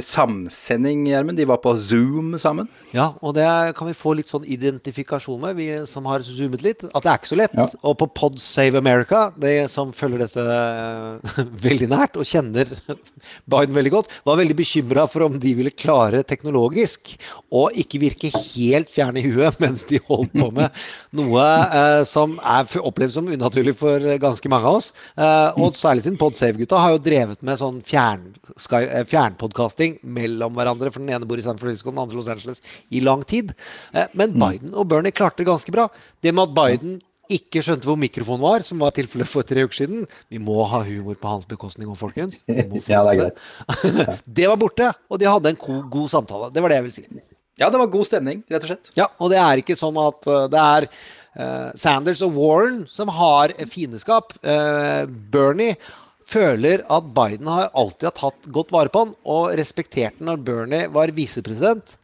samsending, 0.02 1.04
Gjermund. 1.06 1.38
De 1.38 1.46
var 1.46 1.60
på 1.62 1.70
Zoom 1.78 2.32
sammen. 2.42 2.66
Ja, 2.90 3.12
og 3.22 3.36
det 3.36 3.46
kan 3.78 3.86
vi 3.86 3.94
få 3.94 4.16
litt 4.18 4.26
sånn 4.26 4.42
identifikasjon 4.42 5.38
med, 5.44 5.54
vi 5.54 5.68
som 5.86 6.08
har 6.10 6.24
zoomet 6.26 6.64
litt. 6.66 6.82
At 6.90 7.06
det 7.06 7.12
er 7.12 7.20
ikke 7.20 7.30
så 7.30 7.38
lett. 7.38 7.54
Ja. 7.54 7.66
Og 7.86 7.94
på 8.00 8.08
Pod 8.10 8.40
Save 8.42 8.80
America, 8.80 9.28
de 9.38 9.52
som 9.70 9.92
følger 9.94 10.24
dette 10.24 10.46
veldig 11.66 11.90
nært 11.94 12.18
og 12.18 12.26
kjenner 12.26 12.72
Biden 13.54 13.78
veldig 13.78 13.94
godt, 13.94 14.10
var 14.26 14.40
veldig 14.42 14.58
bekymra 14.58 15.06
for 15.10 15.28
om 15.28 15.38
de 15.42 15.54
ville 15.60 15.74
klare 15.78 16.24
teknologisk 16.26 17.14
å 17.54 17.68
ikke 17.70 18.02
virke 18.02 18.32
helt 18.34 18.90
fjerne 18.90 19.22
i 19.22 19.30
huet 19.30 19.60
mens 19.62 19.86
de 19.86 20.02
holdt 20.10 20.34
på 20.34 20.50
med 20.58 20.74
noe 21.14 21.46
eh, 21.70 22.02
som 22.08 22.34
er 22.42 22.66
opplevd 22.82 23.14
som 23.20 23.30
unaturlig 23.30 23.78
for 23.78 24.10
ganske 24.18 24.50
mange 24.50 24.74
av 24.74 24.82
oss. 24.82 24.90
Eh, 25.14 25.35
og 25.56 25.74
særlig 25.76 26.04
siden 26.04 26.18
Podsave-gutta 26.20 26.78
har 26.82 26.94
jo 26.94 27.00
drevet 27.02 27.42
med 27.46 27.58
sånn 27.60 27.80
fjern, 27.86 28.28
sky- 28.60 28.86
eh, 28.88 29.04
fjernpodkasting 29.08 29.98
mellom 30.16 30.56
hverandre, 30.58 30.92
for 30.92 31.02
den 31.02 31.14
ene 31.16 31.28
bor 31.28 31.40
i 31.40 31.44
San 31.46 31.58
Francisco, 31.60 31.92
den 31.92 32.02
andre 32.02 32.18
Los 32.18 32.30
Angeles, 32.32 32.62
i 32.90 33.02
lang 33.04 33.24
tid. 33.26 33.54
Eh, 33.94 34.08
men 34.14 34.34
Biden 34.38 34.74
og 34.74 34.88
Bernie 34.90 35.14
klarte 35.14 35.42
det 35.42 35.50
ganske 35.50 35.74
bra. 35.74 35.88
Det 36.22 36.34
med 36.34 36.48
at 36.48 36.56
Biden 36.56 36.98
ikke 37.32 37.62
skjønte 37.64 37.88
hvor 37.88 37.98
mikrofonen 37.98 38.44
var, 38.44 38.62
som 38.66 38.78
var 38.82 38.92
tilfellet 38.94 39.26
for 39.26 39.46
tre 39.46 39.64
uker 39.66 39.80
siden. 39.80 40.04
Vi 40.30 40.38
må 40.38 40.60
ha 40.70 40.82
humor 40.86 41.16
på 41.18 41.30
hans 41.30 41.46
bekostning 41.48 41.90
òg, 41.90 41.98
folkens. 41.98 42.42
Ja, 42.86 43.02
det 43.10 43.16
det. 43.24 44.18
det 44.42 44.50
var 44.50 44.60
borte, 44.60 44.92
og 45.10 45.18
de 45.22 45.26
hadde 45.30 45.54
en 45.54 45.58
god, 45.58 45.82
god 45.90 46.12
samtale. 46.12 46.52
Det 46.54 46.62
var 46.62 46.70
det 46.72 46.78
jeg 46.78 46.86
ville 46.86 46.98
si. 47.00 47.24
Ja, 47.56 47.70
det 47.72 47.80
var 47.80 47.88
god 47.88 48.06
stemning, 48.06 48.42
rett 48.52 48.66
og 48.66 48.68
slett. 48.68 48.90
Ja, 48.98 49.06
og 49.16 49.30
det 49.32 49.38
er 49.40 49.62
ikke 49.62 49.78
sånn 49.78 49.96
at 49.96 50.26
uh, 50.28 50.44
det 50.52 50.60
er 50.60 50.86
Sanders 51.76 52.22
og 52.24 52.34
Warren 52.38 52.82
som 52.88 53.12
har 53.12 53.52
fiendeskap. 53.68 54.32
Uh, 54.40 55.04
Bernie 55.06 55.76
føler 56.26 56.82
at 56.90 57.12
Biden 57.14 57.50
har 57.50 57.70
alltid 57.76 58.08
har 58.08 58.16
tatt 58.16 58.48
godt 58.52 58.72
vare 58.74 58.90
på 58.92 59.04
han, 59.04 59.14
og 59.28 59.54
respekterte 59.58 60.24
når 60.26 60.42
Bernie 60.46 60.88
var 60.92 61.12
visepresident. 61.14 61.96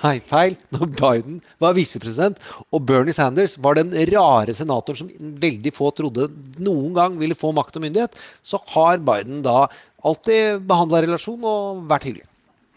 Nei, 0.00 0.16
feil. 0.24 0.56
Når 0.72 0.90
Biden 0.96 1.38
var 1.60 1.76
visepresident, 1.76 2.40
og 2.72 2.84
Bernie 2.88 3.16
Sanders 3.16 3.58
var 3.60 3.76
den 3.78 3.92
rare 4.12 4.54
senatoren 4.56 5.02
som 5.02 5.38
veldig 5.42 5.72
få 5.74 5.90
trodde 5.96 6.30
noen 6.62 6.92
gang 6.96 7.16
ville 7.20 7.36
få 7.38 7.52
makt 7.56 7.78
og 7.78 7.86
myndighet, 7.86 8.20
så 8.44 8.60
har 8.74 9.02
Biden 9.04 9.42
da 9.44 9.66
alltid 10.02 10.64
behandla 10.68 11.04
relasjon 11.04 11.44
og 11.46 11.82
vært 11.90 12.08
hyggelig. 12.08 12.28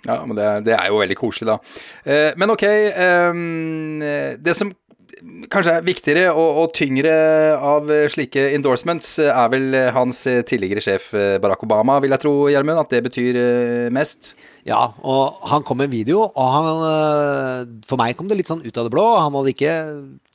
Ja, 0.05 0.19
men 0.21 0.37
det, 0.37 0.47
det 0.67 0.75
er 0.77 0.91
jo 0.91 0.99
veldig 1.01 1.17
koselig, 1.17 1.47
da. 1.49 1.55
Eh, 2.05 2.35
men 2.37 2.51
ok, 2.53 2.65
eh, 2.67 3.39
det 4.37 4.53
som 4.57 4.69
kanskje 5.51 5.75
er 5.77 5.85
viktigere 5.85 6.25
og, 6.33 6.61
og 6.63 6.73
tyngre 6.75 7.13
av 7.55 7.89
slike 8.11 8.49
endorsements, 8.55 9.17
eh, 9.23 9.31
er 9.31 9.51
vel 9.53 9.77
hans 9.95 10.25
eh, 10.29 10.41
tidligere 10.47 10.83
sjef 10.83 11.11
eh, 11.15 11.37
Barack 11.41 11.63
Obama, 11.65 11.99
vil 12.03 12.15
jeg 12.15 12.23
tro, 12.25 12.33
Gjermund, 12.51 12.81
at 12.81 12.91
det 12.93 13.03
betyr 13.07 13.39
mest? 13.95 14.33
Ja, 14.65 14.95
og 15.05 15.43
han 15.45 15.61
kom 15.61 15.77
med 15.77 15.91
en 15.91 15.93
video, 15.93 16.23
og 16.25 16.47
han 16.55 16.67
øh, 16.89 17.73
For 17.85 18.01
meg 18.01 18.15
kom 18.17 18.29
det 18.31 18.39
litt 18.39 18.49
sånn 18.49 18.63
ut 18.65 18.77
av 18.81 18.87
det 18.87 18.93
blå. 18.95 19.03
Han 19.21 19.35
hadde 19.37 19.53
ikke 19.53 19.73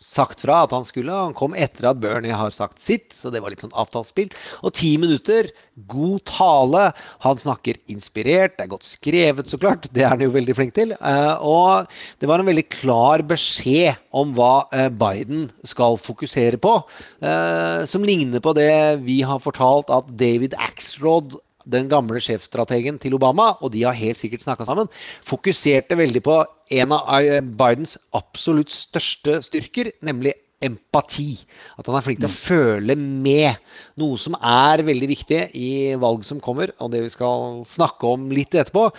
sagt 0.00 0.44
fra 0.44 0.60
at 0.68 0.74
han 0.74 0.86
skulle. 0.86 1.10
Han 1.10 1.34
kom 1.34 1.56
etter 1.58 1.88
at 1.90 1.98
Bernie 1.98 2.36
har 2.38 2.54
sagt 2.54 2.78
sitt, 2.78 3.10
så 3.10 3.32
det 3.34 3.42
var 3.42 3.50
litt 3.50 3.64
sånn 3.64 3.74
avtalespill. 3.74 4.30
Og 4.62 4.74
ti 4.78 4.92
minutter, 5.02 5.50
god 5.90 6.22
tale. 6.30 6.84
Han 7.26 7.42
snakker 7.42 7.82
inspirert, 7.90 8.54
det 8.54 8.68
er 8.68 8.72
godt 8.76 8.86
skrevet, 8.86 9.50
så 9.50 9.58
klart. 9.58 9.90
Det 9.90 10.06
er 10.06 10.14
han 10.14 10.22
jo 10.22 10.30
veldig 10.38 10.58
flink 10.60 10.78
til. 10.78 10.94
Eh, 10.94 11.34
og 11.42 11.90
det 12.22 12.30
var 12.30 12.38
en 12.38 12.50
veldig 12.52 12.68
klar 12.70 13.26
beskjed 13.26 13.98
om 14.14 14.30
hva 14.38 14.54
eh, 14.70 14.92
Biden 14.94 15.48
skal 15.66 15.98
fokusere 15.98 16.62
på, 16.62 16.78
eh, 17.18 17.82
som 17.90 18.06
ligner 18.06 18.38
på 18.38 18.54
det 18.54 19.02
vi 19.02 19.24
har 19.26 19.42
fortalt 19.42 19.90
at 19.90 20.14
David 20.14 20.54
Axrod 20.54 21.40
den 21.72 21.88
gamle 21.90 22.20
sjefstrategen 22.22 22.98
til 23.00 23.16
Obama, 23.16 23.52
og 23.60 23.72
de 23.74 23.84
har 23.86 23.96
helt 23.96 24.18
sikkert 24.18 24.44
snakka 24.44 24.66
sammen, 24.68 24.90
fokuserte 25.26 25.98
veldig 25.98 26.22
på 26.26 26.36
en 26.80 26.94
av 26.96 27.18
eh, 27.22 27.40
Bidens 27.40 27.96
absolutt 28.16 28.72
største 28.74 29.40
styrker, 29.46 29.92
nemlig 30.06 30.34
empati. 30.60 31.38
At 31.80 31.88
han 31.88 31.96
er 31.96 32.04
flink 32.04 32.20
til 32.20 32.28
å 32.28 32.34
føle 32.34 32.96
med. 32.98 33.60
Noe 34.00 34.20
som 34.20 34.36
er 34.36 34.84
veldig 34.86 35.08
viktig 35.08 35.42
i 35.56 35.70
valg 36.00 36.26
som 36.28 36.42
kommer, 36.42 36.74
og 36.78 36.92
det 36.92 37.04
vi 37.06 37.12
skal 37.12 37.62
snakke 37.68 38.14
om 38.14 38.28
litt 38.34 38.54
etterpå 38.54 38.90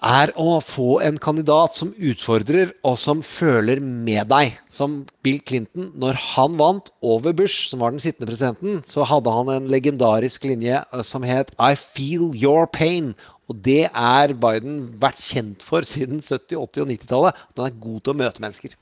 er 0.00 0.32
å 0.40 0.58
få 0.64 1.00
en 1.04 1.18
kandidat 1.20 1.74
som 1.76 1.92
utfordrer 1.94 2.72
og 2.86 2.96
som 3.00 3.20
føler 3.24 3.80
med 3.80 4.30
deg. 4.30 4.56
Som 4.72 5.02
Bill 5.24 5.40
Clinton. 5.44 5.90
Når 6.00 6.18
han 6.34 6.56
vant 6.60 6.88
over 7.04 7.34
Bush, 7.36 7.68
som 7.70 7.84
var 7.84 7.92
den 7.92 8.02
sittende 8.02 8.30
presidenten, 8.30 8.80
så 8.86 9.04
hadde 9.08 9.34
han 9.34 9.52
en 9.52 9.68
legendarisk 9.70 10.48
linje 10.48 10.80
eh, 10.80 11.04
som 11.06 11.26
het 11.26 11.52
I 11.58 11.74
feel 11.78 12.32
your 12.34 12.66
pain. 12.70 13.12
Og 13.50 13.58
det 13.66 13.88
er 13.88 14.34
Biden 14.38 14.82
vært 15.02 15.18
kjent 15.18 15.64
for 15.66 15.86
siden 15.88 16.20
70-, 16.22 16.54
80- 16.54 16.84
og 16.84 16.90
90-tallet. 16.92 17.40
At 17.50 17.62
han 17.62 17.70
er 17.70 17.80
god 17.82 18.02
til 18.04 18.14
å 18.14 18.18
møte 18.20 18.44
mennesker. 18.44 18.76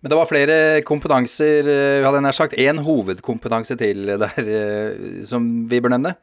Men 0.00 0.12
det 0.12 0.18
var 0.20 0.30
flere 0.30 0.58
kompetanser, 0.86 1.66
eh, 1.66 2.02
hadde 2.04 2.20
jeg 2.20 2.28
nær 2.28 2.38
sagt. 2.38 2.60
Én 2.60 2.84
hovedkompetanse 2.86 3.78
til 3.80 4.14
der 4.22 4.44
eh, 4.44 5.24
som 5.28 5.48
vi 5.68 5.82
bør 5.82 5.96
nevne. 5.96 6.14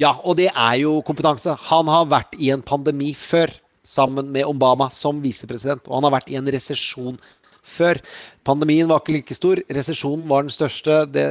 Ja, 0.00 0.16
og 0.26 0.38
det 0.40 0.48
er 0.50 0.78
jo 0.80 0.96
kompetanse. 1.06 1.52
Han 1.68 1.90
har 1.92 2.08
vært 2.10 2.34
i 2.42 2.48
en 2.50 2.64
pandemi 2.66 3.12
før, 3.14 3.52
sammen 3.84 4.30
med 4.32 4.48
Obama 4.48 4.88
som 4.90 5.20
visepresident. 5.22 5.84
Og 5.88 5.98
han 5.98 6.08
har 6.08 6.16
vært 6.16 6.32
i 6.32 6.38
en 6.40 6.50
resesjon 6.50 7.18
før. 7.64 8.00
Pandemien 8.44 8.88
var 8.88 9.02
ikke 9.02 9.16
like 9.18 9.36
stor. 9.36 9.60
Resesjonen 9.72 10.26
var 10.28 10.44
den 10.44 10.54
største 10.54 11.04
de 11.12 11.24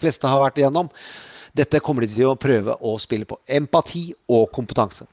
fleste 0.00 0.28
har 0.28 0.42
vært 0.42 0.60
igjennom. 0.60 0.90
Dette 1.54 1.80
kommer 1.84 2.04
de 2.04 2.10
til 2.10 2.32
å 2.32 2.38
prøve 2.40 2.74
å 2.82 2.96
spille 3.00 3.28
på. 3.28 3.38
Empati 3.46 4.08
og 4.28 4.48
kompetanse. 4.54 5.06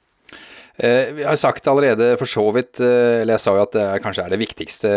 Eh, 0.82 1.12
Vi 1.14 1.24
har 1.24 1.36
sagt 1.36 1.68
allerede 1.68 2.18
for 2.18 2.26
så 2.26 2.52
vidt, 2.56 2.80
eh, 2.80 3.22
eller 3.22 3.36
jeg 3.36 3.44
sa 3.44 3.56
jo 3.56 3.62
at 3.62 3.72
det 3.76 4.02
kanskje 4.02 4.26
er 4.26 4.30
det 4.30 4.40
viktigste 4.40 4.90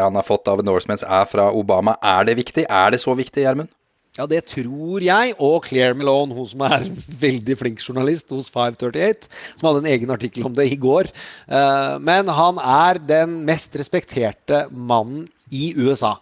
han 0.00 0.14
har 0.14 0.22
fått 0.22 0.48
av 0.48 0.62
Norsemans, 0.64 1.02
er 1.02 1.26
fra 1.26 1.50
Obama. 1.52 1.96
Er 2.02 2.24
det 2.24 2.36
viktig? 2.36 2.64
Er 2.70 2.90
det 2.90 3.00
så 3.00 3.14
viktig, 3.14 3.44
Gjermund? 3.44 3.68
Ja, 4.16 4.24
det 4.30 4.38
tror 4.48 5.04
jeg, 5.04 5.34
og 5.44 5.66
Claire 5.68 5.96
Malone, 5.98 6.32
hun 6.32 6.46
som 6.48 6.62
er 6.64 6.86
veldig 7.20 7.56
flink 7.60 7.82
journalist 7.84 8.30
hos 8.32 8.48
538, 8.52 9.28
som 9.58 9.68
hadde 9.68 9.82
en 9.84 9.90
egen 9.92 10.12
artikkel 10.14 10.46
om 10.48 10.54
det 10.56 10.70
i 10.72 10.78
går. 10.80 11.10
Eh, 11.48 11.96
Men 12.00 12.28
han 12.32 12.56
er 12.62 12.98
den 12.98 13.42
mest 13.44 13.76
respekterte 13.76 14.64
mannen 14.72 15.26
i 15.52 15.74
USA. 15.76 16.14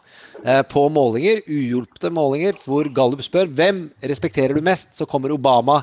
Eh, 0.45 0.63
På 0.69 0.89
målinger, 0.91 1.45
uhjulpte 1.47 2.11
målinger, 2.11 2.59
hvor 2.65 2.91
Gallup 2.93 3.23
spør 3.23 3.47
hvem 3.47 3.87
respekterer 4.03 4.55
du 4.59 4.61
mest, 4.61 4.97
så 4.99 5.07
kommer 5.07 5.31
Obama 5.33 5.79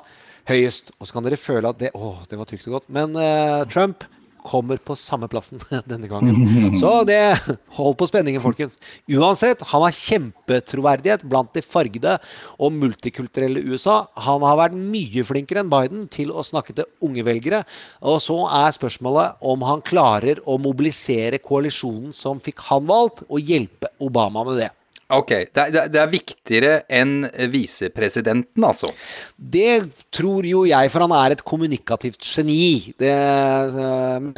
høyest. 0.50 0.92
Og 1.00 1.08
så 1.08 1.16
kan 1.16 1.24
dere 1.24 1.40
føle 1.40 1.70
at 1.72 1.80
det, 1.80 1.94
å, 1.96 2.18
det 2.28 2.38
var 2.38 2.50
trygt 2.50 2.68
og 2.68 2.76
godt. 2.82 2.90
Men 2.92 3.16
eh, 3.16 3.64
Trump 3.72 4.04
kommer 4.46 4.80
på 4.82 4.96
samme 5.00 5.30
plassen 5.32 5.62
denne 5.92 6.10
gangen. 6.12 6.76
Så 6.80 7.02
det 7.08 7.22
Hold 7.78 7.96
på 8.00 8.08
spenningen, 8.10 8.42
folkens. 8.44 8.78
Uansett, 9.12 9.64
han 9.72 9.86
har 9.86 9.96
kjempetroverdighet 9.96 11.24
blant 11.30 11.54
de 11.56 11.64
fargede 11.64 12.18
og 12.58 12.76
multikulturelle 12.76 13.64
USA. 13.72 14.02
Han 14.28 14.44
har 14.46 14.60
vært 14.60 14.78
mye 14.78 15.24
flinkere 15.28 15.64
enn 15.64 15.72
Biden 15.72 16.04
til 16.12 16.34
å 16.34 16.44
snakke 16.46 16.76
til 16.76 16.90
unge 17.06 17.26
velgere. 17.28 17.64
Og 18.04 18.20
så 18.24 18.42
er 18.50 18.76
spørsmålet 18.76 19.40
om 19.54 19.64
han 19.68 19.86
klarer 19.86 20.44
å 20.46 20.58
mobilisere 20.62 21.42
koalisjonen 21.44 22.12
som 22.16 22.42
fikk 22.44 22.66
han 22.70 22.88
valgt, 22.90 23.26
og 23.32 23.40
hjelpe 23.40 23.92
Obama 24.04 24.44
med 24.48 24.64
det. 24.64 24.72
Ok, 25.12 25.30
det 25.54 25.58
er, 25.58 25.72
det 25.72 25.82
er- 25.96 26.02
er 26.06 26.12
viktigere 26.12 26.74
enn 26.90 27.28
visepresidenten, 27.52 28.64
altså. 28.64 28.90
Det 29.38 29.90
tror 30.12 30.46
jo 30.48 30.64
jeg, 30.66 30.92
for 30.94 31.02
han 31.06 31.12
er 31.12 31.32
et 31.36 31.44
kommunikativt 31.44 32.20
geni. 32.24 32.94
Det 32.98 33.12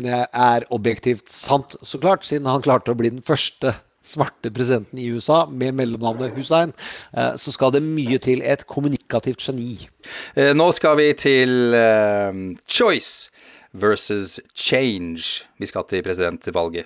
det 0.03 0.19
er 0.33 0.65
objektivt 0.71 1.27
sant, 1.29 1.75
så 1.83 1.99
klart, 2.01 2.23
siden 2.25 2.47
han 2.49 2.61
klarte 2.61 2.91
å 2.93 2.97
bli 2.97 3.09
den 3.13 3.21
første 3.21 3.75
svarte 4.03 4.51
presidenten 4.51 4.99
i 4.99 5.07
USA 5.15 5.45
med 5.47 5.73
mellomnavnet 5.77 6.35
Hussein. 6.35 6.73
Eh, 7.15 7.37
Så 7.37 7.53
skal 7.53 7.71
det 7.71 7.81
mye 7.83 8.19
til 8.19 8.41
et 8.43 8.65
kommunikativt 8.67 9.39
geni. 9.39 9.87
Eh, 10.35 10.51
Nå 10.53 10.71
skal 10.73 10.97
vi 10.97 11.13
til 11.13 11.73
uh, 11.73 12.33
choice 12.67 13.29
versus 13.73 14.39
change. 14.53 15.45
Vi 15.57 15.65
skal 15.65 15.83
til 15.87 16.03
presidentvalget. 16.03 16.85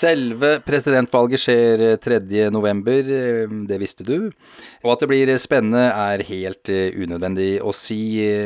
Selve 0.00 0.60
presidentvalget 0.64 1.42
skjer 1.42 1.80
3. 2.00 2.46
november, 2.54 3.04
eh, 3.04 3.50
det 3.68 3.78
visste 3.82 4.04
du. 4.06 4.30
Og 4.84 4.92
at 4.94 5.02
det 5.02 5.08
blir 5.10 5.32
spennende 5.42 5.82
er 5.90 6.22
helt 6.24 6.70
eh, 6.72 6.94
unødvendig 6.96 7.58
å 7.60 7.72
si. 7.76 7.98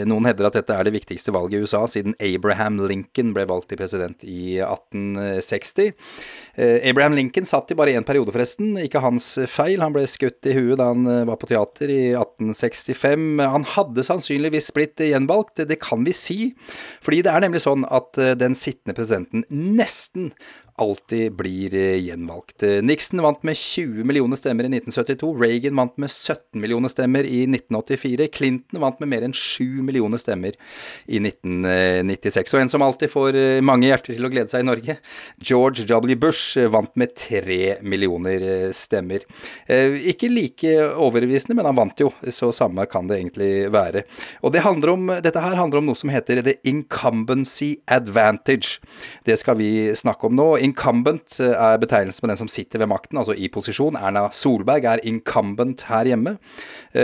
Noen 0.09 0.27
hevder 0.27 0.49
at 0.49 0.59
dette 0.59 0.75
er 0.75 0.89
det 0.89 0.95
viktigste 0.97 1.35
valget 1.35 1.61
i 1.61 1.69
USA 1.69 1.85
siden 1.91 2.17
Abraham 2.19 2.81
Lincoln 2.89 3.31
ble 3.37 3.45
valgt 3.47 3.69
til 3.71 3.79
president 3.79 4.25
i 4.27 4.57
1860. 4.65 5.93
Eh, 6.57 6.89
Abraham 6.91 7.15
Lincoln 7.21 7.47
satt 7.47 7.71
i 7.71 7.79
bare 7.79 7.95
én 7.95 8.09
periode, 8.09 8.35
forresten. 8.35 8.75
Ikke 8.83 9.05
hans 9.05 9.37
feil. 9.53 9.85
Han 9.85 9.95
ble 9.95 10.09
skutt 10.11 10.51
i 10.51 10.57
huet 10.59 10.81
da 10.81 10.91
han 10.91 11.07
var 11.29 11.39
på 11.39 11.53
teater 11.53 11.93
i 11.93 12.03
1865. 12.17 13.45
Han 13.45 13.69
hadde 13.77 14.07
sannsynligvis 14.07 14.73
blitt 14.75 15.05
gjenvalgt, 15.07 15.63
det 15.69 15.79
kan 15.85 16.03
vi 16.09 16.17
si. 16.17 16.41
Fordi 17.05 17.23
det 17.23 17.31
er 17.31 17.47
nemlig 17.47 17.63
sånn 17.63 17.87
at 17.95 18.19
den 18.41 18.59
sittende 18.59 18.97
presidenten 18.97 19.47
nesten 19.53 20.33
alltid 20.81 21.37
blir 21.39 21.75
gjenvalgt. 22.03 22.63
Nixon 22.83 23.23
vant 23.23 23.43
med 23.47 23.57
20 23.57 24.05
millioner 24.05 24.39
stemmer 24.39 24.67
i 24.67 24.71
1972, 24.73 25.29
Reagan 25.39 25.77
vant 25.79 25.97
med 26.03 26.11
17 26.11 26.61
millioner 26.61 26.91
stemmer 26.91 27.27
i 27.29 27.45
1984, 27.47 28.27
Clinton 28.35 28.83
vant 28.83 28.99
med 29.03 29.13
mer 29.13 29.27
enn 29.27 29.37
7 29.37 29.85
millioner 29.87 30.19
stemmer 30.19 30.57
i 31.07 31.21
1996. 31.23 32.57
Og 32.57 32.63
en 32.63 32.73
som 32.73 32.83
alltid 32.83 33.13
får 33.13 33.39
mange 33.63 33.87
hjerter 33.87 34.17
til 34.17 34.27
å 34.27 34.33
glede 34.33 34.51
seg 34.51 34.65
i 34.65 34.69
Norge, 34.69 34.99
George 35.39 35.87
W. 35.87 36.19
Bush 36.19 36.59
vant 36.75 36.91
med 36.99 37.15
3 37.23 37.79
millioner 37.87 38.73
stemmer. 38.75 39.23
Ikke 39.69 40.33
like 40.33 40.75
overbevisende, 40.99 41.55
men 41.59 41.71
han 41.71 41.79
vant 41.79 42.03
jo, 42.03 42.11
så 42.35 42.51
samme 42.55 42.89
kan 42.91 43.07
det 43.11 43.21
egentlig 43.21 43.53
være. 43.75 44.05
Og 44.43 44.55
det 44.55 44.65
om, 44.67 45.07
dette 45.23 45.41
her 45.47 45.55
handler 45.61 45.83
om 45.83 45.91
noe 45.93 45.99
som 45.99 46.11
heter 46.11 46.43
the 46.43 46.59
incumbency 46.67 47.77
advantage. 47.87 48.81
Det 49.25 49.39
skal 49.39 49.59
vi 49.63 49.71
snakke 49.95 50.27
om 50.27 50.35
nå. 50.35 50.51
Incumbent 50.65 51.37
er 51.45 51.77
betegnelsen 51.83 52.25
på 52.25 52.31
den 52.31 52.39
som 52.41 52.49
sitter 52.51 52.81
ved 52.81 52.89
makten, 52.91 53.19
altså 53.21 53.37
i 53.37 53.51
posisjon. 53.53 53.99
Erna 54.01 54.27
Solberg 54.33 54.89
er 54.89 55.03
incumbent 55.05 55.85
her 55.91 56.09
hjemme. 56.09 56.37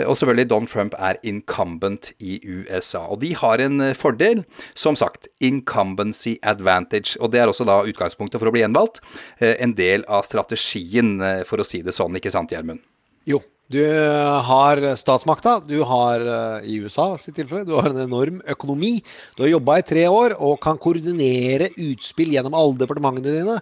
Og 0.09 0.17
selvfølgelig 0.17 0.49
Don 0.51 0.69
Trump 0.71 0.97
er 0.97 1.21
incumbent 1.27 2.13
i 2.19 2.39
USA. 2.47 3.05
Og 3.13 3.21
de 3.21 3.35
har 3.37 3.61
en 3.61 3.91
fordel, 3.99 4.45
som 4.75 4.97
sagt, 4.97 5.29
incumbency 5.45 6.39
advantage. 6.43 7.21
Og 7.21 7.33
det 7.35 7.43
er 7.43 7.53
også 7.53 7.69
da 7.69 7.83
utgangspunktet 7.85 8.41
for 8.41 8.49
å 8.49 8.55
bli 8.55 8.65
gjenvalgt. 8.65 9.03
En 9.41 9.77
del 9.77 10.07
av 10.09 10.25
strategien, 10.29 11.19
for 11.49 11.61
å 11.61 11.67
si 11.69 11.85
det 11.85 11.95
sånn, 11.97 12.17
ikke 12.17 12.33
sant, 12.33 12.55
Gjermund? 12.55 12.81
Jo, 13.29 13.43
du 13.71 13.85
har 13.87 14.81
statsmakta, 14.99 15.61
du 15.63 15.79
har 15.87 16.25
i 16.67 16.81
USA 16.83 17.13
sitt 17.23 17.37
tilfelle, 17.39 17.63
du 17.69 17.77
har 17.77 17.87
en 17.93 18.03
enorm 18.03 18.41
økonomi. 18.51 18.97
Du 19.37 19.45
har 19.45 19.53
jobba 19.53 19.77
i 19.79 19.85
tre 19.87 20.03
år 20.11 20.35
og 20.43 20.59
kan 20.65 20.79
koordinere 20.81 21.69
utspill 21.79 22.33
gjennom 22.35 22.57
alle 22.59 22.81
departementene 22.81 23.37
dine. 23.37 23.55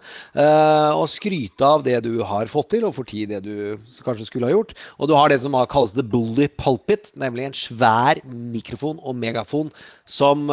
Og 0.97 1.05
skryte 1.13 1.69
av 1.69 1.85
det 1.85 1.99
du 2.07 2.23
har 2.25 2.49
fått 2.49 2.71
til, 2.73 2.87
og 2.89 2.97
forti 2.97 3.27
det 3.29 3.43
du 3.45 3.77
kanskje 4.07 4.31
skulle 4.31 4.49
ha 4.49 4.57
gjort. 4.57 4.73
Og 4.97 5.11
du 5.11 5.17
har 5.19 5.29
det 5.29 5.43
som 5.45 5.57
kalles 5.69 5.93
the 5.93 6.07
bully 6.07 6.49
pulpit, 6.57 7.13
nemlig 7.13 7.51
en 7.51 7.59
svær 7.61 8.23
mikrofon 8.25 8.97
og 9.05 9.19
megafon 9.21 9.69
som 10.09 10.49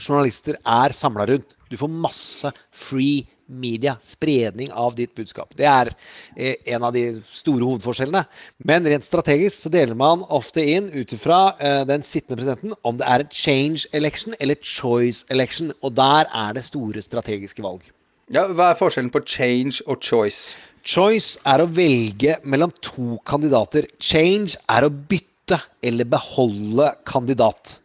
journalister 0.00 0.56
er 0.64 0.96
samla 0.96 1.28
rundt. 1.28 1.58
Du 1.68 1.76
får 1.80 1.92
masse 1.92 2.56
free 2.68 3.28
media, 3.52 3.96
spredning 4.02 4.72
av 4.72 4.96
ditt 4.98 5.14
budskap. 5.14 5.52
Det 5.58 5.68
er 5.68 5.92
en 6.74 6.86
av 6.88 6.92
de 6.94 7.04
store 7.28 7.62
hovedforskjellene. 7.62 8.24
Men 8.64 8.88
rent 8.88 9.06
strategisk 9.06 9.66
så 9.66 9.72
deler 9.72 9.98
man 9.98 10.24
ofte 10.32 10.64
inn 10.74 10.90
ut 10.94 11.12
ifra 11.14 11.52
den 11.88 12.04
sittende 12.06 12.40
presidenten 12.40 12.76
om 12.82 12.98
det 12.98 13.08
er 13.08 13.24
et 13.24 13.34
change 13.36 13.86
election 13.92 14.36
eller 14.40 14.58
choice 14.62 15.26
election. 15.32 15.72
Og 15.82 15.94
der 15.96 16.28
er 16.28 16.56
det 16.56 16.64
store 16.66 17.02
strategiske 17.04 17.64
valg. 17.64 17.84
Ja, 18.32 18.46
Hva 18.48 18.70
er 18.72 18.78
forskjellen 18.78 19.12
på 19.12 19.24
change 19.28 19.82
og 19.86 20.00
choice? 20.00 20.56
Choice 20.82 21.38
er 21.46 21.62
å 21.62 21.68
velge 21.70 22.38
mellom 22.48 22.72
to 22.82 23.18
kandidater. 23.28 23.86
Change 24.00 24.56
er 24.70 24.86
å 24.86 24.90
bytte 24.90 25.58
eller 25.84 26.08
beholde 26.08 26.88
kandidat. 27.06 27.76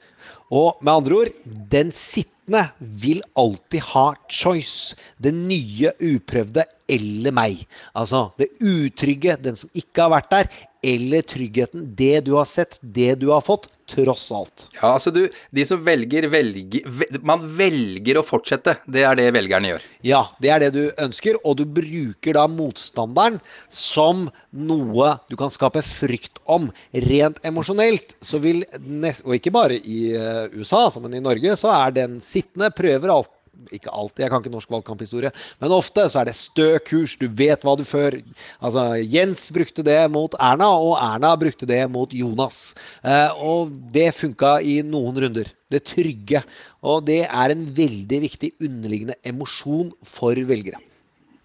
Og 0.48 0.80
med 0.80 0.94
andre 0.94 1.20
ord, 1.20 1.36
den 1.46 1.92
sittende 1.92 2.37
vil 2.80 3.22
alltid 3.36 3.84
ha 3.92 4.08
choice. 4.30 4.96
Det 5.20 5.34
nye, 5.36 5.92
uprøvde 6.00 6.66
eller 6.88 7.36
meg. 7.36 7.64
Altså 7.98 8.30
det 8.40 8.50
utrygge, 8.64 9.38
den 9.42 9.60
som 9.60 9.72
ikke 9.76 10.06
har 10.06 10.14
vært 10.16 10.32
der, 10.32 10.52
eller 10.88 11.26
tryggheten, 11.28 11.90
det 11.98 12.26
du 12.28 12.36
har 12.38 12.48
sett, 12.50 12.80
det 12.82 13.18
du 13.22 13.30
har 13.34 13.44
fått, 13.44 13.68
tross 13.88 14.26
alt. 14.36 14.68
Ja, 14.76 14.94
altså 14.94 15.12
du, 15.16 15.24
de 15.52 15.66
som 15.68 15.80
velger, 15.86 16.28
velger 16.32 17.22
Man 17.26 17.46
velger 17.58 18.20
å 18.20 18.26
fortsette. 18.26 18.78
Det 18.86 19.06
er 19.08 19.18
det 19.20 19.30
velgerne 19.36 19.72
gjør. 19.72 19.86
Ja, 20.06 20.22
det 20.44 20.52
er 20.54 20.66
det 20.66 20.72
du 20.76 20.84
ønsker, 21.04 21.40
og 21.44 21.58
du 21.60 21.66
bruker 21.66 22.38
da 22.38 22.46
motstanderen 22.52 23.40
som 23.72 24.28
noe 24.52 25.14
du 25.32 25.38
kan 25.40 25.54
skape 25.54 25.84
frykt 25.86 26.42
om. 26.46 26.70
Rent 27.08 27.40
emosjonelt 27.48 28.18
så 28.24 28.42
vil 28.44 28.64
Og 28.68 29.34
ikke 29.36 29.54
bare 29.54 29.78
i 29.78 30.12
USA, 30.58 30.88
men 31.02 31.18
i 31.18 31.24
Norge, 31.24 31.56
så 31.60 31.72
er 31.74 31.96
den 31.96 32.18
sittende 32.24 32.70
prøver 32.76 33.14
alt 33.14 33.32
ikke 33.74 33.92
alltid, 33.92 34.24
jeg 34.24 34.32
kan 34.32 34.44
ikke 34.44 34.54
norsk 34.54 34.72
valgkamphistorie, 34.72 35.32
men 35.62 35.76
ofte 35.76 36.06
så 36.12 36.22
er 36.22 36.30
det 36.30 36.38
stø 36.38 36.68
kurs. 36.88 37.18
Du 37.20 37.28
vet 37.28 37.64
hva 37.66 37.76
du 37.78 37.84
før 37.88 38.20
Altså, 38.62 38.84
Jens 39.04 39.48
brukte 39.54 39.84
det 39.86 40.00
mot 40.14 40.34
Erna, 40.40 40.70
og 40.76 40.96
Erna 41.02 41.34
brukte 41.40 41.68
det 41.70 41.82
mot 41.92 42.12
Jonas. 42.14 42.76
Eh, 43.04 43.44
og 43.44 43.74
det 43.94 44.10
funka 44.18 44.58
i 44.64 44.80
noen 44.86 45.20
runder. 45.24 45.52
Det 45.72 45.84
trygge. 45.90 46.44
Og 46.86 47.04
det 47.08 47.24
er 47.28 47.54
en 47.54 47.66
veldig 47.78 48.22
viktig 48.24 48.54
underliggende 48.64 49.18
emosjon 49.28 49.92
for 50.06 50.38
velgere. 50.50 50.82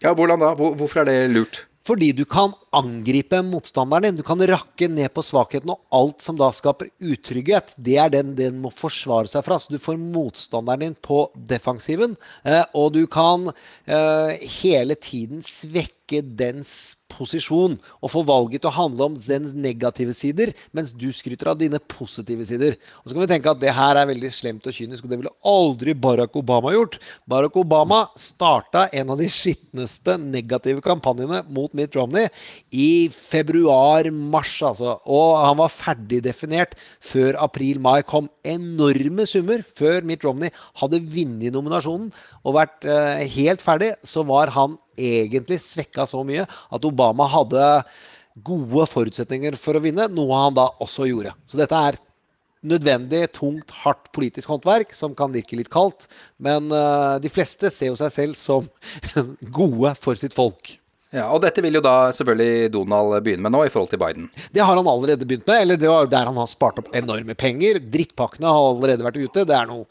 Ja, 0.03 0.15
hvordan 0.15 0.43
da? 0.43 0.53
Hvorfor 0.59 1.03
er 1.03 1.11
det 1.11 1.19
lurt? 1.35 1.65
Fordi 1.87 2.13
du 2.15 2.25
kan 2.29 2.55
angripe 2.73 3.43
motstanderen 3.47 4.09
din. 4.09 4.21
Du 4.21 4.27
kan 4.27 4.41
rakke 4.49 4.89
ned 4.91 5.13
på 5.15 5.25
svakheten, 5.27 5.73
og 5.75 5.83
alt 5.93 6.25
som 6.25 6.39
da 6.41 6.51
skaper 6.55 6.91
utrygghet, 7.01 7.75
det 7.77 7.99
er 8.01 8.13
den 8.13 8.35
den 8.39 8.61
må 8.63 8.73
forsvare 8.75 9.31
seg 9.31 9.45
fra. 9.47 9.61
Så 9.61 9.75
du 9.75 9.81
får 9.83 10.01
motstanderen 10.01 10.89
din 10.89 10.97
på 10.99 11.27
defensiven, 11.37 12.17
og 12.73 12.93
du 12.97 13.05
kan 13.11 13.51
hele 13.87 14.99
tiden 14.99 15.45
svekke 15.45 16.23
dens 16.37 16.97
posisjon 17.13 17.75
og 18.01 18.11
få 18.13 18.23
valget 18.25 18.63
til 18.65 18.71
å 18.71 18.75
handle 18.75 19.07
om 19.11 19.15
dens 19.21 19.53
negative 19.57 20.15
sider, 20.17 20.53
mens 20.73 20.95
du 20.97 21.07
skryter 21.13 21.51
av 21.53 21.59
dine 21.61 21.77
positive 21.93 22.45
sider. 22.49 22.77
Og 23.01 23.09
så 23.09 23.15
kan 23.15 23.23
vi 23.23 23.29
tenke 23.31 23.53
at 23.53 23.61
det 23.61 23.73
her 23.77 24.01
er 24.01 24.09
veldig 24.09 24.31
slemt 24.33 24.69
og 24.69 24.77
kynisk, 24.77 25.05
og 25.05 25.13
det 25.13 25.19
ville 25.21 25.35
aldri 25.53 25.95
Barack 25.97 26.37
Obama 26.41 26.73
gjort. 26.73 26.99
Barack 27.29 27.57
Obama 27.61 28.03
starta 28.17 28.87
en 28.97 29.13
av 29.13 29.21
de 29.21 29.29
skitneste 29.33 30.17
negative 30.21 30.85
kampanjene 30.85 31.43
mot 31.53 31.73
Mitt 31.77 31.97
Romney 31.97 32.29
i 32.73 33.09
februar-mars, 33.13 34.55
altså. 34.65 34.97
Og 35.05 35.37
han 35.39 35.59
var 35.61 35.73
ferdig 35.73 36.23
definert 36.25 36.77
før 37.05 37.37
april-mai 37.45 38.01
kom. 38.09 38.31
Enorme 38.45 39.27
summer 39.29 39.65
før 39.67 40.07
Mitt 40.09 40.25
Romney 40.25 40.53
hadde 40.81 41.03
vunnet 41.13 41.53
nominasjonen 41.55 42.09
og 42.43 42.57
vært 42.57 42.89
helt 43.37 43.63
ferdig, 43.65 43.93
så 44.03 44.25
var 44.27 44.55
han 44.57 44.79
egentlig 44.99 45.61
svekka 45.63 46.07
så 46.09 46.23
mye 46.27 46.47
at 46.47 46.89
Obama 46.89 47.29
hadde 47.31 47.67
gode 48.41 48.87
forutsetninger 48.89 49.57
for 49.61 49.77
å 49.77 49.85
vinne, 49.85 50.09
noe 50.13 50.41
han 50.47 50.57
da 50.57 50.71
også 50.83 51.09
gjorde. 51.11 51.35
Så 51.49 51.61
dette 51.61 51.77
er 51.77 51.99
nødvendig, 52.63 53.27
tungt, 53.35 53.73
hardt 53.83 54.09
politisk 54.15 54.53
håndverk 54.53 54.95
som 54.95 55.17
kan 55.19 55.33
virke 55.35 55.59
litt 55.59 55.73
kaldt, 55.73 56.07
men 56.39 56.71
de 56.71 57.33
fleste 57.33 57.73
ser 57.75 57.91
jo 57.91 57.99
seg 57.99 58.15
selv 58.15 58.39
som 58.39 58.69
gode 59.59 59.97
for 60.01 60.19
sitt 60.19 60.37
folk. 60.37 60.79
Ja, 61.13 61.27
Og 61.29 61.43
dette 61.45 61.61
vil 61.61 61.77
jo 61.77 61.83
da 61.85 62.09
selvfølgelig 62.17 62.71
Donald 62.73 63.19
begynne 63.21 63.45
med 63.45 63.53
nå, 63.53 63.67
i 63.67 63.73
forhold 63.73 63.91
til 63.93 64.01
Biden. 64.01 64.31
Det 64.49 64.63
har 64.65 64.73
han 64.79 64.89
allerede 64.89 65.27
begynt 65.29 65.45
med, 65.45 65.59
eller 65.61 65.77
det 65.77 65.91
var 65.91 66.07
der 66.09 66.31
han 66.31 66.39
har 66.41 66.49
spart 66.49 66.79
opp 66.81 66.89
enorme 66.97 67.35
penger. 67.37 67.77
Drittpakkene 67.93 68.49
har 68.49 68.69
allerede 68.71 69.05
vært 69.05 69.19
ute. 69.21 69.45
Det 69.45 69.57
er 69.57 69.69
noe 69.69 69.85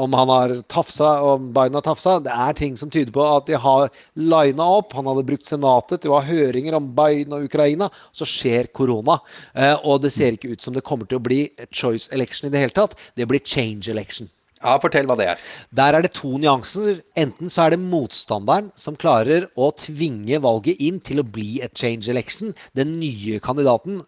om 0.00 0.16
han 0.16 0.32
har 0.32 0.54
tafsa, 0.72 1.10
om 1.28 1.50
Biden 1.52 1.76
har 1.76 1.84
tafsa. 1.84 2.16
Det 2.24 2.32
er 2.32 2.56
ting 2.56 2.78
som 2.80 2.88
tyder 2.88 3.12
på 3.12 3.26
at 3.28 3.50
de 3.50 3.58
har 3.60 3.90
lina 4.16 4.70
opp. 4.78 4.96
Han 4.96 5.10
hadde 5.10 5.26
brukt 5.28 5.44
Senatet 5.44 6.00
til 6.06 6.14
å 6.14 6.22
ha 6.22 6.24
høringer 6.24 6.78
om 6.80 6.88
Biden 6.96 7.36
og 7.36 7.44
Ukraina. 7.50 7.90
Så 8.16 8.24
skjer 8.24 8.72
korona, 8.72 9.18
og 9.84 10.00
det 10.06 10.14
ser 10.16 10.38
ikke 10.38 10.54
ut 10.56 10.64
som 10.64 10.72
det 10.72 10.86
kommer 10.88 11.04
til 11.04 11.20
å 11.20 11.26
bli 11.28 11.42
choice 11.68 12.08
election 12.16 12.48
i 12.48 12.54
det 12.56 12.64
hele 12.64 12.76
tatt. 12.80 12.96
Det 13.12 13.28
blir 13.28 13.44
change 13.44 13.92
election. 13.92 14.32
Ja, 14.66 14.76
Fortell 14.82 15.06
hva 15.06 15.14
det 15.18 15.28
er. 15.30 15.42
Der 15.78 15.94
er 15.94 16.02
det 16.02 16.14
to 16.16 16.32
nyanser. 16.42 16.98
Enten 17.18 17.52
så 17.52 17.66
er 17.66 17.76
det 17.76 17.82
motstanderen 17.84 18.72
som 18.78 18.98
klarer 18.98 19.46
å 19.54 19.70
tvinge 19.78 20.40
valget 20.42 20.82
inn 20.82 20.98
til 21.04 21.22
å 21.22 21.26
bli 21.26 21.60
et 21.62 21.76
change 21.78 22.10
election. 22.10 22.50
Den 22.74 22.96
nye 22.98 23.38
kandidaten 23.42 24.02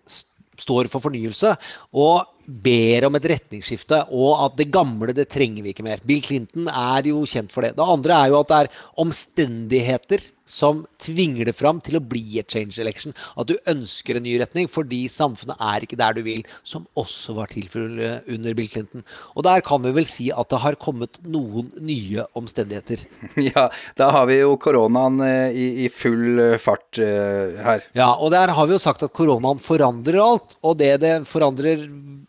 står 0.59 0.89
for 0.91 1.05
fornyelse 1.05 1.53
og 1.95 2.35
ber 2.49 3.07
om 3.07 3.15
et 3.19 3.29
retningsskifte, 3.31 4.01
og 4.11 4.47
at 4.47 4.57
det 4.59 4.71
gamle 4.73 5.15
det 5.15 5.29
trenger 5.31 5.63
vi 5.63 5.75
ikke 5.75 5.85
mer. 5.87 6.03
Bill 6.03 6.25
Clinton 6.25 6.67
er 6.73 7.11
jo 7.11 7.23
kjent 7.29 7.53
for 7.55 7.63
det. 7.63 7.77
Det 7.77 7.87
andre 7.95 8.17
er 8.17 8.33
jo 8.33 8.41
at 8.41 8.51
det 8.51 8.61
er 8.65 8.73
omstendigheter 9.05 10.25
som 10.49 10.85
tvinger 11.03 11.49
det 11.49 11.57
fram 11.57 11.83
til 11.85 11.99
å 11.99 12.05
bli 12.05 12.41
et 12.41 12.49
change 12.51 12.81
election. 12.81 13.15
At 13.39 13.51
du 13.51 13.57
ønsker 13.69 14.19
en 14.19 14.25
ny 14.27 14.39
retning 14.41 14.69
fordi 14.71 15.05
samfunnet 15.13 15.61
er 15.61 15.85
ikke 15.85 15.99
der 16.01 16.17
du 16.17 16.23
vil, 16.27 16.45
som 16.67 16.87
også 16.99 17.37
var 17.39 17.53
tilfellet 17.53 18.29
under 18.33 18.57
Bill 18.57 18.71
Clinton. 18.73 19.05
Og 19.37 19.45
der 19.47 19.65
kan 19.67 19.85
vi 19.85 19.95
vel 19.97 20.09
si 20.09 20.31
at 20.33 20.51
det 20.53 20.63
har 20.65 20.79
kommet 20.81 21.21
noen 21.29 21.73
nye 21.79 22.27
omstendigheter. 22.39 23.05
Ja, 23.49 23.69
da 23.97 24.09
har 24.13 24.27
vi 24.29 24.41
jo 24.41 24.57
koronaen 24.61 25.21
eh, 25.25 25.55
i, 25.57 25.67
i 25.85 25.89
full 25.93 26.41
eh, 26.43 26.57
fart 26.61 26.99
uh, 27.01 27.55
her. 27.63 27.85
Ja, 27.97 28.11
og 28.19 28.33
der 28.35 28.51
har 28.55 28.67
vi 28.69 28.75
jo 28.75 28.81
sagt 28.83 29.05
at 29.07 29.15
koronaen 29.17 29.61
forandrer 29.63 30.19
alt. 30.21 30.57
Og 30.67 30.77
det 30.81 30.99
det 31.05 31.15
forandrer 31.29 31.87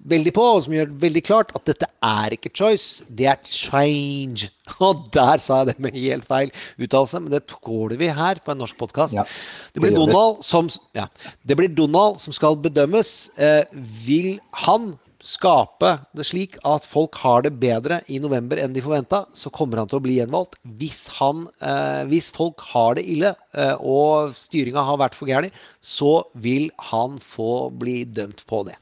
veldig 0.10 0.34
på, 0.36 0.46
og 0.56 0.64
som 0.66 0.76
gjør 0.76 0.90
det 0.92 1.02
veldig 1.02 1.24
klart 1.26 1.52
at 1.58 1.66
dette 1.68 1.90
er 2.06 2.36
ikke 2.36 2.52
choice, 2.56 3.06
det 3.10 3.28
er 3.32 3.40
change. 3.46 4.50
Og 4.86 5.08
der 5.14 5.42
sa 5.42 5.62
jeg 5.62 5.72
det 5.72 5.84
med 5.84 5.98
helt 5.98 6.28
feil 6.30 6.52
uttalelse, 6.80 7.22
men 7.24 7.34
det 7.34 7.48
tåler 7.50 7.98
vi 8.00 8.09
her 8.16 8.42
på 8.44 8.54
en 8.54 8.62
norsk 8.64 8.78
podkast. 8.80 9.18
Ja, 9.18 9.26
det, 9.74 9.84
blir 9.84 9.94
det. 9.94 10.00
Donald 10.00 10.44
som, 10.46 10.70
ja, 10.98 11.08
det 11.44 11.60
blir 11.60 11.72
Donald 11.74 12.20
som 12.22 12.36
skal 12.36 12.58
bedømmes. 12.60 13.30
Eh, 13.38 13.64
vil 14.06 14.38
han 14.66 14.94
skape 15.20 15.92
det 16.16 16.24
slik 16.30 16.56
at 16.68 16.86
folk 16.88 17.18
har 17.26 17.44
det 17.44 17.52
bedre 17.60 18.00
i 18.08 18.22
november 18.24 18.60
enn 18.62 18.74
de 18.76 18.84
forventa, 18.84 19.26
så 19.36 19.52
kommer 19.52 19.82
han 19.82 19.90
til 19.92 20.00
å 20.00 20.04
bli 20.04 20.18
gjenvalgt. 20.20 20.56
Hvis, 20.80 21.06
han, 21.20 21.46
eh, 21.60 22.04
hvis 22.10 22.30
folk 22.36 22.64
har 22.72 22.96
det 23.00 23.06
ille 23.12 23.34
eh, 23.54 23.76
og 23.80 24.36
styringa 24.40 24.86
har 24.88 25.00
vært 25.02 25.18
for 25.20 25.30
gæren, 25.30 25.52
så 25.84 26.24
vil 26.34 26.70
han 26.92 27.20
få 27.24 27.70
bli 27.76 28.04
dømt 28.08 28.46
på 28.50 28.64
det. 28.70 28.80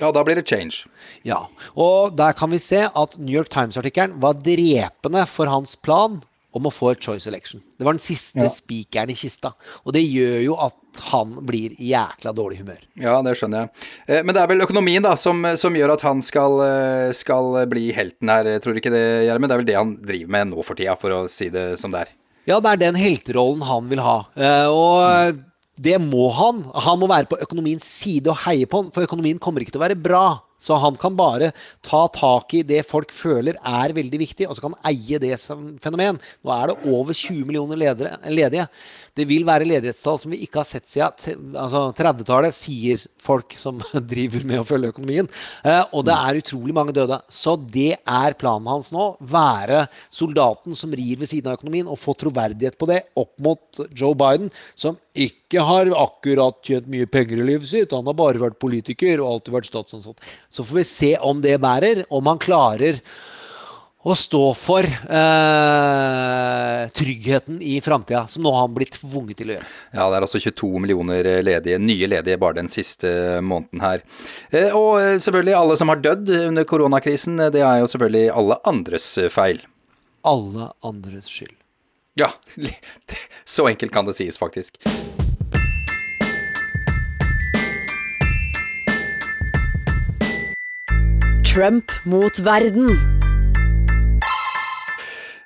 Ja, 0.00 0.08
da 0.14 0.22
blir 0.24 0.38
det 0.38 0.46
change. 0.48 0.86
Ja, 1.26 1.42
og 1.76 2.14
der 2.16 2.32
kan 2.32 2.54
vi 2.54 2.60
se 2.62 2.86
at 2.88 3.18
New 3.18 3.34
York 3.34 3.50
Times-artikkelen 3.52 4.16
var 4.22 4.38
drepende 4.40 5.26
for 5.28 5.50
hans 5.50 5.74
plan 5.76 6.22
om 6.52 6.64
å 6.66 6.72
få 6.74 6.90
et 6.92 7.00
choice 7.04 7.26
election. 7.30 7.60
Det 7.78 7.84
var 7.86 7.94
den 7.94 8.02
siste 8.02 8.42
Ja. 8.42 8.48
spikeren 8.50 9.10
i 9.10 9.14
kista. 9.14 9.52
Og 9.86 9.92
det 9.94 10.02
gjør 10.02 10.42
jo 10.44 10.56
at 10.58 10.74
han 11.12 11.36
blir 11.46 11.70
i 11.78 11.92
jækla 11.92 12.32
dårlig 12.34 12.58
humør. 12.58 12.78
Ja, 12.98 13.20
det 13.22 13.36
skjønner 13.38 13.68
jeg. 13.68 13.70
Eh, 14.08 14.22
Men 14.24 14.34
det 14.34 14.42
er 14.42 14.46
vel 14.48 14.60
økonomien 14.66 15.02
da 15.02 15.14
som, 15.14 15.42
som 15.56 15.72
gjør 15.74 15.92
at 15.94 16.00
han 16.02 16.20
skal, 16.22 16.60
eh, 16.66 17.12
skal 17.12 17.66
bli 17.70 17.92
helten 17.92 18.28
her, 18.28 18.58
tror 18.58 18.74
du 18.74 18.80
ikke 18.80 18.90
det, 18.90 19.04
Gjermund? 19.28 19.48
Det 19.48 19.54
er 19.54 19.62
vel 19.62 19.70
det 19.70 19.76
han 19.78 19.96
driver 19.96 20.28
med 20.38 20.48
nå 20.50 20.64
for 20.64 20.74
tida, 20.74 20.96
for 20.98 21.10
å 21.10 21.28
si 21.30 21.48
det 21.48 21.78
som 21.78 21.90
det 21.94 22.00
er. 22.00 22.08
Ja, 22.48 22.58
det 22.58 22.72
er 22.72 22.76
den 22.90 22.94
helterollen 22.98 23.62
han 23.62 23.88
vil 23.88 24.00
ha. 24.02 24.24
Eh, 24.36 24.66
og 24.66 25.38
det 25.80 26.00
må 26.02 26.32
han. 26.34 26.64
Han 26.74 26.98
må 26.98 27.06
være 27.08 27.28
på 27.30 27.38
økonomiens 27.40 27.84
side 27.86 28.26
og 28.28 28.36
heie 28.44 28.66
på 28.66 28.82
han, 28.82 28.90
for 28.90 29.06
økonomien 29.06 29.38
kommer 29.38 29.60
ikke 29.62 29.72
til 29.76 29.80
å 29.80 29.86
være 29.88 30.02
bra. 30.02 30.40
Så 30.60 30.76
han 30.80 30.98
kan 31.00 31.16
bare 31.18 31.50
ta 31.86 32.04
tak 32.12 32.54
i 32.58 32.62
det 32.66 32.82
folk 32.88 33.12
føler 33.14 33.58
er 33.58 33.96
veldig 33.96 34.20
viktig, 34.20 34.48
og 34.48 34.56
så 34.56 34.66
kan 34.66 34.76
han 34.76 34.92
eie 34.92 35.20
det 35.22 35.34
som 35.40 35.72
fenomen. 35.80 36.20
Nå 36.44 36.54
er 36.54 36.70
det 36.70 36.92
over 36.92 37.16
20 37.16 37.46
millioner 37.48 37.80
ledere, 37.80 38.18
ledige. 38.28 38.68
Det 39.16 39.26
vil 39.28 39.46
være 39.46 39.66
ledighetstall 39.68 40.18
som 40.22 40.32
vi 40.34 40.40
ikke 40.44 40.60
har 40.62 40.68
sett 40.68 40.88
siden 40.88 41.56
altså 41.58 41.86
30-tallet, 41.96 42.54
sier 42.54 43.00
folk 43.20 43.54
som 43.58 43.80
driver 44.12 44.46
med 44.48 44.62
å 44.62 44.66
følge 44.66 44.92
økonomien. 44.94 45.28
Eh, 45.64 45.82
og 45.96 46.06
det 46.08 46.16
er 46.16 46.40
utrolig 46.40 46.76
mange 46.76 46.94
døde. 46.96 47.18
Så 47.32 47.56
det 47.60 47.94
er 47.98 48.38
planen 48.40 48.70
hans 48.70 48.92
nå. 48.94 49.12
Være 49.20 49.84
soldaten 50.12 50.78
som 50.78 50.94
rir 50.96 51.20
ved 51.20 51.30
siden 51.30 51.50
av 51.50 51.58
økonomien, 51.58 51.90
og 51.90 52.00
få 52.00 52.14
troverdighet 52.20 52.78
på 52.80 52.88
det 52.90 53.02
opp 53.20 53.34
mot 53.42 53.82
Joe 53.96 54.16
Biden, 54.18 54.52
som 54.78 54.98
ikke 55.18 55.64
har 55.66 55.90
akkurat 55.98 56.60
tjent 56.66 56.88
mye 56.90 57.08
penger 57.10 57.42
i 57.42 57.50
livet 57.52 57.70
sitt. 57.70 57.96
Han 57.96 58.08
har 58.08 58.18
bare 58.18 58.40
vært 58.42 58.60
politiker 58.62 59.20
og 59.20 59.34
alltid 59.34 59.56
vært 59.58 59.70
statsansatt. 59.72 60.24
Så 60.52 60.66
får 60.66 60.80
vi 60.80 60.88
se 60.88 61.12
om 61.26 61.42
det 61.42 61.58
bærer, 61.62 62.04
om 62.14 62.30
han 62.30 62.40
klarer 62.40 63.00
å 64.00 64.14
stå 64.16 64.40
for 64.56 64.86
eh, 64.88 66.84
tryggheten 66.96 67.58
i 67.60 67.74
framtida, 67.84 68.22
som 68.32 68.42
nå 68.46 68.52
har 68.54 68.64
han 68.64 68.72
blitt 68.78 68.96
tvunget 68.96 69.36
til 69.42 69.50
å 69.52 69.54
gjøre. 69.58 69.66
Ja, 69.92 70.06
det 70.08 70.16
er 70.16 70.24
altså 70.24 70.40
22 70.40 70.70
millioner 70.80 71.28
ledige, 71.44 71.76
nye 71.82 72.08
ledige 72.08 72.38
bare 72.40 72.56
den 72.62 72.70
siste 72.72 73.10
måneden 73.44 73.84
her. 73.84 74.00
Eh, 74.48 74.72
Og 74.72 74.94
eh, 75.02 75.18
selvfølgelig 75.20 75.58
alle 75.58 75.76
som 75.76 75.92
har 75.92 76.00
dødd 76.00 76.32
under 76.46 76.64
koronakrisen, 76.64 77.36
eh, 77.44 77.52
det 77.52 77.60
er 77.60 77.82
jo 77.82 77.90
selvfølgelig 77.92 78.32
alle 78.40 78.56
andres 78.72 79.10
eh, 79.20 79.28
feil. 79.32 79.60
Alle 80.24 80.70
andres 80.84 81.28
skyld. 81.28 81.56
Ja, 82.16 82.32
så 83.44 83.68
enkelt 83.68 83.92
kan 83.92 84.08
det 84.08 84.16
sies 84.16 84.40
faktisk. 84.40 84.80
Trump 91.44 91.90
mot 92.04 92.38
verden. 92.38 93.19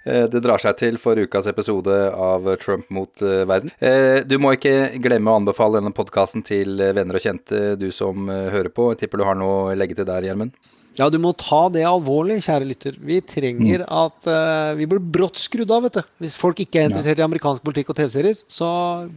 Eh, 0.05 0.27
Det 0.29 0.43
drar 0.45 0.61
seg 0.61 0.77
til 0.81 0.99
for 1.01 1.17
ukas 1.17 1.49
episode 1.49 1.95
av 2.13 2.47
Trump 2.63 2.91
mot 2.93 3.25
eh, 3.25 3.45
verden. 3.49 3.73
Eh, 3.81 4.21
Du 4.29 4.37
må 4.39 4.55
ikke 4.57 5.01
glemme 5.03 5.33
å 5.33 5.41
anbefale 5.41 5.81
denne 5.81 5.95
podkasten 5.97 6.45
til 6.45 6.77
venner 6.77 7.17
og 7.17 7.25
kjente, 7.25 7.75
du 7.81 7.91
som 7.93 8.29
hører 8.29 8.71
på. 8.73 8.93
Jeg 8.93 9.05
tipper 9.05 9.23
du 9.23 9.29
har 9.29 9.39
noe 9.39 9.73
å 9.73 9.77
legge 9.77 9.97
til 9.97 10.09
der, 10.09 10.29
Gjermund? 10.29 10.53
Ja, 10.95 11.09
du 11.11 11.17
må 11.19 11.33
ta 11.35 11.65
det 11.75 11.83
alvorlig, 11.89 12.37
kjære 12.45 12.69
lytter. 12.69 12.99
Vi 13.03 13.17
trenger 13.27 13.83
at 13.83 14.29
uh, 14.31 14.77
Vi 14.79 14.87
blir 14.87 15.03
brått 15.03 15.41
skrudd 15.43 15.73
av, 15.75 15.89
vet 15.89 15.99
du. 15.99 16.13
Hvis 16.23 16.37
folk 16.39 16.63
ikke 16.63 16.85
er 16.85 16.87
interessert 16.87 17.19
i 17.19 17.27
amerikansk 17.27 17.65
politikk 17.67 17.91
og 17.91 17.99
TV-serier, 17.99 18.39
så, 18.47 18.69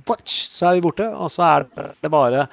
watch, 0.09 0.39
så 0.49 0.71
er 0.71 0.79
vi 0.79 0.85
borte. 0.87 1.05
Og 1.13 1.29
så 1.29 1.45
er 1.45 1.67
det 2.01 2.09
bare 2.09 2.47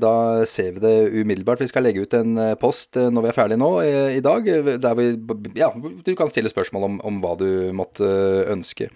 Da 0.00 0.44
ser 0.44 0.72
vi 0.76 0.80
det 0.82 1.10
umiddelbart. 1.22 1.60
Vi 1.62 1.68
skal 1.70 1.82
legge 1.86 2.02
ut 2.04 2.14
en 2.14 2.30
post 2.60 2.96
når 3.00 3.22
vi 3.24 3.28
er 3.30 3.36
ferdige 3.36 3.62
nå 3.62 3.70
i 4.12 4.20
dag, 4.20 4.44
der 4.82 4.94
vi 4.98 5.04
Ja, 5.56 5.68
du 5.72 6.14
kan 6.18 6.28
stille 6.28 6.50
spørsmål 6.52 6.82
om, 6.84 7.00
om 7.06 7.20
hva 7.22 7.32
du 7.40 7.72
måtte 7.76 8.04
ønske. 8.52 8.86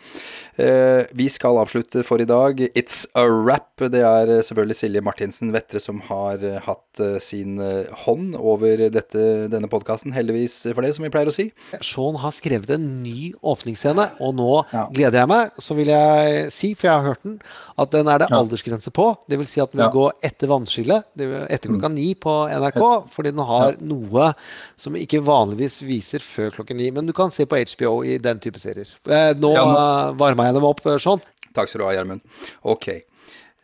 Eh, 0.57 1.05
Vi 1.11 1.27
skal 1.33 1.57
avslutte 1.59 2.05
for 2.07 2.21
i 2.23 2.27
dag. 2.29 2.61
It's 2.79 3.05
a 3.19 3.25
wrap. 3.27 3.73
Det 3.91 4.01
er 4.07 4.31
eh, 4.37 4.43
selvfølgelig 4.47 4.77
Silje 4.79 5.01
Martinsen 5.03 5.51
Vettre 5.55 5.81
som 5.83 5.99
har 6.07 6.39
eh, 6.47 6.61
hatt 6.63 7.01
sin 7.19 7.57
hånd 8.05 8.37
over 8.39 8.85
dette, 8.95 9.23
denne 9.51 9.67
podkasten. 9.67 10.13
Heldigvis 10.15 10.61
for 10.77 10.85
det, 10.87 10.93
som 10.95 11.03
vi 11.03 11.11
pleier 11.11 11.27
å 11.27 11.35
si. 11.35 11.49
Sean 11.83 12.15
har 12.23 12.31
skrevet 12.37 12.71
en 12.77 12.85
ny 13.03 13.33
åpningsscene, 13.43 14.05
og 14.23 14.37
nå 14.39 14.61
gleder 14.95 15.25
jeg 15.25 15.31
meg. 15.33 15.57
Så 15.59 15.75
vil 15.75 15.91
jeg 15.91 16.53
si, 16.55 16.71
for 16.79 16.87
jeg 16.87 16.95
har 17.01 17.09
hørt 17.09 17.25
den, 17.27 17.35
at 17.83 17.91
den 17.91 18.07
er 18.13 18.23
det 18.23 18.29
Ja. 18.31 18.39
aldersgrense 18.39 18.93
på. 18.95 19.09
Det 19.29 19.41
vil 19.41 19.51
si 19.51 19.61
at 19.61 19.73
den 19.73 19.81
vil 19.83 19.89
Ja. 19.89 19.91
gå 19.91 20.07
etter 20.23 20.47
vannskillet, 20.53 21.03
etter 21.19 21.69
klokka 21.73 21.91
ni 21.91 22.15
på 22.15 22.37
NRK, 22.55 23.09
fordi 23.11 23.35
den 23.35 23.45
har 23.45 23.75
noe 23.81 24.35
som 24.77 24.95
ikke 24.95 25.19
vanligvis 25.27 25.81
viser 25.83 26.23
før 26.23 26.51
klokken 26.55 26.77
ni. 26.79 26.91
Men 26.93 27.07
du 27.07 27.13
kan 27.13 27.31
se 27.35 27.45
på 27.45 27.59
HBO 27.59 28.05
i 28.07 28.19
den 28.19 28.39
type 28.39 28.61
serier. 28.63 28.87
Eh, 29.11 29.35
Nå 29.35 29.53
Ja, 29.55 30.13
eh, 30.45 30.53
varma 30.53 30.53
jeg 30.53 30.55
dem 30.61 30.65
opp, 30.69 30.85
sånn. 31.03 31.23
Takk 31.55 31.69
skal 31.71 31.81
du 31.81 31.87
ha, 31.87 31.93
Gjermund. 31.95 32.23
Ok. 32.65 32.89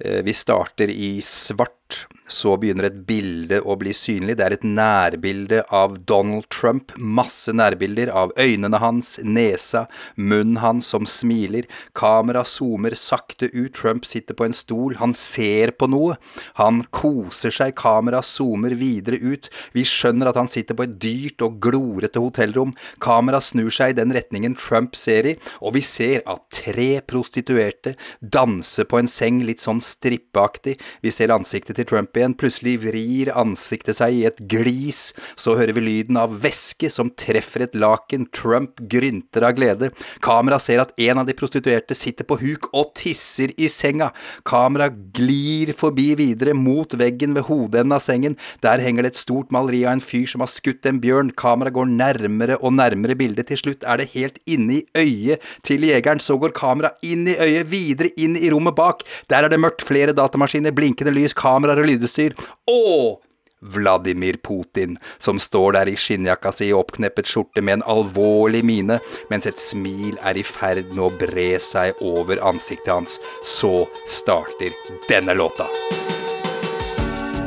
Eh, 0.01 0.21
Vi 0.25 0.33
starter 0.33 0.89
i 0.93 1.21
svart. 1.25 2.07
Så 2.31 2.55
begynner 2.63 2.87
et 2.87 3.01
bilde 3.09 3.59
å 3.67 3.75
bli 3.81 3.91
synlig. 3.97 4.37
Det 4.39 4.45
er 4.47 4.55
et 4.55 4.67
nærbilde 4.67 5.65
av 5.75 5.97
Donald 6.07 6.47
Trump. 6.55 6.93
Masse 6.95 7.51
nærbilder 7.51 8.13
av 8.15 8.31
øynene 8.39 8.79
hans, 8.79 9.17
nesa, 9.27 9.87
munnen 10.15 10.61
hans 10.63 10.93
som 10.95 11.09
smiler. 11.11 11.67
Kamera 11.99 12.45
zoomer 12.47 12.95
sakte 12.95 13.51
ut. 13.51 13.75
Trump 13.75 14.07
sitter 14.07 14.39
på 14.39 14.47
en 14.47 14.55
stol. 14.55 14.95
Han 15.01 15.15
ser 15.19 15.75
på 15.75 15.89
noe. 15.91 16.21
Han 16.61 16.85
koser 16.95 17.55
seg. 17.55 17.75
Kamera 17.81 18.23
zoomer 18.23 18.77
videre 18.79 19.19
ut. 19.19 19.51
Vi 19.75 19.83
skjønner 19.89 20.31
at 20.31 20.39
han 20.39 20.51
sitter 20.51 20.79
på 20.79 20.87
et 20.87 20.95
dyrt 21.03 21.43
og 21.43 21.59
glorete 21.65 22.23
hotellrom. 22.23 22.77
Kamera 23.03 23.43
snur 23.43 23.73
seg 23.75 23.97
i 23.97 23.99
den 23.99 24.15
retningen 24.15 24.55
Trump 24.59 24.95
ser 24.99 25.27
i, 25.27 25.35
og 25.59 25.75
vi 25.75 25.83
ser 25.85 26.23
at 26.31 26.47
tre 26.55 27.01
prostituerte 27.11 27.97
danser 28.21 28.87
på 28.87 29.01
en 29.01 29.11
seng 29.11 29.43
litt 29.47 29.63
sånn 29.65 29.83
strippeaktig. 29.85 30.77
Vi 31.03 31.15
ser 31.15 31.35
ansiktet 31.35 31.81
til 31.81 31.91
Trump. 31.91 32.15
Igjen. 32.21 32.37
Plutselig 32.39 32.77
vrir 32.85 33.33
ansiktet 33.35 33.99
seg 33.99 34.17
i 34.17 34.25
et 34.29 34.41
glis. 34.51 35.11
Så 35.41 35.57
hører 35.59 35.75
vi 35.77 35.85
lyden 35.87 36.19
av 36.21 36.37
væske 36.43 36.91
som 36.93 37.11
treffer 37.11 37.67
et 37.67 37.77
laken. 37.79 38.29
Trump 38.37 38.81
grynter 38.91 39.47
av 39.49 39.57
glede. 39.59 39.91
Kamera 40.25 40.61
ser 40.63 40.83
at 40.85 40.95
en 41.01 41.23
av 41.23 41.29
de 41.29 41.37
prostituerte 41.37 41.97
sitter 41.97 42.29
på 42.29 42.39
huk 42.41 42.71
og 42.71 42.93
tisser 42.99 43.55
i 43.57 43.69
senga. 43.73 44.11
Kamera 44.49 44.91
glir 44.91 45.73
forbi 45.77 46.13
videre 46.19 46.55
mot 46.57 46.95
veggen 46.99 47.35
ved 47.37 47.49
hodeenden 47.49 47.97
av 47.97 48.05
sengen. 48.05 48.37
Der 48.65 48.83
henger 48.83 49.07
det 49.07 49.15
et 49.15 49.23
stort 49.23 49.53
maleri 49.55 49.83
av 49.87 49.97
en 49.97 50.05
fyr 50.05 50.29
som 50.31 50.45
har 50.45 50.51
skutt 50.53 50.87
en 50.89 51.01
bjørn. 51.03 51.33
Kamera 51.41 51.73
går 51.75 51.91
nærmere 51.91 52.59
og 52.61 52.75
nærmere 52.77 53.17
bildet. 53.19 53.49
Til 53.51 53.61
slutt 53.61 53.87
er 53.89 54.01
det 54.01 54.11
helt 54.15 54.39
inne 54.51 54.81
i 54.81 54.85
øyet 54.99 55.45
til 55.67 55.87
jegeren. 55.89 56.23
Så 56.23 56.39
går 56.41 56.55
kamera 56.57 56.93
inn 57.07 57.27
i 57.31 57.37
øyet, 57.41 57.71
videre 57.71 58.13
inn 58.21 58.37
i 58.39 58.51
rommet 58.53 58.77
bak. 58.79 59.05
Der 59.33 59.45
er 59.45 59.53
det 59.53 59.61
mørkt, 59.61 59.85
flere 59.87 60.15
datamaskiner, 60.17 60.75
blinkende 60.77 61.15
lys, 61.15 61.35
kameraer 61.37 61.81
og 61.81 61.89
lydutstyr. 62.11 62.35
Og 62.67 63.21
Vladimir 63.63 64.39
Putin, 64.43 64.99
som 65.19 65.39
står 65.39 65.73
der 65.73 65.89
i 65.89 65.97
skinnjakka 65.97 66.53
si 66.53 66.71
og 66.73 66.87
oppkneppet 66.87 67.29
skjorte 67.29 67.61
med 67.61 67.81
en 67.81 67.83
alvorlig 67.87 68.65
mine, 68.65 69.01
mens 69.29 69.47
et 69.47 69.61
smil 69.61 70.17
er 70.25 70.39
i 70.39 70.43
ferd 70.43 70.89
med 70.95 71.05
å 71.05 71.11
bre 71.13 71.59
seg 71.61 71.93
over 72.01 72.41
ansiktet 72.41 72.93
hans. 72.95 73.19
Så 73.45 73.87
starter 74.09 74.73
denne 75.11 75.37
låta. 75.37 75.69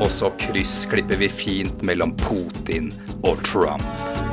Og 0.01 0.09
så 0.11 0.29
kryssklipper 0.37 1.17
vi 1.17 1.29
fint 1.29 1.81
mellom 1.81 2.13
Putin 2.21 2.91
og 3.23 3.41
Trump. 3.45 4.32